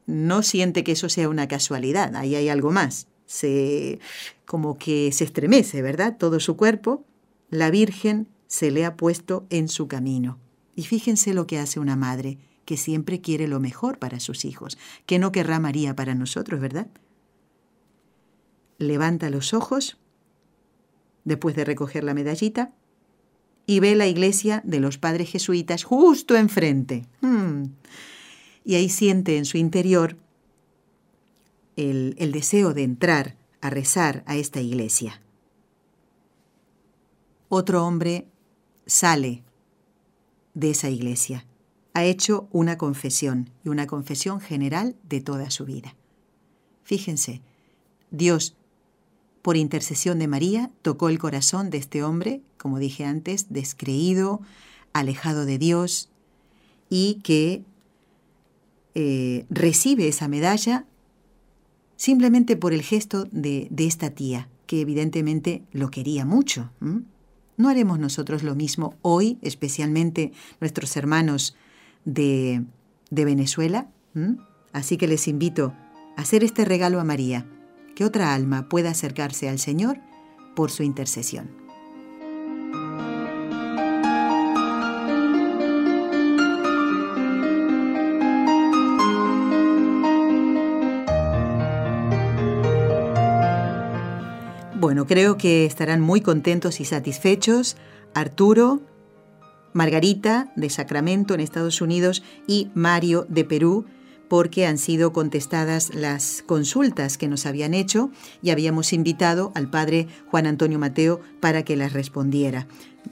no 0.05 0.43
siente 0.43 0.83
que 0.83 0.93
eso 0.93 1.09
sea 1.09 1.29
una 1.29 1.47
casualidad, 1.47 2.15
ahí 2.15 2.35
hay 2.35 2.49
algo 2.49 2.71
más. 2.71 3.07
Se 3.25 3.99
como 4.45 4.77
que 4.77 5.11
se 5.13 5.23
estremece, 5.23 5.81
¿verdad? 5.81 6.17
Todo 6.17 6.41
su 6.41 6.57
cuerpo, 6.57 7.05
la 7.49 7.71
Virgen 7.71 8.27
se 8.47 8.69
le 8.69 8.83
ha 8.83 8.97
puesto 8.97 9.45
en 9.49 9.69
su 9.69 9.87
camino. 9.87 10.39
Y 10.75 10.83
fíjense 10.83 11.33
lo 11.33 11.47
que 11.47 11.57
hace 11.57 11.79
una 11.79 11.95
madre, 11.95 12.37
que 12.65 12.75
siempre 12.75 13.21
quiere 13.21 13.47
lo 13.47 13.61
mejor 13.61 13.97
para 13.99 14.19
sus 14.19 14.43
hijos, 14.43 14.77
que 15.05 15.19
no 15.19 15.31
querrá 15.31 15.59
María 15.59 15.95
para 15.95 16.15
nosotros, 16.15 16.59
¿verdad? 16.59 16.87
Levanta 18.77 19.29
los 19.29 19.53
ojos 19.53 19.97
después 21.23 21.55
de 21.55 21.65
recoger 21.65 22.03
la 22.03 22.13
medallita, 22.13 22.73
y 23.65 23.79
ve 23.79 23.95
la 23.95 24.07
iglesia 24.07 24.61
de 24.65 24.79
los 24.79 24.97
padres 24.97 25.29
jesuitas 25.29 25.83
justo 25.83 26.35
enfrente. 26.35 27.05
Hmm. 27.21 27.65
Y 28.65 28.75
ahí 28.75 28.89
siente 28.89 29.37
en 29.37 29.45
su 29.45 29.57
interior 29.57 30.17
el, 31.75 32.15
el 32.17 32.31
deseo 32.31 32.73
de 32.73 32.83
entrar 32.83 33.35
a 33.61 33.69
rezar 33.69 34.23
a 34.25 34.35
esta 34.35 34.59
iglesia. 34.61 35.21
Otro 37.49 37.85
hombre 37.85 38.27
sale 38.85 39.43
de 40.53 40.71
esa 40.71 40.89
iglesia. 40.89 41.45
Ha 41.93 42.03
hecho 42.03 42.47
una 42.51 42.77
confesión 42.77 43.49
y 43.63 43.69
una 43.69 43.87
confesión 43.87 44.39
general 44.39 44.95
de 45.03 45.21
toda 45.21 45.51
su 45.51 45.65
vida. 45.65 45.95
Fíjense, 46.83 47.41
Dios 48.09 48.55
por 49.41 49.57
intercesión 49.57 50.19
de 50.19 50.27
María, 50.27 50.71
tocó 50.81 51.09
el 51.09 51.19
corazón 51.19 51.69
de 51.69 51.77
este 51.77 52.03
hombre, 52.03 52.41
como 52.57 52.79
dije 52.79 53.05
antes, 53.05 53.47
descreído, 53.49 54.41
alejado 54.93 55.45
de 55.45 55.57
Dios, 55.57 56.09
y 56.89 57.15
que 57.23 57.63
eh, 58.93 59.45
recibe 59.49 60.07
esa 60.07 60.27
medalla 60.27 60.85
simplemente 61.95 62.57
por 62.57 62.73
el 62.73 62.81
gesto 62.81 63.27
de, 63.31 63.69
esta 63.77 64.11
tía, 64.11 64.49
que 64.67 64.81
evidentemente 64.81 65.63
lo 65.71 65.89
quería 65.89 66.25
mucho. 66.25 66.71
¿No 67.57 67.69
haremos 67.69 67.99
nosotros 67.99 68.43
lo 68.43 68.55
mismo 68.55 68.95
hoy, 69.01 69.37
especialmente 69.41 70.31
nuestros 70.59 70.95
hermanos 70.97 71.55
de, 72.05 72.63
Venezuela? 73.11 73.87
Así 74.73 74.97
que 74.97 75.07
les 75.07 75.27
invito 75.27 75.73
a 76.17 76.21
hacer 76.21 76.43
este 76.43 76.65
regalo 76.65 76.99
a 76.99 77.03
María 77.03 77.45
que 78.01 78.05
otra 78.05 78.33
alma 78.33 78.67
pueda 78.67 78.89
acercarse 78.89 79.47
al 79.47 79.59
Señor 79.59 79.99
por 80.55 80.71
su 80.71 80.81
intercesión. 80.81 81.51
Bueno, 94.79 95.05
creo 95.05 95.37
que 95.37 95.67
estarán 95.67 96.01
muy 96.01 96.21
contentos 96.21 96.79
y 96.79 96.85
satisfechos 96.85 97.77
Arturo, 98.15 98.81
Margarita 99.73 100.51
de 100.55 100.71
Sacramento 100.71 101.35
en 101.35 101.39
Estados 101.39 101.81
Unidos 101.81 102.23
y 102.47 102.71
Mario 102.73 103.27
de 103.29 103.45
Perú 103.45 103.85
porque 104.31 104.65
han 104.65 104.77
sido 104.77 105.11
contestadas 105.11 105.93
las 105.93 106.41
consultas 106.45 107.17
que 107.17 107.27
nos 107.27 107.45
habían 107.45 107.73
hecho 107.73 108.11
y 108.41 108.51
habíamos 108.51 108.93
invitado 108.93 109.51
al 109.55 109.69
padre 109.69 110.07
Juan 110.27 110.47
Antonio 110.47 110.79
Mateo 110.79 111.19
para 111.41 111.63
que 111.63 111.75
las 111.75 111.91
respondiera. 111.91 112.65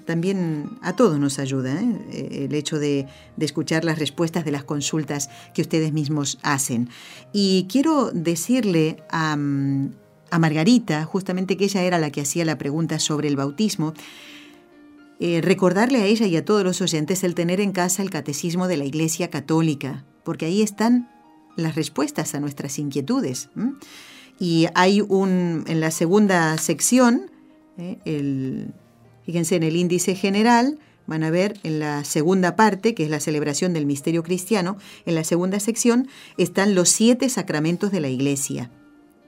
También 0.06 0.78
a 0.82 0.96
todos 0.96 1.20
nos 1.20 1.38
ayuda 1.38 1.78
¿eh? 1.82 2.46
el 2.46 2.56
hecho 2.56 2.80
de, 2.80 3.06
escuchar 3.38 3.84
las 3.84 4.00
respuestas 4.00 4.46
de 4.46 4.52
las 4.52 4.64
consultas 4.64 5.30
que 5.54 5.62
ustedes 5.62 5.92
mismos 5.92 6.40
hacen. 6.42 6.88
Y 7.34 7.68
quiero 7.70 8.12
decirle 8.12 9.04
a, 9.12 9.36
Margarita, 9.36 11.04
justamente 11.04 11.58
que 11.58 11.66
ella 11.66 11.84
era 11.84 12.00
la 12.00 12.12
que 12.12 12.22
hacía 12.22 12.46
la 12.46 12.58
pregunta 12.58 12.98
sobre 12.98 13.28
el 13.28 13.36
bautismo, 13.36 13.94
eh, 15.20 15.42
recordarle 15.42 15.98
a 16.02 16.06
ella 16.06 16.28
y 16.28 16.38
a 16.38 16.46
todos 16.46 16.64
los 16.64 16.80
oyentes 16.80 17.26
el 17.26 17.36
tener 17.36 17.60
en 17.60 17.74
casa 17.74 18.04
el 18.04 18.10
catecismo 18.10 18.70
de 18.70 18.78
la 18.78 18.86
Iglesia 18.86 19.30
Católica, 19.30 20.06
porque 20.24 20.46
ahí 20.46 20.62
están 20.62 21.10
las 21.56 21.76
respuestas 21.76 22.36
a 22.36 22.40
nuestras 22.40 22.80
inquietudes. 22.80 23.50
Y 24.40 24.68
hay 24.74 25.02
un, 25.02 25.66
en 25.68 25.80
la 25.80 25.92
segunda 25.92 26.58
sección, 26.58 27.30
¿eh? 27.78 28.68
fíjense 29.26 29.56
en 29.56 29.64
el 29.64 29.76
índice 29.76 30.16
general, 30.16 30.80
van 31.08 31.24
a 31.24 31.32
ver 31.32 31.60
en 31.64 31.80
la 31.80 32.04
segunda 32.04 32.56
parte, 32.56 32.94
que 32.94 33.04
es 33.04 33.10
la 33.10 33.20
celebración 33.20 33.74
del 33.74 33.86
misterio 33.86 34.24
cristiano, 34.24 34.78
en 35.06 35.16
la 35.16 35.24
segunda 35.24 35.60
sección 35.60 36.08
están 36.38 36.76
los 36.76 36.90
siete 36.90 37.30
sacramentos 37.30 37.92
de 37.92 38.00
la 38.00 38.10
iglesia. 38.10 38.72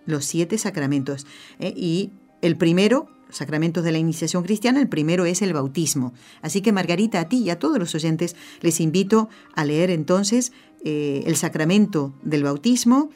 Los 0.05 0.25
siete 0.25 0.57
sacramentos. 0.57 1.25
¿eh? 1.59 1.73
Y 1.75 2.11
el 2.41 2.55
primero 2.55 3.09
sacramentos 3.31 3.83
de 3.83 3.91
la 3.91 3.97
iniciación 3.97 4.43
cristiana, 4.43 4.81
el 4.81 4.89
primero 4.89 5.25
es 5.25 5.41
el 5.41 5.53
bautismo. 5.53 6.13
Así 6.41 6.61
que 6.61 6.71
Margarita, 6.71 7.19
a 7.19 7.29
ti 7.29 7.39
y 7.39 7.49
a 7.49 7.59
todos 7.59 7.79
los 7.79 7.95
oyentes 7.95 8.35
les 8.61 8.79
invito 8.79 9.29
a 9.55 9.65
leer 9.65 9.89
entonces 9.89 10.51
eh, 10.83 11.23
el 11.25 11.35
sacramento 11.35 12.13
del 12.23 12.43
bautismo, 12.43 13.09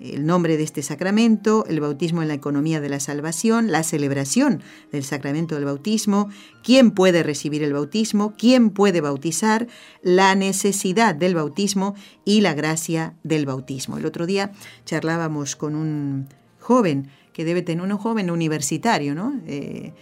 el 0.00 0.26
nombre 0.26 0.56
de 0.56 0.64
este 0.64 0.82
sacramento, 0.82 1.64
el 1.68 1.80
bautismo 1.80 2.22
en 2.22 2.28
la 2.28 2.34
economía 2.34 2.80
de 2.80 2.88
la 2.88 2.98
salvación, 2.98 3.70
la 3.70 3.84
celebración 3.84 4.62
del 4.90 5.04
sacramento 5.04 5.54
del 5.54 5.64
bautismo, 5.64 6.28
quién 6.64 6.90
puede 6.90 7.22
recibir 7.22 7.62
el 7.62 7.72
bautismo, 7.72 8.34
quién 8.36 8.70
puede 8.70 9.00
bautizar, 9.00 9.68
la 10.02 10.34
necesidad 10.34 11.14
del 11.14 11.36
bautismo 11.36 11.94
y 12.24 12.40
la 12.40 12.54
gracia 12.54 13.14
del 13.22 13.46
bautismo. 13.46 13.96
El 13.96 14.06
otro 14.06 14.26
día 14.26 14.50
charlábamos 14.84 15.54
con 15.54 15.76
un 15.76 16.28
joven 16.58 17.08
que 17.32 17.44
debe 17.44 17.62
tener 17.62 17.84
un 17.84 17.96
joven 17.96 18.30
universitario, 18.30 19.14
¿no? 19.14 19.40
Eh, 19.46 19.92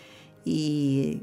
y 0.45 1.23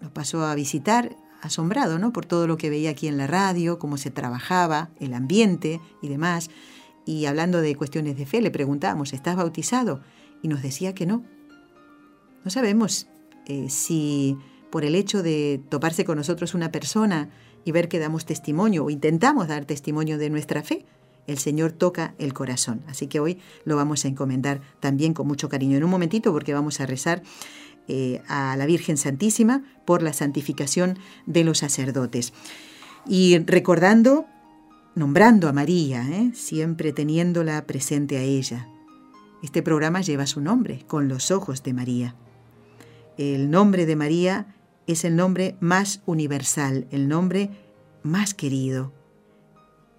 nos 0.00 0.12
pasó 0.12 0.44
a 0.44 0.54
visitar 0.54 1.16
asombrado, 1.42 1.98
¿no? 1.98 2.12
Por 2.12 2.26
todo 2.26 2.46
lo 2.46 2.56
que 2.56 2.70
veía 2.70 2.90
aquí 2.90 3.08
en 3.08 3.18
la 3.18 3.26
radio, 3.26 3.78
cómo 3.78 3.96
se 3.96 4.10
trabajaba, 4.10 4.90
el 5.00 5.14
ambiente 5.14 5.80
y 6.02 6.08
demás. 6.08 6.50
Y 7.04 7.26
hablando 7.26 7.60
de 7.60 7.74
cuestiones 7.76 8.16
de 8.16 8.26
fe, 8.26 8.40
le 8.40 8.50
preguntábamos, 8.50 9.12
¿estás 9.12 9.36
bautizado? 9.36 10.00
Y 10.42 10.48
nos 10.48 10.62
decía 10.62 10.94
que 10.94 11.06
no. 11.06 11.24
No 12.44 12.50
sabemos 12.50 13.08
eh, 13.46 13.70
si 13.70 14.36
por 14.70 14.84
el 14.84 14.94
hecho 14.94 15.22
de 15.22 15.60
toparse 15.68 16.04
con 16.04 16.18
nosotros 16.18 16.54
una 16.54 16.70
persona 16.70 17.30
y 17.64 17.72
ver 17.72 17.88
que 17.88 17.98
damos 17.98 18.26
testimonio 18.26 18.84
o 18.84 18.90
intentamos 18.90 19.48
dar 19.48 19.64
testimonio 19.64 20.18
de 20.18 20.30
nuestra 20.30 20.62
fe, 20.62 20.84
el 21.26 21.38
Señor 21.38 21.72
toca 21.72 22.14
el 22.18 22.32
corazón. 22.32 22.82
Así 22.86 23.06
que 23.06 23.20
hoy 23.20 23.38
lo 23.64 23.76
vamos 23.76 24.04
a 24.04 24.08
encomendar 24.08 24.60
también 24.80 25.14
con 25.14 25.26
mucho 25.26 25.48
cariño. 25.48 25.76
En 25.76 25.84
un 25.84 25.90
momentito, 25.90 26.32
porque 26.32 26.54
vamos 26.54 26.80
a 26.80 26.86
rezar 26.86 27.22
eh, 27.88 28.22
a 28.28 28.56
la 28.56 28.66
Virgen 28.66 28.96
Santísima 28.96 29.62
por 29.84 30.02
la 30.02 30.12
santificación 30.12 30.98
de 31.26 31.44
los 31.44 31.58
sacerdotes. 31.58 32.32
Y 33.06 33.38
recordando, 33.38 34.26
nombrando 34.94 35.48
a 35.48 35.52
María, 35.52 36.06
¿eh? 36.08 36.30
siempre 36.34 36.92
teniéndola 36.92 37.66
presente 37.66 38.18
a 38.18 38.22
ella. 38.22 38.68
Este 39.42 39.62
programa 39.62 40.02
lleva 40.02 40.26
su 40.26 40.40
nombre, 40.40 40.84
con 40.86 41.08
los 41.08 41.30
ojos 41.30 41.62
de 41.62 41.72
María. 41.72 42.14
El 43.16 43.50
nombre 43.50 43.86
de 43.86 43.96
María 43.96 44.54
es 44.86 45.04
el 45.04 45.16
nombre 45.16 45.56
más 45.60 46.02
universal, 46.06 46.86
el 46.90 47.08
nombre 47.08 47.50
más 48.02 48.34
querido. 48.34 48.92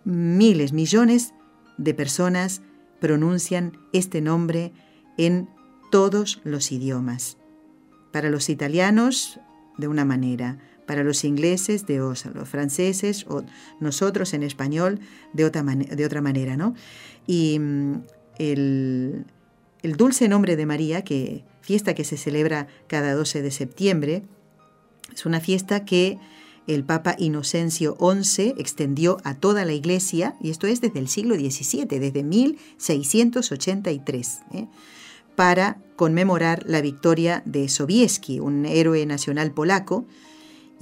Miles, 0.04 0.74
millones 0.74 1.34
de 1.78 1.94
personas 1.94 2.62
pronuncian 3.00 3.78
este 3.94 4.22
nombre 4.22 4.74
en 5.18 5.50
todos 5.90 6.42
los 6.44 6.72
idiomas. 6.72 7.39
Para 8.12 8.30
los 8.30 8.50
italianos, 8.50 9.40
de 9.78 9.88
una 9.88 10.06
manera, 10.06 10.58
para 10.90 11.04
los 11.04 11.24
ingleses, 11.24 11.86
de 11.86 12.02
otra, 12.02 12.32
los 12.32 12.50
franceses, 12.50 13.24
o 13.28 13.44
nosotros 13.80 14.34
en 14.34 14.42
español, 14.42 15.00
de 15.34 15.46
otra, 15.46 15.62
manera, 15.64 16.58
¿no? 16.58 16.74
Y 17.28 17.60
mm, 17.60 18.02
el, 18.40 19.26
dulce 19.84 20.28
nombre 20.28 20.56
de 20.56 20.66
María, 20.66 21.04
que 21.04 21.44
fiesta 21.62 21.94
que 21.94 22.04
se 22.04 22.18
celebra 22.18 22.66
cada 22.88 23.14
12 23.14 23.44
de 23.44 23.52
septiembre, 23.52 24.24
es 25.14 25.28
una 25.28 25.40
fiesta 25.40 25.86
que 25.86 26.18
el 26.66 26.84
Papa 26.84 27.16
Inocencio 27.20 27.96
XI 28.00 28.56
extendió 28.58 29.18
a 29.24 29.36
toda 29.36 29.66
la 29.66 29.74
Iglesia, 29.74 30.38
y 30.42 30.50
esto 30.50 30.66
es 30.66 30.82
desde 30.82 30.98
el 30.98 31.08
siglo 31.08 31.36
XVII, 31.36 31.86
desde 31.86 32.24
1683, 32.24 34.40
¿eh? 34.54 34.66
Para 35.40 35.82
conmemorar 35.96 36.66
la 36.68 36.82
victoria 36.82 37.44
de 37.46 37.70
Sobieski, 37.70 38.42
un 38.42 38.66
héroe 38.66 39.06
nacional 39.06 39.54
polaco, 39.54 40.06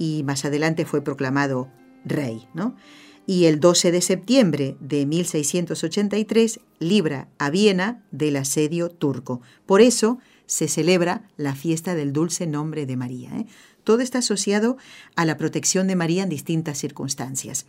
y 0.00 0.24
más 0.24 0.44
adelante 0.44 0.84
fue 0.84 1.00
proclamado 1.00 1.70
rey. 2.04 2.48
¿no? 2.54 2.74
Y 3.24 3.44
el 3.44 3.60
12 3.60 3.92
de 3.92 4.02
septiembre 4.02 4.76
de 4.80 5.06
1683 5.06 6.58
libra 6.80 7.28
a 7.38 7.50
Viena 7.50 8.04
del 8.10 8.34
asedio 8.34 8.90
turco. 8.90 9.42
Por 9.64 9.80
eso 9.80 10.18
se 10.46 10.66
celebra 10.66 11.30
la 11.36 11.54
fiesta 11.54 11.94
del 11.94 12.12
dulce 12.12 12.48
nombre 12.48 12.84
de 12.84 12.96
María. 12.96 13.30
¿eh? 13.38 13.46
Todo 13.84 14.00
está 14.00 14.18
asociado 14.18 14.76
a 15.14 15.24
la 15.24 15.36
protección 15.36 15.86
de 15.86 15.94
María 15.94 16.24
en 16.24 16.30
distintas 16.30 16.78
circunstancias. 16.78 17.66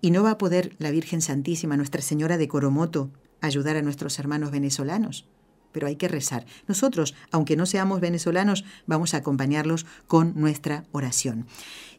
Y 0.00 0.10
no 0.10 0.22
va 0.22 0.30
a 0.30 0.38
poder 0.38 0.74
la 0.78 0.90
Virgen 0.90 1.20
Santísima, 1.20 1.76
Nuestra 1.76 2.00
Señora 2.00 2.38
de 2.38 2.48
Coromoto, 2.48 3.10
ayudar 3.42 3.76
a 3.76 3.82
nuestros 3.82 4.18
hermanos 4.18 4.50
venezolanos. 4.50 5.26
Pero 5.72 5.86
hay 5.86 5.96
que 5.96 6.08
rezar. 6.08 6.46
Nosotros, 6.66 7.14
aunque 7.30 7.56
no 7.56 7.66
seamos 7.66 8.00
venezolanos, 8.00 8.64
vamos 8.86 9.14
a 9.14 9.18
acompañarlos 9.18 9.86
con 10.06 10.34
nuestra 10.34 10.84
oración. 10.92 11.46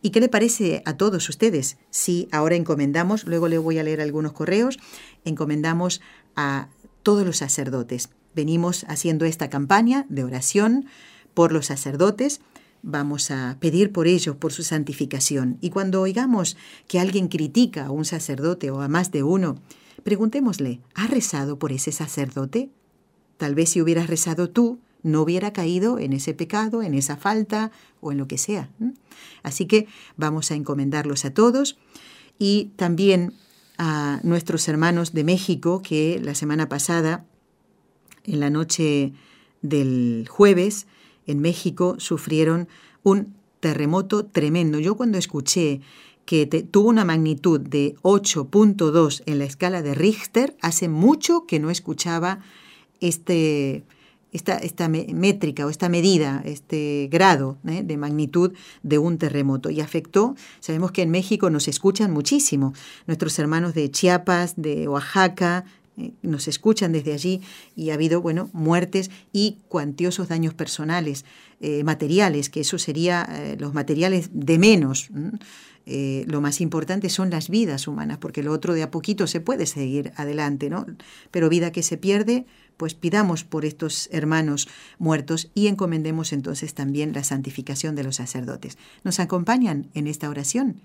¿Y 0.01 0.09
qué 0.09 0.19
le 0.19 0.30
parece 0.30 0.82
a 0.86 0.97
todos 0.97 1.30
ustedes 1.30 1.78
si 1.89 2.28
ahora 2.32 2.55
encomendamos, 2.55 3.26
luego 3.26 3.47
le 3.47 3.57
voy 3.57 3.80
a 3.80 3.84
leer 3.84 4.01
algunos 4.01 4.34
correos, 4.34 4.80
encomendamos 5.26 6.01
a 6.36 6.69
todos 7.03 7.26
los 7.26 7.38
sacerdotes? 7.38 8.09
Venimos 8.34 8.86
haciendo 8.88 9.26
esta 9.26 9.49
campaña 9.49 10.05
de 10.09 10.24
oración 10.24 10.86
por 11.34 11.51
los 11.51 11.67
sacerdotes 11.67 12.41
Vamos 12.84 13.30
a 13.30 13.57
pedir 13.59 13.91
por 13.91 14.07
ellos, 14.07 14.36
por 14.36 14.53
su 14.53 14.63
santificación. 14.63 15.57
Y 15.61 15.69
cuando 15.69 16.01
oigamos 16.01 16.57
que 16.88 16.99
alguien 16.99 17.28
critica 17.28 17.86
a 17.86 17.91
un 17.91 18.05
sacerdote 18.05 18.72
o 18.72 18.82
a 18.82 18.88
más 18.88 19.11
de 19.11 19.22
uno, 19.22 19.59
preguntémosle, 20.03 20.82
¿has 20.95 21.11
rezado 21.11 21.59
por 21.59 21.72
ese 21.72 21.91
sacerdote? 21.91 22.72
Tal 23.41 23.55
vez 23.55 23.71
si 23.71 23.81
hubieras 23.81 24.05
rezado 24.05 24.51
tú, 24.51 24.77
no 25.01 25.23
hubiera 25.23 25.51
caído 25.51 25.97
en 25.97 26.13
ese 26.13 26.35
pecado, 26.35 26.83
en 26.83 26.93
esa 26.93 27.17
falta 27.17 27.71
o 27.99 28.11
en 28.11 28.19
lo 28.19 28.27
que 28.27 28.37
sea. 28.37 28.69
Así 29.41 29.65
que 29.65 29.87
vamos 30.15 30.51
a 30.51 30.53
encomendarlos 30.53 31.25
a 31.25 31.33
todos 31.33 31.75
y 32.37 32.65
también 32.75 33.33
a 33.79 34.19
nuestros 34.21 34.67
hermanos 34.67 35.13
de 35.13 35.23
México 35.23 35.81
que 35.81 36.21
la 36.23 36.35
semana 36.35 36.69
pasada, 36.69 37.25
en 38.25 38.41
la 38.41 38.51
noche 38.51 39.11
del 39.63 40.27
jueves, 40.29 40.85
en 41.25 41.39
México 41.39 41.95
sufrieron 41.97 42.67
un 43.01 43.33
terremoto 43.59 44.23
tremendo. 44.23 44.77
Yo 44.77 44.93
cuando 44.93 45.17
escuché 45.17 45.81
que 46.27 46.45
tuvo 46.45 46.89
una 46.89 47.05
magnitud 47.05 47.59
de 47.59 47.95
8.2 48.03 49.23
en 49.25 49.39
la 49.39 49.45
escala 49.45 49.81
de 49.81 49.95
Richter, 49.95 50.55
hace 50.61 50.89
mucho 50.89 51.47
que 51.47 51.59
no 51.59 51.71
escuchaba 51.71 52.41
este, 53.02 53.84
esta, 54.32 54.58
esta 54.58 54.88
métrica 54.88 55.66
o 55.66 55.70
esta 55.70 55.89
medida, 55.89 56.41
este 56.45 57.10
grado 57.12 57.58
¿eh? 57.68 57.84
de 57.84 57.97
magnitud 57.97 58.54
de 58.84 58.97
un 58.97 59.18
terremoto. 59.18 59.70
Y 59.70 59.82
afectó, 59.82 60.36
sabemos 60.60 60.91
que 60.91 61.02
en 61.02 61.12
México 61.12 61.49
nos 61.49 61.68
escuchan 61.68 62.12
muchísimo, 62.12 62.74
nuestros 63.08 63.38
hermanos 63.39 63.74
de 63.74 63.91
Chiapas, 63.91 64.54
de 64.56 64.88
Oaxaca, 64.88 65.66
eh, 65.97 66.14
nos 66.22 66.47
escuchan 66.47 66.93
desde 66.93 67.14
allí 67.14 67.41
y 67.76 67.89
ha 67.89 67.95
habido, 67.95 68.22
bueno, 68.22 68.49
muertes 68.54 69.12
y 69.34 69.58
cuantiosos 69.68 70.30
daños 70.30 70.54
personales, 70.54 71.26
eh, 71.60 71.84
materiales, 71.84 72.49
que 72.49 72.62
eso 72.62 72.80
sería 72.80 73.28
los 73.60 73.74
materiales 73.74 74.30
de 74.34 74.58
menos. 74.58 75.10
lo 75.86 76.41
más 76.41 76.62
importante 76.62 77.10
son 77.10 77.30
las 77.30 77.49
vidas 77.49 77.88
humanas, 77.88 78.18
porque 78.20 78.43
lo 78.43 78.54
otro 78.54 78.74
de 78.74 78.84
a 78.84 78.91
poquito 78.91 79.28
se 79.28 79.41
puede 79.41 79.66
seguir 79.66 80.14
adelante, 80.16 80.70
¿no? 80.70 80.86
Pero 81.32 81.49
vida 81.49 81.72
que 81.72 81.84
se 81.84 81.97
pierde, 81.97 82.45
pues 82.82 82.95
pidamos 82.95 83.43
por 83.43 83.63
estos 83.63 84.09
hermanos 84.11 84.67
muertos 84.97 85.51
y 85.53 85.67
encomendemos 85.67 86.34
entonces 86.34 86.73
también 86.73 87.13
la 87.13 87.23
santificación 87.23 87.93
de 87.93 88.03
los 88.03 88.15
sacerdotes. 88.15 88.79
¿Nos 89.03 89.19
acompañan 89.19 89.91
en 89.93 90.07
esta 90.07 90.27
oración? 90.32 90.82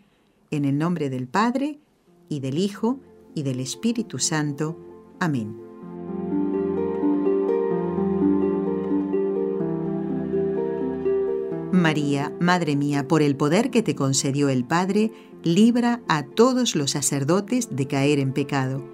En 0.50 0.66
el 0.66 0.76
nombre 0.76 1.08
del 1.08 1.26
Padre, 1.26 1.78
y 2.28 2.40
del 2.40 2.58
Hijo, 2.58 3.00
y 3.34 3.44
del 3.44 3.60
Espíritu 3.60 4.18
Santo. 4.18 4.78
Amén. 5.20 5.56
María, 11.72 12.30
Madre 12.38 12.76
mía, 12.76 13.08
por 13.08 13.22
el 13.22 13.36
poder 13.36 13.70
que 13.70 13.82
te 13.82 13.94
concedió 13.94 14.50
el 14.50 14.66
Padre, 14.66 15.12
libra 15.42 16.02
a 16.08 16.24
todos 16.24 16.76
los 16.76 16.90
sacerdotes 16.90 17.74
de 17.74 17.86
caer 17.86 18.18
en 18.18 18.34
pecado. 18.34 18.84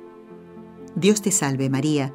Dios 0.94 1.20
te 1.20 1.32
salve 1.32 1.68
María, 1.68 2.14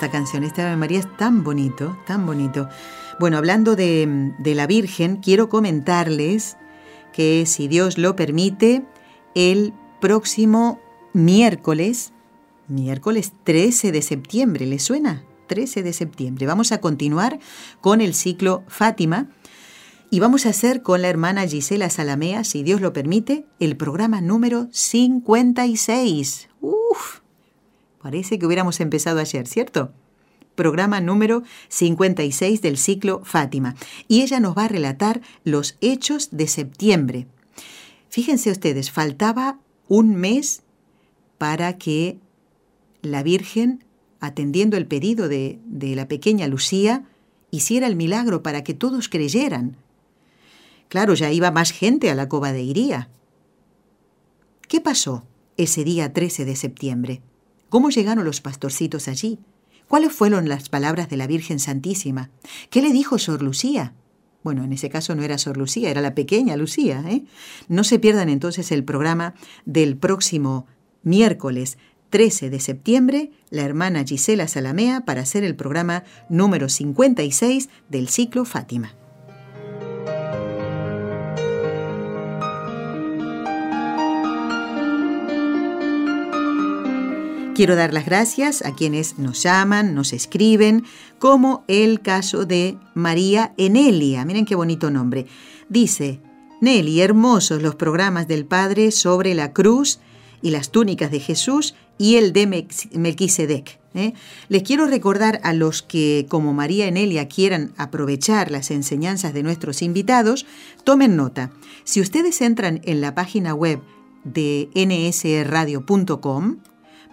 Esta 0.00 0.10
canción. 0.10 0.44
Este 0.44 0.62
Ave 0.62 0.78
María 0.78 0.98
es 0.98 1.16
tan 1.18 1.44
bonito, 1.44 1.94
tan 2.06 2.24
bonito. 2.24 2.70
Bueno, 3.18 3.36
hablando 3.36 3.76
de, 3.76 4.32
la 4.42 4.66
Virgen, 4.66 5.16
quiero 5.16 5.50
comentarles 5.50 6.56
que 7.12 7.44
si 7.44 7.68
Dios 7.68 7.98
lo 7.98 8.16
permite, 8.16 8.82
el 9.34 9.74
próximo 10.00 10.80
miércoles, 11.12 12.14
miércoles 12.66 13.34
13 13.44 13.92
de 13.92 14.00
septiembre, 14.00 14.64
¿le 14.64 14.78
suena? 14.78 15.22
13 15.48 15.82
de 15.82 15.92
septiembre. 15.92 16.46
Vamos 16.46 16.72
a 16.72 16.80
continuar 16.80 17.38
con 17.82 18.00
el 18.00 18.14
ciclo 18.14 18.64
Fátima 18.68 19.28
y 20.08 20.20
vamos 20.20 20.46
a 20.46 20.50
hacer 20.50 20.80
con 20.80 21.02
la 21.02 21.10
hermana 21.10 21.46
Gisela 21.46 21.90
Salamea, 21.90 22.42
si 22.44 22.62
Dios 22.62 22.80
lo 22.80 22.94
permite, 22.94 23.44
el 23.58 23.76
programa 23.76 24.22
número 24.22 24.68
56. 24.72 26.48
Uf, 26.62 27.20
Parece 28.02 28.38
que 28.38 28.46
hubiéramos 28.46 28.80
empezado 28.80 29.20
ayer, 29.20 29.46
¿cierto? 29.46 29.92
Programa 30.54 31.00
número 31.00 31.42
56 31.68 32.62
del 32.62 32.78
ciclo 32.78 33.20
Fátima. 33.24 33.76
Y 34.08 34.22
ella 34.22 34.40
nos 34.40 34.56
va 34.56 34.64
a 34.64 34.68
relatar 34.68 35.20
los 35.44 35.76
hechos 35.80 36.30
de 36.32 36.46
septiembre. 36.48 37.26
Fíjense 38.08 38.50
ustedes, 38.50 38.90
faltaba 38.90 39.58
un 39.86 40.16
mes 40.16 40.62
para 41.38 41.76
que 41.76 42.18
la 43.02 43.22
Virgen, 43.22 43.84
atendiendo 44.18 44.76
el 44.76 44.86
pedido 44.86 45.28
de, 45.28 45.58
de 45.66 45.94
la 45.94 46.08
pequeña 46.08 46.46
Lucía, 46.48 47.04
hiciera 47.50 47.86
el 47.86 47.96
milagro 47.96 48.42
para 48.42 48.64
que 48.64 48.74
todos 48.74 49.08
creyeran. 49.08 49.76
Claro, 50.88 51.14
ya 51.14 51.30
iba 51.30 51.50
más 51.50 51.70
gente 51.70 52.10
a 52.10 52.14
la 52.14 52.28
cova 52.28 52.52
de 52.52 52.62
Iría. 52.62 53.08
¿Qué 54.68 54.80
pasó 54.80 55.24
ese 55.56 55.84
día 55.84 56.12
13 56.12 56.44
de 56.44 56.56
septiembre? 56.56 57.22
¿Cómo 57.70 57.90
llegaron 57.90 58.24
los 58.24 58.40
pastorcitos 58.40 59.06
allí? 59.06 59.38
¿Cuáles 59.86 60.12
fueron 60.12 60.48
las 60.48 60.68
palabras 60.68 61.08
de 61.08 61.16
la 61.16 61.28
Virgen 61.28 61.60
Santísima? 61.60 62.30
¿Qué 62.68 62.82
le 62.82 62.92
dijo 62.92 63.16
Sor 63.18 63.42
Lucía? 63.42 63.94
Bueno, 64.42 64.64
en 64.64 64.72
ese 64.72 64.90
caso 64.90 65.14
no 65.14 65.22
era 65.22 65.38
Sor 65.38 65.56
Lucía, 65.56 65.88
era 65.88 66.00
la 66.00 66.16
pequeña 66.16 66.56
Lucía. 66.56 67.04
¿eh? 67.06 67.22
No 67.68 67.84
se 67.84 68.00
pierdan 68.00 68.28
entonces 68.28 68.72
el 68.72 68.82
programa 68.82 69.34
del 69.66 69.96
próximo 69.96 70.66
miércoles 71.04 71.78
13 72.10 72.50
de 72.50 72.58
septiembre, 72.58 73.30
la 73.50 73.62
hermana 73.62 74.04
Gisela 74.04 74.48
Salamea 74.48 75.04
para 75.04 75.20
hacer 75.20 75.44
el 75.44 75.54
programa 75.54 76.02
número 76.28 76.68
56 76.68 77.68
del 77.88 78.08
ciclo 78.08 78.44
Fátima. 78.44 78.99
Quiero 87.60 87.76
dar 87.76 87.92
las 87.92 88.06
gracias 88.06 88.64
a 88.64 88.74
quienes 88.74 89.18
nos 89.18 89.42
llaman, 89.42 89.94
nos 89.94 90.14
escriben, 90.14 90.86
como 91.18 91.62
el 91.68 92.00
caso 92.00 92.46
de 92.46 92.78
María 92.94 93.52
Enelia. 93.58 94.24
Miren 94.24 94.46
qué 94.46 94.54
bonito 94.54 94.90
nombre. 94.90 95.26
Dice, 95.68 96.20
Nelly, 96.62 97.02
hermosos 97.02 97.60
los 97.60 97.74
programas 97.74 98.26
del 98.26 98.46
Padre 98.46 98.90
sobre 98.92 99.34
la 99.34 99.52
cruz 99.52 100.00
y 100.40 100.52
las 100.52 100.70
túnicas 100.70 101.10
de 101.10 101.20
Jesús 101.20 101.74
y 101.98 102.16
el 102.16 102.32
de 102.32 102.46
Melquisedec. 102.94 103.78
¿eh? 103.92 104.14
Les 104.48 104.62
quiero 104.62 104.86
recordar 104.86 105.38
a 105.42 105.52
los 105.52 105.82
que, 105.82 106.24
como 106.30 106.54
María 106.54 106.86
Enelia, 106.86 107.28
quieran 107.28 107.74
aprovechar 107.76 108.50
las 108.50 108.70
enseñanzas 108.70 109.34
de 109.34 109.42
nuestros 109.42 109.82
invitados, 109.82 110.46
tomen 110.82 111.14
nota. 111.14 111.50
Si 111.84 112.00
ustedes 112.00 112.40
entran 112.40 112.80
en 112.84 113.02
la 113.02 113.14
página 113.14 113.52
web 113.52 113.82
de 114.24 114.70
nsradio.com, 114.74 116.56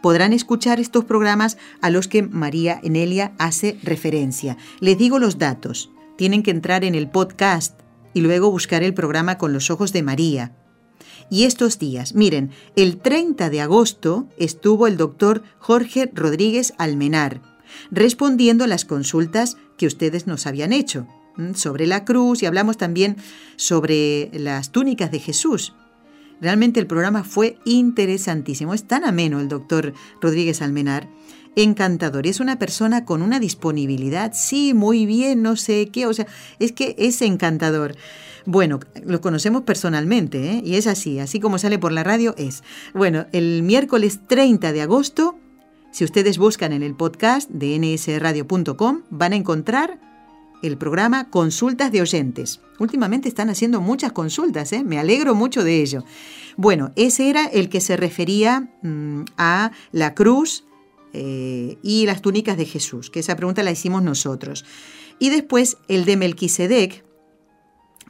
podrán 0.01 0.33
escuchar 0.33 0.79
estos 0.79 1.05
programas 1.05 1.57
a 1.81 1.89
los 1.89 2.07
que 2.07 2.23
María 2.23 2.79
Enelia 2.83 3.33
hace 3.37 3.79
referencia. 3.83 4.57
Les 4.79 4.97
digo 4.97 5.19
los 5.19 5.37
datos. 5.37 5.89
Tienen 6.17 6.43
que 6.43 6.51
entrar 6.51 6.83
en 6.83 6.95
el 6.95 7.09
podcast 7.09 7.79
y 8.13 8.21
luego 8.21 8.51
buscar 8.51 8.83
el 8.83 8.93
programa 8.93 9.37
con 9.37 9.53
los 9.53 9.69
ojos 9.69 9.93
de 9.93 10.03
María. 10.03 10.55
Y 11.29 11.43
estos 11.43 11.77
días, 11.77 12.15
miren, 12.15 12.51
el 12.75 12.97
30 12.97 13.49
de 13.49 13.61
agosto 13.61 14.27
estuvo 14.37 14.87
el 14.87 14.97
doctor 14.97 15.43
Jorge 15.59 16.09
Rodríguez 16.13 16.73
Almenar 16.77 17.41
respondiendo 17.91 18.63
a 18.63 18.67
las 18.67 18.85
consultas 18.85 19.57
que 19.77 19.87
ustedes 19.87 20.27
nos 20.27 20.47
habían 20.47 20.73
hecho 20.73 21.07
sobre 21.53 21.85
la 21.85 22.03
cruz 22.03 22.41
y 22.41 22.47
hablamos 22.47 22.77
también 22.77 23.17
sobre 23.57 24.31
las 24.33 24.71
túnicas 24.71 25.11
de 25.11 25.19
Jesús. 25.19 25.73
Realmente 26.41 26.79
el 26.79 26.87
programa 26.87 27.23
fue 27.23 27.57
interesantísimo. 27.65 28.73
Es 28.73 28.83
tan 28.83 29.05
ameno 29.05 29.39
el 29.39 29.47
doctor 29.47 29.93
Rodríguez 30.21 30.61
Almenar. 30.61 31.09
Encantador. 31.55 32.27
Es 32.27 32.39
una 32.39 32.59
persona 32.59 33.03
con 33.03 33.23
una 33.23 33.39
disponibilidad. 33.39 34.31
Sí, 34.35 34.75
muy 34.75 35.07
bien, 35.07 35.41
no 35.41 35.55
sé 35.55 35.89
qué. 35.91 36.05
O 36.05 36.13
sea, 36.13 36.27
es 36.59 36.71
que 36.71 36.95
es 36.99 37.21
encantador. 37.23 37.95
Bueno, 38.45 38.79
lo 39.03 39.19
conocemos 39.19 39.63
personalmente, 39.63 40.51
¿eh? 40.51 40.61
y 40.63 40.75
es 40.75 40.87
así, 40.87 41.19
así 41.19 41.41
como 41.41 41.57
sale 41.57 41.79
por 41.79 41.91
la 41.91 42.05
radio 42.05 42.33
es. 42.37 42.63
Bueno, 42.93 43.25
el 43.33 43.61
miércoles 43.61 44.21
30 44.25 44.71
de 44.71 44.81
agosto, 44.81 45.37
si 45.91 46.05
ustedes 46.05 46.37
buscan 46.37 46.71
en 46.71 46.81
el 46.81 46.95
podcast 46.95 47.49
de 47.49 47.77
nsradio.com, 47.77 49.01
van 49.09 49.33
a 49.33 49.35
encontrar 49.35 49.99
el 50.61 50.77
programa 50.77 51.29
Consultas 51.29 51.91
de 51.91 52.01
Oyentes. 52.01 52.61
Últimamente 52.79 53.27
están 53.27 53.49
haciendo 53.49 53.81
muchas 53.81 54.11
consultas, 54.11 54.71
¿eh? 54.73 54.83
me 54.83 54.99
alegro 54.99 55.35
mucho 55.35 55.63
de 55.63 55.81
ello. 55.81 56.03
Bueno, 56.55 56.91
ese 56.95 57.29
era 57.29 57.45
el 57.45 57.69
que 57.69 57.81
se 57.81 57.97
refería 57.97 58.69
mm, 58.81 59.21
a 59.37 59.71
la 59.91 60.13
cruz 60.13 60.65
eh, 61.13 61.77
y 61.81 62.05
las 62.05 62.21
túnicas 62.21 62.57
de 62.57 62.65
Jesús, 62.65 63.09
que 63.09 63.19
esa 63.19 63.35
pregunta 63.35 63.63
la 63.63 63.71
hicimos 63.71 64.03
nosotros. 64.03 64.65
Y 65.19 65.29
después 65.29 65.77
el 65.87 66.05
de 66.05 66.17
Melquisedec. 66.17 67.05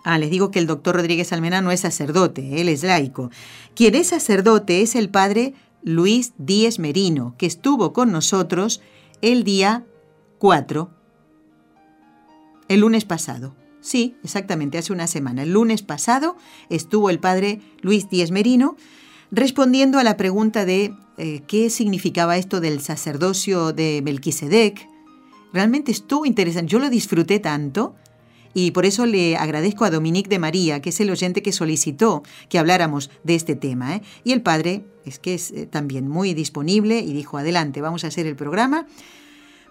Ah, 0.04 0.18
les 0.18 0.30
digo 0.30 0.52
que 0.52 0.60
el 0.60 0.68
doctor 0.68 0.96
Rodríguez 0.96 1.34
Almena 1.34 1.62
no 1.62 1.72
es 1.72 1.82
sacerdote, 1.82 2.62
él 2.62 2.70
es 2.70 2.84
laico. 2.84 3.30
Quien 3.76 3.96
es 3.96 4.08
sacerdote 4.08 4.82
es 4.82 4.96
el 4.96 5.10
padre 5.10 5.54
Luis 5.84 6.34
Díez 6.38 6.80
Merino, 6.80 7.36
que 7.38 7.46
estuvo 7.46 7.92
con 7.92 8.12
nosotros 8.12 8.82
el 9.22 9.44
día 9.44 9.86
4 10.40 10.97
el 12.68 12.82
lunes 12.82 13.06
pasado. 13.06 13.56
Sí, 13.80 14.18
exactamente, 14.24 14.78
hace 14.78 14.92
una 14.92 15.08
semana. 15.08 15.44
El 15.44 15.54
lunes 15.54 15.82
pasado 15.82 16.36
estuvo 16.70 17.10
el 17.10 17.20
padre 17.20 17.62
Luis 17.82 18.10
Díez 18.10 18.32
Merino 18.32 18.76
respondiendo 19.32 20.00
a 20.00 20.04
la 20.04 20.18
pregunta 20.18 20.66
de 20.66 20.94
eh, 21.18 21.42
qué 21.48 21.70
significaba 21.70 22.38
esto 22.38 22.60
del 22.60 22.82
sacerdocio 22.82 23.74
de 23.74 24.02
Melquisedec. 24.04 24.88
Realmente 25.54 25.92
estuvo 25.92 26.26
interesante. 26.26 26.72
Yo 26.72 26.80
lo 26.80 26.90
disfruté 26.90 27.40
tanto 27.40 27.96
y 28.54 28.72
por 28.72 28.86
eso 28.86 29.06
le 29.06 29.38
agradezco 29.38 29.86
a 29.86 29.90
Dominique 29.90 30.30
de 30.30 30.40
María, 30.40 30.82
que 30.82 30.90
es 30.90 31.00
el 31.00 31.12
oyente 31.12 31.44
que 31.44 31.52
solicitó 31.52 32.24
que 32.50 32.60
habláramos 32.60 33.10
de 33.24 33.36
este 33.36 33.56
tema. 33.56 33.96
¿eh? 33.96 34.02
Y 34.24 34.32
el 34.32 34.42
padre 34.42 34.86
es 35.06 35.20
que 35.20 35.36
es 35.36 35.52
eh, 35.52 35.68
también 35.68 36.08
muy 36.08 36.34
disponible 36.34 37.00
y 37.00 37.14
dijo, 37.14 37.38
adelante, 37.38 37.82
vamos 37.82 38.04
a 38.04 38.08
hacer 38.08 38.26
el 38.26 38.36
programa. 38.36 38.88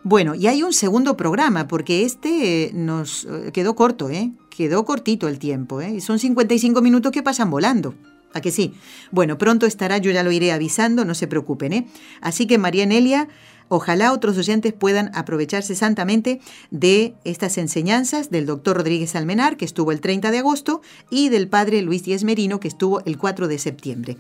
Bueno, 0.09 0.37
y 0.37 0.47
hay 0.47 0.63
un 0.63 0.73
segundo 0.73 1.17
programa, 1.17 1.67
porque 1.67 2.05
este 2.05 2.67
eh, 2.67 2.71
nos 2.73 3.25
eh, 3.25 3.51
quedó 3.53 3.75
corto, 3.75 4.09
¿eh? 4.09 4.31
Quedó 4.51 4.85
cortito 4.85 5.27
el 5.27 5.41
tiempo, 5.41 5.81
¿eh? 5.81 6.01
Son 6.01 6.21
55 6.21 6.81
minutos 6.81 7.11
que 7.11 7.25
pasan 7.25 7.51
volando. 7.51 7.93
¿A 8.33 8.41
que 8.41 8.53
sí? 8.53 8.73
Bueno, 9.11 9.37
pronto 9.37 9.67
estará, 9.67 9.99
yo 9.99 10.13
ya 10.13 10.23
lo 10.23 10.31
iré 10.31 10.53
avisando, 10.53 11.05
no 11.05 11.17
se 11.17 11.27
preocupen, 11.27 11.73
¿eh? 11.73 11.89
Así 12.21 12.47
que 12.47 12.57
María 12.57 12.87
Nelia, 12.87 13.27
ojalá 13.67 14.13
otros 14.13 14.39
oyentes 14.39 14.73
puedan 14.73 15.11
aprovecharse 15.13 15.75
santamente 15.75 16.41
de 16.71 17.17
estas 17.25 17.59
enseñanzas 17.59 18.31
del 18.31 18.47
doctor 18.47 18.77
Rodríguez 18.77 19.17
Almenar, 19.17 19.57
que 19.57 19.65
estuvo 19.65 19.91
el 19.91 20.01
30 20.01 20.31
de 20.31 20.39
agosto, 20.39 20.83
y 21.11 21.31
del 21.31 21.49
padre 21.49 21.83
Luis 21.83 22.05
Díez 22.05 22.23
Merino, 22.23 22.61
que 22.61 22.69
estuvo 22.69 23.05
el 23.07 23.19
4 23.19 23.49
de 23.49 23.59
septiembre. 23.59 24.19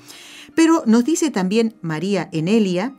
Pero 0.56 0.82
nos 0.84 1.04
dice 1.04 1.30
también 1.30 1.76
María 1.80 2.28
Enelia 2.32 2.96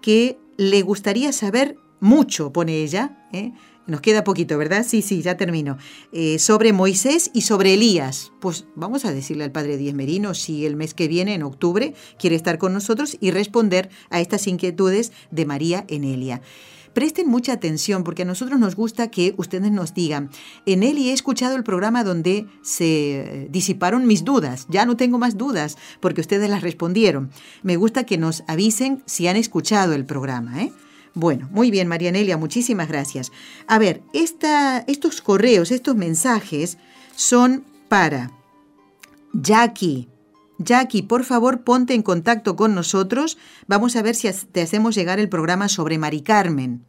que 0.00 0.38
le 0.56 0.80
gustaría 0.80 1.32
saber 1.32 1.76
mucho, 2.00 2.52
pone 2.52 2.82
ella, 2.82 3.28
¿eh? 3.32 3.52
nos 3.86 4.00
queda 4.00 4.24
poquito, 4.24 4.56
¿verdad? 4.56 4.84
Sí, 4.86 5.02
sí, 5.02 5.20
ya 5.20 5.36
termino. 5.36 5.76
Eh, 6.12 6.38
sobre 6.38 6.72
Moisés 6.72 7.30
y 7.34 7.42
sobre 7.42 7.74
Elías. 7.74 8.32
Pues 8.40 8.66
vamos 8.76 9.04
a 9.04 9.12
decirle 9.12 9.44
al 9.44 9.52
padre 9.52 9.76
Díez 9.76 9.94
Merino 9.94 10.34
si 10.34 10.64
el 10.64 10.76
mes 10.76 10.94
que 10.94 11.08
viene, 11.08 11.34
en 11.34 11.42
octubre, 11.42 11.94
quiere 12.18 12.36
estar 12.36 12.58
con 12.58 12.72
nosotros 12.72 13.16
y 13.20 13.30
responder 13.32 13.90
a 14.08 14.20
estas 14.20 14.46
inquietudes 14.46 15.12
de 15.30 15.44
María 15.44 15.84
Enelia. 15.88 16.40
Presten 16.92 17.28
mucha 17.28 17.52
atención 17.52 18.02
porque 18.02 18.22
a 18.22 18.24
nosotros 18.24 18.58
nos 18.58 18.74
gusta 18.74 19.12
que 19.12 19.34
ustedes 19.36 19.70
nos 19.70 19.94
digan, 19.94 20.30
en 20.66 20.82
él 20.82 20.98
he 20.98 21.12
escuchado 21.12 21.54
el 21.54 21.62
programa 21.62 22.02
donde 22.02 22.46
se 22.62 23.46
disiparon 23.50 24.08
mis 24.08 24.24
dudas, 24.24 24.66
ya 24.68 24.84
no 24.86 24.96
tengo 24.96 25.16
más 25.16 25.36
dudas 25.36 25.76
porque 26.00 26.20
ustedes 26.20 26.50
las 26.50 26.62
respondieron. 26.62 27.30
Me 27.62 27.76
gusta 27.76 28.04
que 28.04 28.18
nos 28.18 28.42
avisen 28.48 29.04
si 29.06 29.28
han 29.28 29.36
escuchado 29.36 29.94
el 29.94 30.04
programa. 30.04 30.64
¿eh? 30.64 30.72
Bueno, 31.14 31.48
muy 31.50 31.70
bien, 31.70 31.88
Marianelia, 31.88 32.36
muchísimas 32.36 32.88
gracias. 32.88 33.32
A 33.66 33.78
ver, 33.78 34.02
estos 34.12 35.20
correos, 35.20 35.70
estos 35.70 35.96
mensajes 35.96 36.78
son 37.16 37.64
para 37.88 38.30
Jackie. 39.32 40.08
Jackie, 40.58 41.02
por 41.02 41.24
favor, 41.24 41.62
ponte 41.62 41.94
en 41.94 42.02
contacto 42.02 42.54
con 42.54 42.74
nosotros. 42.74 43.38
Vamos 43.66 43.96
a 43.96 44.02
ver 44.02 44.14
si 44.14 44.30
te 44.52 44.60
hacemos 44.62 44.94
llegar 44.94 45.18
el 45.18 45.28
programa 45.28 45.68
sobre 45.68 45.98
Mari 45.98 46.20
Carmen, 46.20 46.84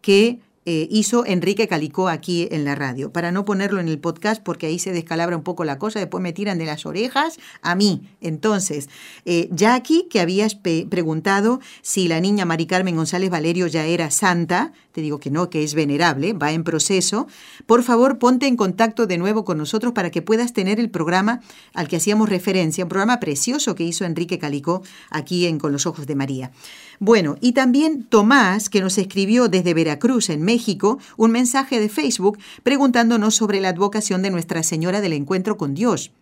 que 0.00 0.40
eh, 0.66 0.88
hizo 0.90 1.24
Enrique 1.24 1.68
Calicó 1.68 2.08
aquí 2.08 2.48
en 2.50 2.64
la 2.64 2.74
radio, 2.74 3.12
para 3.12 3.30
no 3.30 3.44
ponerlo 3.44 3.80
en 3.80 3.86
el 3.86 4.00
podcast 4.00 4.42
porque 4.42 4.66
ahí 4.66 4.80
se 4.80 4.92
descalabra 4.92 5.36
un 5.36 5.44
poco 5.44 5.64
la 5.64 5.78
cosa, 5.78 6.00
después 6.00 6.20
me 6.20 6.32
tiran 6.32 6.58
de 6.58 6.66
las 6.66 6.86
orejas 6.86 7.38
a 7.62 7.76
mí. 7.76 8.02
Entonces, 8.20 8.88
eh, 9.24 9.48
Jackie, 9.52 10.08
que 10.10 10.20
habías 10.20 10.56
preguntado 10.56 11.60
si 11.82 12.08
la 12.08 12.20
niña 12.20 12.44
Mari 12.44 12.66
Carmen 12.66 12.96
González 12.96 13.30
Valerio 13.30 13.68
ya 13.68 13.84
era 13.84 14.10
santa, 14.10 14.72
te 14.90 15.00
digo 15.00 15.20
que 15.20 15.30
no, 15.30 15.50
que 15.50 15.62
es 15.62 15.74
venerable, 15.74 16.32
va 16.32 16.50
en 16.50 16.64
proceso, 16.64 17.28
por 17.66 17.82
favor 17.84 18.18
ponte 18.18 18.46
en 18.46 18.56
contacto 18.56 19.06
de 19.06 19.18
nuevo 19.18 19.44
con 19.44 19.58
nosotros 19.58 19.92
para 19.92 20.10
que 20.10 20.20
puedas 20.20 20.52
tener 20.52 20.80
el 20.80 20.90
programa 20.90 21.42
al 21.74 21.86
que 21.86 21.96
hacíamos 21.96 22.28
referencia, 22.28 22.84
un 22.84 22.88
programa 22.88 23.20
precioso 23.20 23.76
que 23.76 23.84
hizo 23.84 24.04
Enrique 24.04 24.38
Calicó 24.38 24.82
aquí 25.10 25.46
en 25.46 25.58
Con 25.58 25.70
los 25.70 25.86
Ojos 25.86 26.06
de 26.06 26.16
María. 26.16 26.50
Bueno, 26.98 27.36
y 27.40 27.52
también 27.52 28.04
Tomás, 28.04 28.70
que 28.70 28.80
nos 28.80 28.98
escribió 28.98 29.48
desde 29.48 29.74
Veracruz, 29.74 30.30
en 30.30 30.42
México, 30.42 30.98
un 31.16 31.30
mensaje 31.30 31.80
de 31.80 31.88
Facebook 31.88 32.38
preguntándonos 32.62 33.34
sobre 33.34 33.60
la 33.60 33.68
advocación 33.68 34.22
de 34.22 34.30
Nuestra 34.30 34.62
Señora 34.62 35.00
del 35.00 35.12
Encuentro 35.12 35.56
con 35.56 35.74
Dios. 35.74 36.12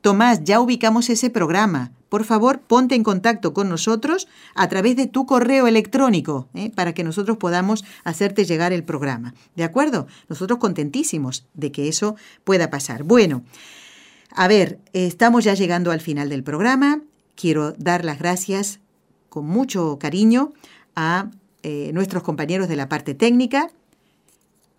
Tomás, 0.00 0.42
ya 0.42 0.60
ubicamos 0.60 1.08
ese 1.10 1.30
programa. 1.30 1.92
Por 2.08 2.24
favor, 2.24 2.60
ponte 2.60 2.96
en 2.96 3.04
contacto 3.04 3.54
con 3.54 3.68
nosotros 3.68 4.28
a 4.54 4.68
través 4.68 4.96
de 4.96 5.06
tu 5.06 5.24
correo 5.24 5.66
electrónico 5.68 6.48
¿eh? 6.54 6.70
para 6.74 6.92
que 6.92 7.04
nosotros 7.04 7.38
podamos 7.38 7.84
hacerte 8.04 8.44
llegar 8.44 8.72
el 8.72 8.82
programa. 8.82 9.32
¿De 9.54 9.64
acuerdo? 9.64 10.08
Nosotros 10.28 10.58
contentísimos 10.58 11.46
de 11.54 11.70
que 11.70 11.88
eso 11.88 12.16
pueda 12.44 12.68
pasar. 12.68 13.04
Bueno, 13.04 13.44
a 14.30 14.48
ver, 14.48 14.80
estamos 14.92 15.44
ya 15.44 15.54
llegando 15.54 15.92
al 15.92 16.00
final 16.00 16.28
del 16.28 16.42
programa. 16.42 17.00
Quiero 17.36 17.72
dar 17.72 18.04
las 18.04 18.18
gracias 18.18 18.80
con 19.32 19.46
mucho 19.46 19.98
cariño 19.98 20.52
a 20.94 21.30
eh, 21.62 21.90
nuestros 21.94 22.22
compañeros 22.22 22.68
de 22.68 22.76
la 22.76 22.90
parte 22.90 23.14
técnica, 23.14 23.70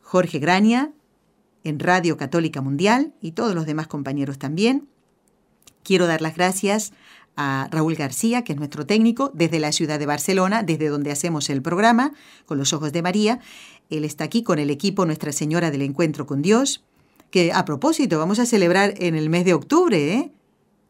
Jorge 0.04 0.38
Graña, 0.38 0.92
en 1.64 1.80
Radio 1.80 2.18
Católica 2.18 2.62
Mundial 2.62 3.16
y 3.20 3.32
todos 3.32 3.56
los 3.56 3.66
demás 3.66 3.88
compañeros 3.88 4.38
también. 4.38 4.88
Quiero 5.82 6.06
dar 6.06 6.22
las 6.22 6.36
gracias 6.36 6.94
a 7.36 7.68
Raúl 7.72 7.96
García, 7.96 8.44
que 8.44 8.54
es 8.54 8.60
nuestro 8.60 8.86
técnico, 8.86 9.32
desde 9.34 9.60
la 9.60 9.72
ciudad 9.72 9.98
de 9.98 10.06
Barcelona, 10.06 10.62
desde 10.62 10.90
donde 10.90 11.10
hacemos 11.10 11.50
el 11.50 11.64
programa, 11.64 12.14
con 12.46 12.60
los 12.60 12.74
ojos 12.74 12.94
de 12.94 13.02
María. 13.02 13.40
Él 13.90 14.06
está 14.06 14.26
aquí 14.26 14.44
con 14.44 14.60
el 14.60 14.70
equipo 14.70 15.08
Nuestra 15.08 15.32
Señora 15.32 15.72
del 15.72 15.82
Encuentro 15.82 16.28
con 16.28 16.44
Dios, 16.44 16.84
que 17.32 17.52
a 17.54 17.66
propósito 17.66 18.20
vamos 18.20 18.38
a 18.38 18.46
celebrar 18.46 18.94
en 18.98 19.16
el 19.16 19.32
mes 19.32 19.46
de 19.46 19.56
octubre, 19.56 20.14
¿eh? 20.14 20.32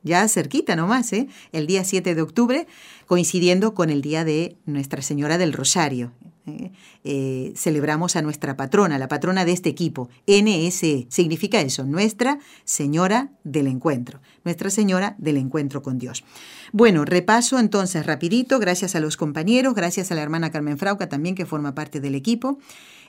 Ya 0.03 0.27
cerquita 0.27 0.75
nomás, 0.75 1.11
¿eh? 1.13 1.27
el 1.51 1.67
día 1.67 1.83
7 1.83 2.15
de 2.15 2.21
octubre, 2.21 2.67
coincidiendo 3.07 3.73
con 3.73 3.89
el 3.89 4.01
día 4.01 4.23
de 4.23 4.57
Nuestra 4.65 5.01
Señora 5.01 5.37
del 5.37 5.53
Rosario. 5.53 6.11
¿eh? 6.45 6.71
Eh, 7.03 7.53
celebramos 7.55 8.15
a 8.15 8.21
nuestra 8.21 8.55
patrona, 8.57 8.97
la 8.97 9.07
patrona 9.07 9.45
de 9.45 9.53
este 9.53 9.69
equipo, 9.69 10.09
NSE. 10.27 11.07
Significa 11.09 11.61
eso, 11.61 11.85
Nuestra 11.85 12.39
Señora 12.65 13.31
del 13.43 13.67
Encuentro, 13.67 14.21
Nuestra 14.43 14.69
Señora 14.69 15.15
del 15.17 15.37
Encuentro 15.37 15.81
con 15.81 15.97
Dios. 15.97 16.23
Bueno, 16.71 17.05
repaso 17.05 17.59
entonces 17.59 18.05
rapidito, 18.05 18.59
gracias 18.59 18.95
a 18.95 18.99
los 18.99 19.17
compañeros, 19.17 19.73
gracias 19.73 20.11
a 20.11 20.15
la 20.15 20.21
hermana 20.21 20.51
Carmen 20.51 20.77
Frauca 20.77 21.09
también 21.09 21.35
que 21.35 21.45
forma 21.45 21.75
parte 21.75 21.99
del 21.99 22.15
equipo. 22.15 22.59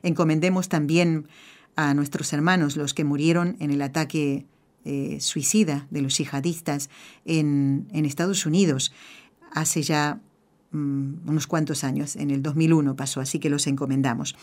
Encomendemos 0.02 0.68
también 0.68 1.28
a 1.76 1.94
nuestros 1.94 2.32
hermanos, 2.32 2.76
los 2.76 2.94
que 2.94 3.04
murieron 3.04 3.56
en 3.58 3.70
el 3.70 3.82
ataque 3.82 4.46
eh, 4.84 5.18
suicida 5.20 5.86
de 5.90 6.02
los 6.02 6.16
yihadistas 6.18 6.90
en, 7.24 7.86
Estados 7.92 8.46
Unidos 8.46 8.92
hace 9.52 9.82
ya 9.82 10.20
Mm, 10.74 11.28
unos 11.28 11.46
cuantos 11.46 11.84
años, 11.84 12.16
en 12.16 12.32
el 12.32 12.42
2001 12.42 12.96
pasó, 12.96 13.20
así 13.20 13.38
que 13.38 13.48
los 13.48 13.68
encomendamos. 13.68 14.34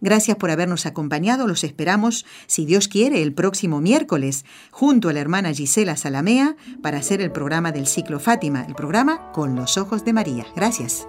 Gracias 0.00 0.36
por 0.36 0.50
habernos 0.50 0.86
acompañado, 0.86 1.48
los 1.48 1.64
esperamos, 1.64 2.24
si 2.46 2.64
Dios 2.64 2.86
quiere, 2.86 3.22
el 3.22 3.32
próximo 3.32 3.80
miércoles, 3.80 4.44
junto 4.70 5.08
a 5.08 5.12
la 5.12 5.20
hermana 5.20 5.52
Gisela 5.52 5.96
Salamea, 5.96 6.56
para 6.82 6.98
hacer 6.98 7.20
el 7.20 7.32
programa 7.32 7.72
del 7.72 7.88
ciclo 7.88 8.20
Fátima, 8.20 8.64
el 8.66 8.76
programa 8.76 9.32
Con 9.32 9.56
los 9.56 9.76
Ojos 9.76 10.04
de 10.04 10.12
María. 10.12 10.46
Gracias. 10.54 11.08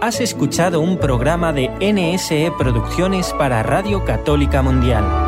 Has 0.00 0.20
escuchado 0.20 0.80
un 0.80 0.98
programa 0.98 1.52
de 1.52 1.68
NSE 1.80 2.52
Producciones 2.56 3.34
para 3.34 3.62
Radio 3.62 4.04
Católica 4.04 4.62
Mundial. 4.62 5.27